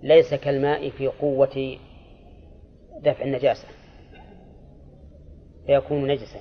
[0.04, 1.78] ليس كالماء في قوة
[3.02, 3.68] دفع النجاسة
[5.68, 6.40] فيكون نجسا.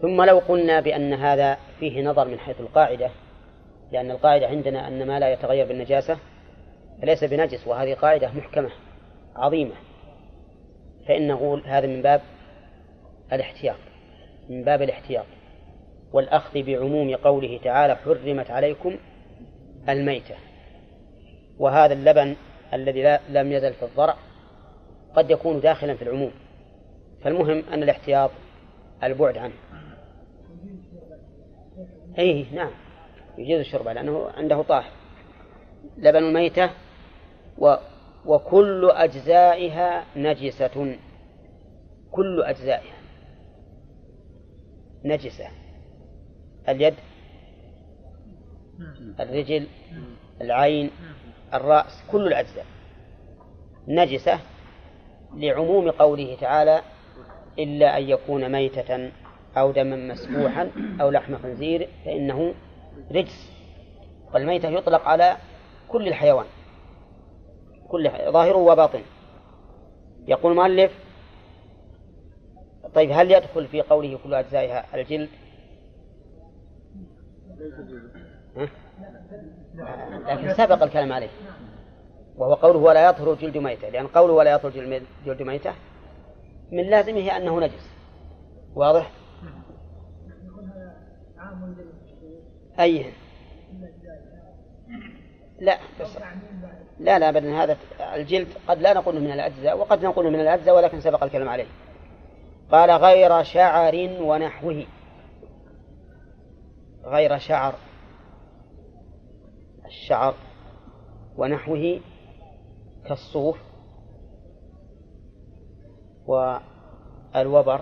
[0.00, 3.10] ثم لو قلنا بأن هذا فيه نظر من حيث القاعدة
[3.92, 6.18] لأن القاعدة عندنا أن ما لا يتغير بالنجاسة
[7.02, 8.70] فليس بنجس وهذه قاعدة محكمة
[9.36, 9.74] عظيمة.
[11.08, 12.20] فإن نقول هذا من باب
[13.32, 13.76] الاحتياط
[14.48, 15.24] من باب الاحتياط.
[16.12, 18.96] والأخذ بعموم قوله تعالى حرمت عليكم
[19.88, 20.34] الميتة
[21.58, 22.36] وهذا اللبن
[22.74, 24.16] الذي لم يزل في الضرع
[25.14, 26.32] قد يكون داخلا في العموم.
[27.22, 28.30] فالمهم أن الاحتياط
[29.02, 29.54] البعد عنه.
[32.18, 32.70] أي نعم.
[33.38, 34.90] يجوز الشرب لأنه عنده طاهر.
[35.96, 36.70] لبن الميتة
[37.58, 37.76] و
[38.26, 40.98] وكل أجزائها نجسة.
[42.10, 42.98] كل أجزائها
[45.04, 45.48] نجسة.
[46.68, 46.94] اليد
[49.20, 49.66] الرجل
[50.40, 50.90] العين
[51.54, 52.66] الرأس كل الأجزاء
[53.88, 54.40] نجسة
[55.34, 56.82] لعموم قوله تعالى
[57.58, 59.10] إلا أن يكون ميتة.
[59.56, 60.70] أو دما مسفوحا
[61.00, 62.54] أو لحم خنزير فإنه
[63.10, 63.52] رجس.
[64.34, 65.36] والميتة يطلق على
[65.88, 66.46] كل الحيوان.
[67.88, 69.00] كل ظاهر وباطن.
[70.26, 70.92] يقول المؤلف
[72.94, 75.28] طيب هل يدخل في قوله كل أجزائها الجلد؟
[80.26, 81.28] لكن سبق الكلام عليه.
[82.36, 83.88] وهو قوله ولا يطهر جلد ميتة.
[83.88, 84.70] لأن قوله ولا يطهر
[85.26, 85.72] جلد ميتة
[86.72, 87.90] من لازمه أنه نجس.
[88.74, 89.10] واضح؟
[92.80, 93.12] أي.
[95.60, 95.78] لا.
[96.00, 96.18] بس
[96.98, 97.64] لا لا أبدا.
[97.64, 97.76] هذا
[98.14, 101.66] الجلد قد لا نقول من الأجزاء وقد نقول من الأجزاء ولكن سبق الكلام عليه.
[102.70, 104.86] قال غير شعر ونحوه.
[107.04, 107.74] غير شعر.
[109.86, 110.34] الشعر
[111.36, 112.00] ونحوه
[113.08, 113.58] كالصوف
[116.26, 117.80] والوبر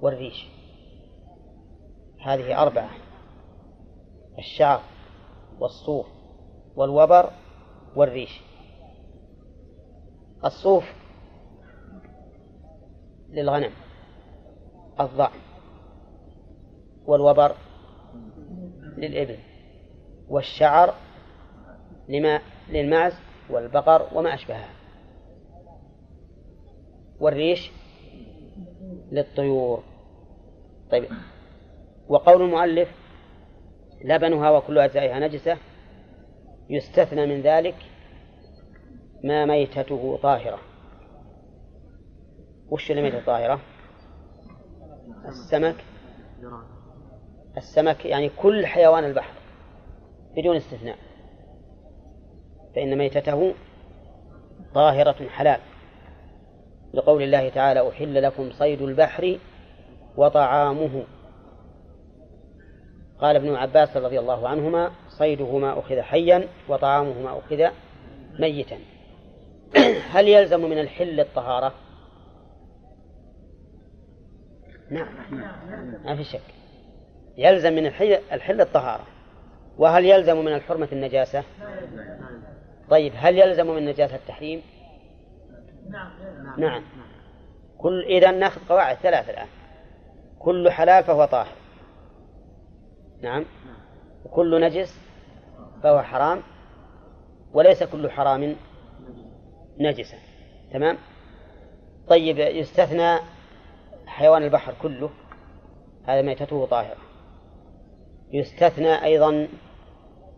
[0.00, 0.57] والريش.
[2.20, 2.90] هذه أربعة
[4.38, 4.82] الشعر
[5.60, 6.06] والصوف
[6.76, 7.30] والوبر
[7.96, 8.40] والريش.
[10.44, 10.84] الصوف
[13.28, 13.70] للغنم
[15.00, 15.38] الضأن
[17.06, 17.54] والوبر
[18.96, 19.38] للإبل
[20.28, 20.94] والشعر
[22.08, 23.12] لما للمعز
[23.50, 24.70] والبقر وما أشبهها.
[27.20, 27.70] والريش
[29.12, 29.82] للطيور.
[30.90, 31.04] طيب
[32.08, 32.88] وقول المؤلف
[34.04, 35.56] لبنها وكل أجزائها نجسة
[36.70, 37.74] يستثنى من ذلك
[39.24, 40.58] ما ميتته طاهرة.
[42.70, 43.60] وش الميتة طاهرة؟
[45.28, 45.76] السمك.
[47.56, 49.34] السمك يعني كل حيوان البحر
[50.36, 50.96] بدون استثناء
[52.76, 53.54] فإن ميتته
[54.74, 55.60] طاهرة حلال.
[56.94, 59.38] لقول الله تعالى أحل لكم صيد البحر
[60.16, 61.04] وطعامه.
[63.20, 67.68] قال ابن عباس رضي الله عنهما صيده ما أخذ حيا وطعامه ما أخذ
[68.38, 68.78] ميتا.
[70.14, 71.74] هل يلزم من الحل الطهارة؟
[74.90, 75.08] نعم.
[76.04, 76.40] ما في شك.
[77.36, 77.86] يلزم من
[78.32, 79.06] الحل, الطهارة.
[79.78, 81.44] وهل يلزم من الحرمة النجاسة؟
[82.90, 84.62] طيب هل يلزم من النجاسة التحريم؟
[85.90, 86.10] نعم.
[86.58, 86.82] نعم
[87.78, 89.48] كل إذا ناخذ قواعد ثلاث الآن.
[90.38, 91.57] كل حلال فهو طاهر.
[93.22, 93.44] نعم.
[94.24, 95.00] وكل نجس
[95.82, 96.42] فهو حرام
[97.52, 98.56] وليس كل حرام
[99.80, 100.16] نجسا
[100.72, 100.96] تمام؟
[102.08, 103.18] طيب يستثنى
[104.06, 105.10] حيوان البحر كله
[106.04, 106.96] هذا ميتته طاهرة.
[108.32, 109.48] يستثنى أيضا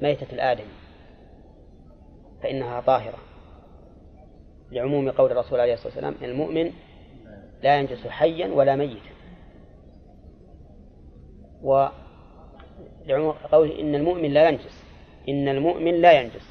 [0.02, 0.64] ميتة الآدم
[2.42, 3.18] فإنها طاهرة.
[4.70, 6.72] لعموم قول الرسول عليه الصلاة والسلام المؤمن
[7.62, 9.10] لا ينجس حيا ولا ميتا.
[13.52, 14.84] قوله إن المؤمن لا ينجس.
[15.28, 16.50] إن المؤمن لا ينجس.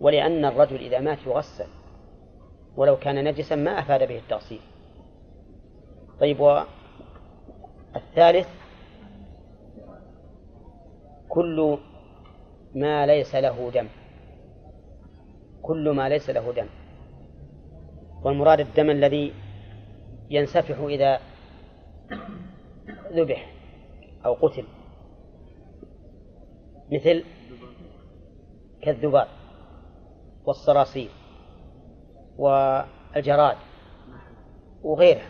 [0.00, 1.66] ولأن الرجل إذا مات يغسل.
[2.76, 4.60] ولو كان نجسا ما أفاد به التغسيل.
[6.20, 6.40] طيب
[7.94, 8.48] والثالث
[11.28, 11.78] كل
[12.74, 13.88] ما ليس له دم.
[15.62, 16.66] كل ما ليس له دم.
[18.24, 19.32] والمراد الدم الذي
[20.30, 21.20] ينسفح إذا
[23.12, 23.52] ذبح
[24.24, 24.64] أو قتل.
[26.92, 27.24] مثل
[28.82, 29.28] كالذباب
[30.44, 31.10] والصراصير
[32.38, 33.56] والجراد
[34.82, 35.28] وغيرها.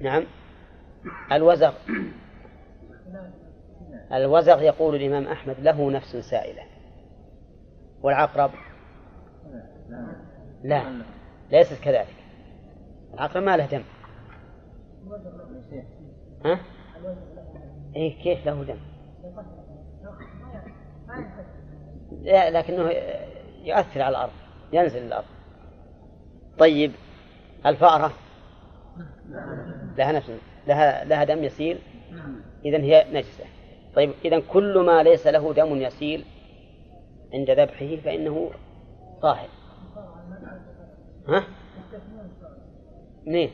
[0.00, 0.24] نعم.
[1.32, 1.72] الوزغ.
[4.12, 6.62] الوزغ يقول الإمام أحمد له نفس سائلة.
[8.02, 8.50] والعقرب؟
[10.62, 11.02] لا.
[11.50, 12.16] ليست كذلك.
[13.14, 13.82] العقرب ما له دم.
[16.44, 16.60] ها؟
[17.96, 18.78] إيه كيف له دم؟
[21.08, 21.30] لا
[22.24, 22.90] لكنه
[23.64, 24.32] يؤثر على الأرض
[24.72, 25.24] ينزل الأرض
[26.58, 26.92] طيب
[27.66, 28.12] الفأرة؟
[29.98, 30.30] لها نفس
[30.66, 31.78] لها لها دم يسيل؟
[32.64, 33.44] إذا هي نجسة.
[33.94, 36.24] طيب إذا كل ما ليس له دم يسيل
[37.34, 38.50] عند ذبحه فإنه
[39.22, 39.48] طاهر.
[41.28, 41.44] ها؟
[43.26, 43.50] منين؟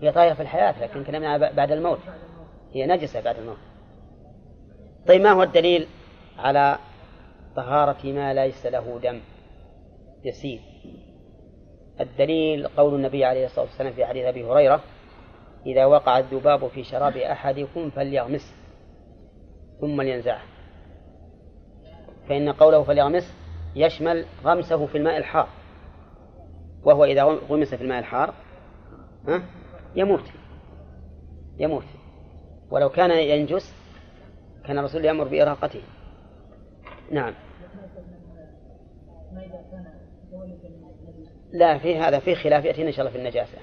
[0.00, 1.98] هي طاهرة في الحياة لكن كلامنا بعد الموت.
[2.72, 3.58] هي نجسة بعد الموت.
[5.06, 5.86] طيب ما هو الدليل؟
[6.38, 6.78] على
[7.56, 9.20] طهارة ما ليس له دم.
[10.24, 10.60] يسير.
[12.00, 14.80] الدليل قول النبي عليه الصلاة والسلام في حديث أبي هريرة
[15.66, 18.54] إذا وقع الذباب في شراب أحدكم فليغمسه
[19.80, 20.42] ثم لينزعه.
[22.28, 23.34] فإن قوله فليغمسه
[23.76, 25.48] يشمل غمسه في الماء الحار.
[26.82, 28.34] وهو إذا غمس في الماء الحار
[29.28, 29.42] ها
[29.96, 30.24] يموت.
[31.58, 31.84] يموت.
[32.70, 33.74] ولو كان ينجس
[34.64, 35.82] كان الرسول يأمر بإراقته.
[37.10, 37.34] نعم.
[41.52, 43.58] لا في هذا في خلاف يأتينا إن شاء الله في النجاسة.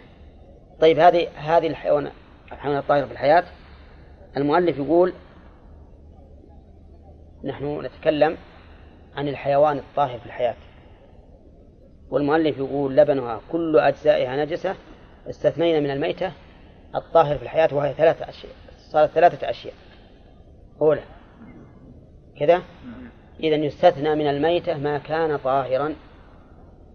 [0.81, 2.11] طيب هذه هذه الحيوان
[2.51, 3.43] الحيوان الطاهر في الحياة
[4.37, 5.13] المؤلف يقول
[7.43, 8.37] نحن نتكلم
[9.15, 10.55] عن الحيوان الطاهر في الحياة.
[12.09, 14.75] والمؤلف يقول لبنها كل أجزائها نجسة
[15.29, 16.31] استثنينا من الميتة
[16.95, 18.53] الطاهر في الحياة وهي ثلاثة أشياء
[18.91, 19.73] صارت ثلاثة أشياء.
[20.81, 21.03] أولى
[22.39, 22.61] كذا؟
[23.39, 25.95] إذا يستثنى من الميتة ما كان طاهرا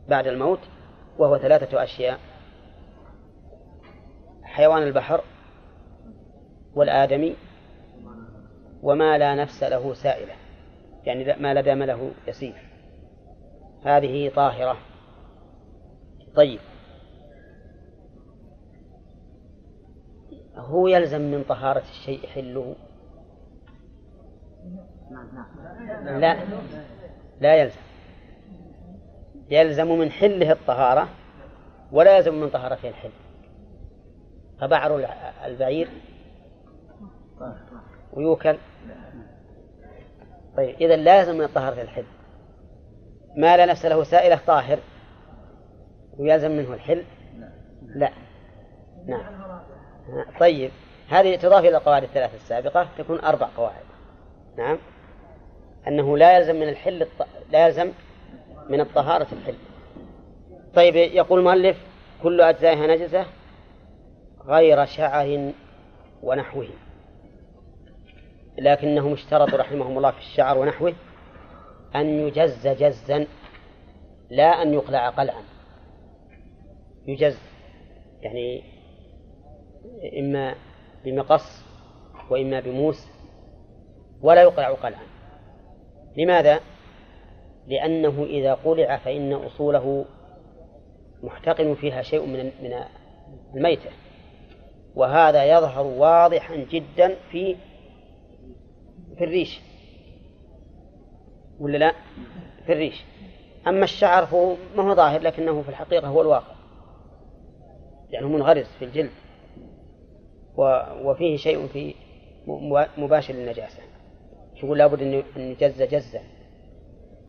[0.09, 0.61] بعد الموت
[1.19, 2.19] وهو ثلاثة أشياء
[4.43, 5.25] حيوان البحر
[6.75, 7.37] والآدمي
[8.83, 10.33] وما لا نفس له سائلة
[11.05, 12.71] يعني ما لا دام له يسير.
[13.85, 14.77] هذه طاهرة.
[16.35, 16.61] طيب.
[20.55, 22.75] هو يلزم من طهارة الشيء حله؟
[26.19, 26.37] لا.
[27.41, 27.81] لا يلزم.
[29.51, 31.09] يلزم من حله الطهارة
[31.93, 33.11] ولا يلزم من طهارته الحل
[34.61, 35.07] فبعر
[35.45, 35.89] البعير
[38.13, 38.57] ويوكل.
[40.57, 42.05] طيب إذا لازم من طهارة الحل
[43.37, 44.79] ما لا نفس له سائلة طاهر
[46.19, 47.05] ويلزم منه الحل؟
[47.83, 48.11] لا.
[49.07, 49.63] نعم.
[50.41, 50.71] طيب
[51.09, 53.85] هذه تضاف إلى القواعد الثلاث السابقة تكون أربع قواعد.
[54.59, 54.79] نعم.
[55.89, 57.27] أنه لا يلزم من الحل الط...
[57.51, 57.93] لا يلزم
[58.69, 59.55] من الطهارة الحل.
[60.75, 61.77] طيب يقول المؤلف
[62.23, 63.27] كل أجزائها نجسة
[64.47, 65.53] غير شعر
[66.23, 66.69] ونحوه.
[68.59, 70.95] لكنهم اشترطوا رحمهم الله في الشعر ونحوه
[71.97, 73.27] أن يجز جزا
[74.31, 75.43] لا أن يقلع قلعا.
[77.07, 77.39] يجز
[78.23, 78.63] يعني
[80.19, 80.55] إما
[81.05, 81.65] بمقص
[82.31, 83.07] وإما بموس
[84.23, 85.10] ولا يقلع قلعا.
[86.17, 86.61] لماذا؟
[87.67, 90.05] لأنه إذا قلع فإن أصوله
[91.23, 92.75] محتقن فيها شيء من من
[93.55, 93.91] الميتة.
[94.95, 97.57] وهذا يظهر واضحا جدا في
[99.19, 99.61] في الريش.
[101.61, 101.95] ولا لا؟
[102.67, 103.05] في الريش.
[103.67, 106.55] أما الشعر فهو ما هو ظاهر لكنه في الحقيقة هو الواقع.
[108.11, 109.11] يعني منغرس في الجلد.
[111.05, 111.95] وفيه شيء في
[112.99, 113.83] مباشر للنجاسة.
[114.63, 116.21] يقول لابد أن يجز جزا.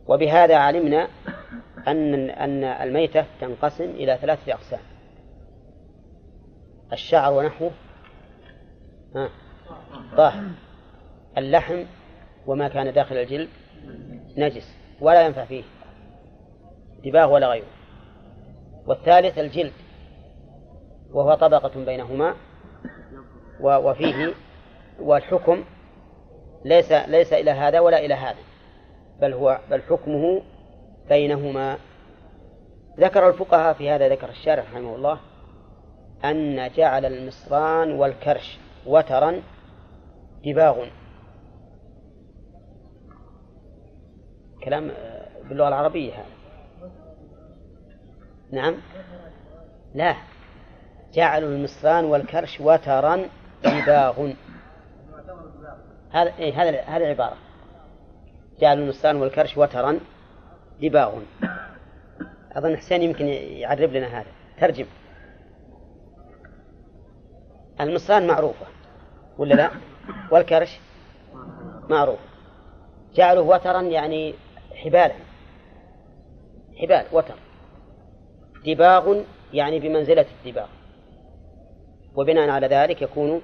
[0.06, 1.08] وبهذا علمنا
[1.88, 4.80] أن أن الميتة تنقسم إلى ثلاثة أقسام.
[6.92, 7.70] الشعر ونحوه
[10.16, 10.44] طاهر.
[11.38, 11.84] اللحم
[12.46, 13.48] وما كان داخل الجلد
[14.36, 15.62] نجس ولا ينفع فيه.
[17.04, 17.66] دباغ ولا غيره.
[18.86, 19.72] والثالث الجلد
[21.12, 22.34] وهو طبقة بينهما
[23.60, 24.34] وفيه
[25.00, 25.64] والحكم
[26.64, 28.38] ليس ليس إلى هذا ولا إلى هذا.
[29.20, 30.42] بل هو بل حكمه
[31.08, 31.78] بينهما.
[33.00, 35.20] ذكر الفقهاء في هذا ذكر الشارع رحمه الله
[36.24, 39.42] أن جعل المصران والكرش وترا
[40.44, 40.86] دباغ.
[44.64, 44.90] كلام
[45.48, 46.26] باللغة العربية هذا.
[48.52, 48.76] نعم.
[49.94, 50.16] لا.
[51.12, 53.28] جعلوا المصران والكرش وترا
[53.64, 54.32] دباغ.
[56.12, 57.36] هذا إيه هذا هذه العبارة.
[58.60, 60.00] جعل النسان والكرش وترا
[60.80, 61.18] دباغ.
[62.52, 64.30] أظن حسين يمكن يعرب لنا هذا.
[64.60, 64.86] ترجم.
[67.80, 68.66] المصران معروفة
[69.38, 69.70] ولا لا؟
[70.30, 70.80] والكرش
[71.90, 72.18] معروف.
[73.14, 74.34] جعلوا وترا يعني
[74.74, 75.14] حبالا.
[76.76, 77.34] حبال وتر.
[78.66, 79.20] دباغ
[79.52, 80.68] يعني بمنزلة الدباغ.
[82.14, 83.42] وبناء على ذلك يكون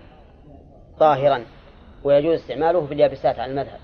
[0.98, 1.44] طاهرا.
[2.04, 3.80] ويجوز استعماله في اليابسات على المذهب.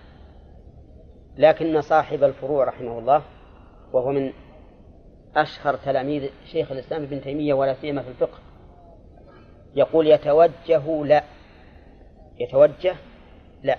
[1.37, 3.23] لكن صاحب الفروع رحمه الله
[3.93, 4.33] وهو من
[5.37, 8.39] أشهر تلاميذ شيخ الإسلام ابن تيمية ولا سيما في الفقه
[9.75, 11.25] يقول يتوجه لا.
[12.39, 12.97] يتوجه
[13.63, 13.79] لا.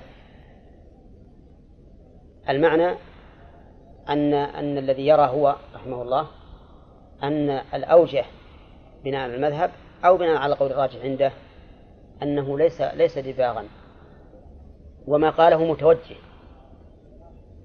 [2.49, 2.97] المعنى
[4.09, 6.27] أن أن الذي يرى هو رحمه الله
[7.23, 8.25] أن الأوجه
[9.03, 9.71] بناء على المذهب
[10.05, 11.31] أو بناء على قول الراجح عنده
[12.23, 13.65] أنه ليس ليس دباغا
[15.07, 16.15] وما قاله متوجه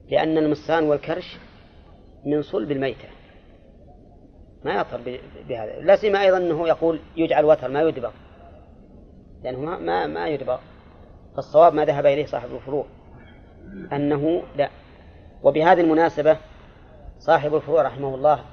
[0.09, 1.39] لأن المسان والكرش
[2.27, 3.09] من صلب الميتة.
[4.65, 5.01] ما يطهر
[5.49, 5.81] بهذا.
[5.81, 8.11] لا سيما أيضا أنه يقول يجعل وتر ما يدبغ
[9.45, 10.59] لأنه ما ما, ما يدبغ
[11.37, 12.87] فالصواب ما ذهب إليه صاحب الفروع.
[13.93, 14.71] أنه لا.
[15.43, 16.37] وبهذه المناسبة
[17.19, 18.45] صاحب الفروع رحمه الله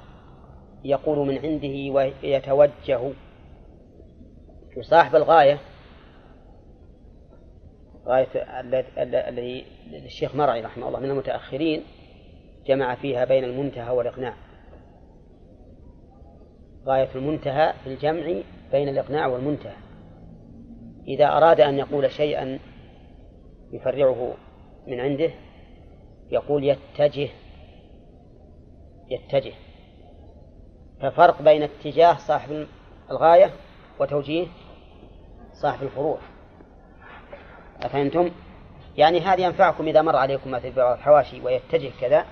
[0.84, 3.12] يقول من عنده ويتوجه
[4.76, 5.58] وصاحب الغاية
[8.08, 8.28] غاية
[8.98, 11.82] الذي الشيخ مرعي رحمه الله من المتأخرين
[12.66, 14.34] جمع فيها بين المنتهى والإقناع.
[16.86, 19.76] غاية المنتهى في الجمع بين الإقناع والمنتهى.
[21.08, 22.58] إذا أراد أن يقول شيئا
[23.72, 24.34] يفرعه
[24.86, 25.30] من عنده
[26.30, 27.28] يقول يتجه
[29.10, 29.52] يتجه.
[31.00, 32.66] ففرق بين اتجاه صاحب
[33.10, 33.50] الغاية
[34.00, 34.46] وتوجيه
[35.52, 36.18] صاحب الفروع.
[37.82, 38.30] أفهمتم؟
[38.96, 42.24] يعني هذه ينفعكم إذا مر عليكم مثل بعض الحواشي ويتجه كذا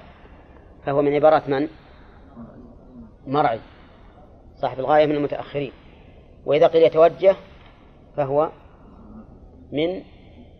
[0.87, 1.69] فهو من عبارات من؟
[3.27, 3.61] مرعي
[4.57, 5.73] صاحب الغاية من المتأخرين
[6.47, 7.37] وإذا قيل يتوجه
[8.17, 8.51] فهو
[9.73, 10.03] من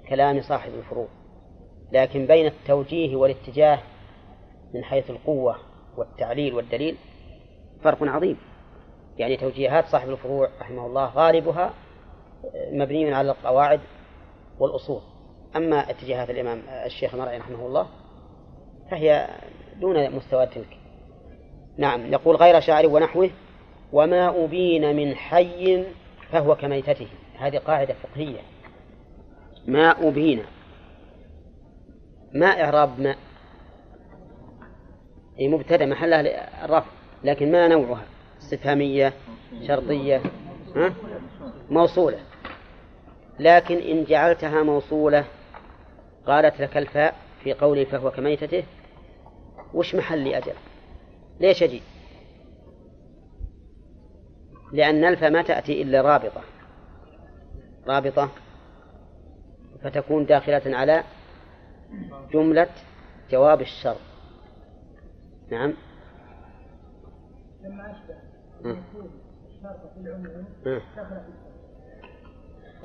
[0.09, 1.09] كلام صاحب الفروع
[1.93, 3.79] لكن بين التوجيه والاتجاه
[4.75, 5.57] من حيث القوة
[5.97, 6.97] والتعليل والدليل
[7.83, 8.37] فرق عظيم
[9.19, 11.75] يعني توجيهات صاحب الفروع رحمه الله غالبها
[12.73, 13.81] مبني على القواعد
[14.59, 15.01] والأصول.
[15.57, 17.87] أما اتجاهات الإمام الشيخ المرعي رحمه الله
[18.91, 19.29] فهي
[19.81, 20.79] دون مستوى تلك.
[21.79, 23.31] نعم يقول غير شاعر ونحوه
[23.93, 25.85] وما أبين من حي
[26.31, 27.09] فهو كميتته.
[27.39, 28.41] هذه قاعدة فقهية.
[29.67, 30.43] ما أبين.
[32.35, 33.17] ما إعراب ما.
[35.41, 36.91] أي مبتدأ محلها الرفع
[37.25, 38.05] لكن ما نوعها؟
[38.39, 39.13] استفهامية
[39.67, 40.23] شرطية
[40.77, 40.95] ها؟
[41.71, 42.19] موصولة.
[43.39, 45.25] لكن إن جعلتها موصولة
[46.27, 48.65] قالت لك الفاء في قوله فهو كميتته
[49.75, 50.55] وش محل أجل؟
[51.41, 51.83] ليش أجي؟
[54.73, 56.41] لأن الفاء ما تأتي إلا رابطة.
[57.89, 58.31] رابطة
[59.83, 61.05] فتكون داخلة على
[62.33, 62.69] جملة
[63.31, 63.97] جواب الشر.
[65.51, 65.75] نعم.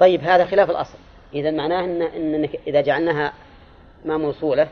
[0.02, 0.98] طيب هذا خلاف الأصل.
[1.34, 3.34] إذا معناه إن, إن إذا جعلناها
[4.06, 4.68] ما موصولة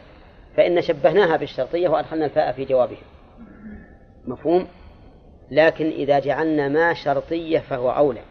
[0.57, 3.01] فإن شبهناها بالشرطية وأدخلنا الفاء في جوابها.
[4.25, 4.67] مفهوم؟
[5.51, 8.21] لكن إذا جعلنا ما شرطية فهو أولى.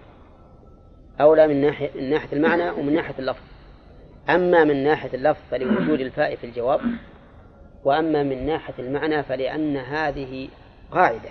[1.20, 3.42] أولى من ناحية من ناحية المعنى ومن ناحية اللفظ.
[4.30, 6.80] أما من ناحية اللفظ فلوجود الفاء في الجواب
[7.84, 10.48] وأما من ناحية المعنى فلأن هذه
[10.92, 11.30] قاعدة.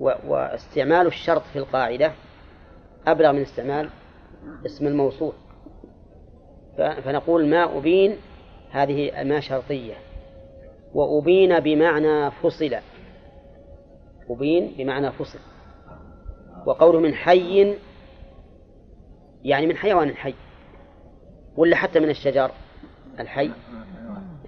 [0.00, 2.12] واستعمال الشرط في القاعدة
[3.06, 3.90] أبلغ من استعمال
[4.66, 5.32] اسم الموصول.
[6.76, 8.16] فنقول ما أبين
[8.70, 9.94] هذه ما شرطية.
[10.94, 12.76] وأبين بمعنى فصل.
[14.30, 15.38] أبين بمعنى فصل.
[16.66, 17.76] وقوله من حي
[19.44, 20.34] يعني من حيوان حي.
[21.56, 22.50] ولا حتى من الشجر
[23.20, 23.50] الحي.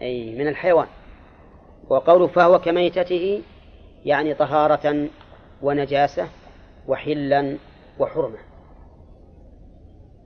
[0.02, 0.86] أي من الحيوان.
[1.88, 3.42] وقوله فهو كميتته
[4.04, 5.08] يعني طهارة
[5.62, 6.28] ونجاسة
[6.88, 7.56] وحلا
[7.98, 8.47] وحرمة.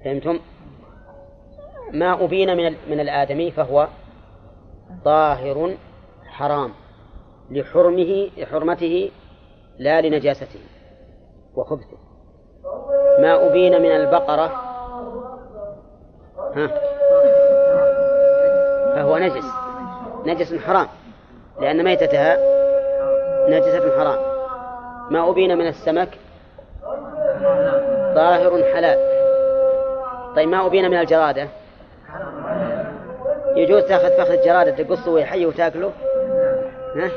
[0.04, 0.38] فهمتم؟
[1.92, 3.88] ما أبين من من الآدمي فهو
[5.04, 5.76] طاهر
[6.26, 6.72] حرام
[7.50, 9.10] لحرمه لحرمته
[9.78, 10.60] لا لنجاسته
[11.54, 11.98] وخبثه.
[13.18, 14.46] ما أبين من البقرة
[16.56, 16.66] ها
[18.94, 19.44] فهو نجس
[20.26, 20.86] نجس حرام
[21.60, 22.36] لأن ميتتها
[23.48, 24.18] نجسة حرام.
[25.10, 26.08] ما أبين من السمك؟
[28.14, 29.11] ظاهر حلال.
[30.36, 31.48] طيب ما أبين من الجرادة؟
[33.56, 35.92] يجوز تاخذ فخذ جرادة تقصه وهي حية وتاكله؟
[36.96, 37.10] ها؟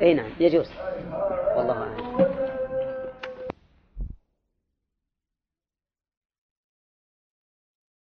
[0.00, 0.70] إي نعم يجوز.
[1.56, 2.27] والله أعلم.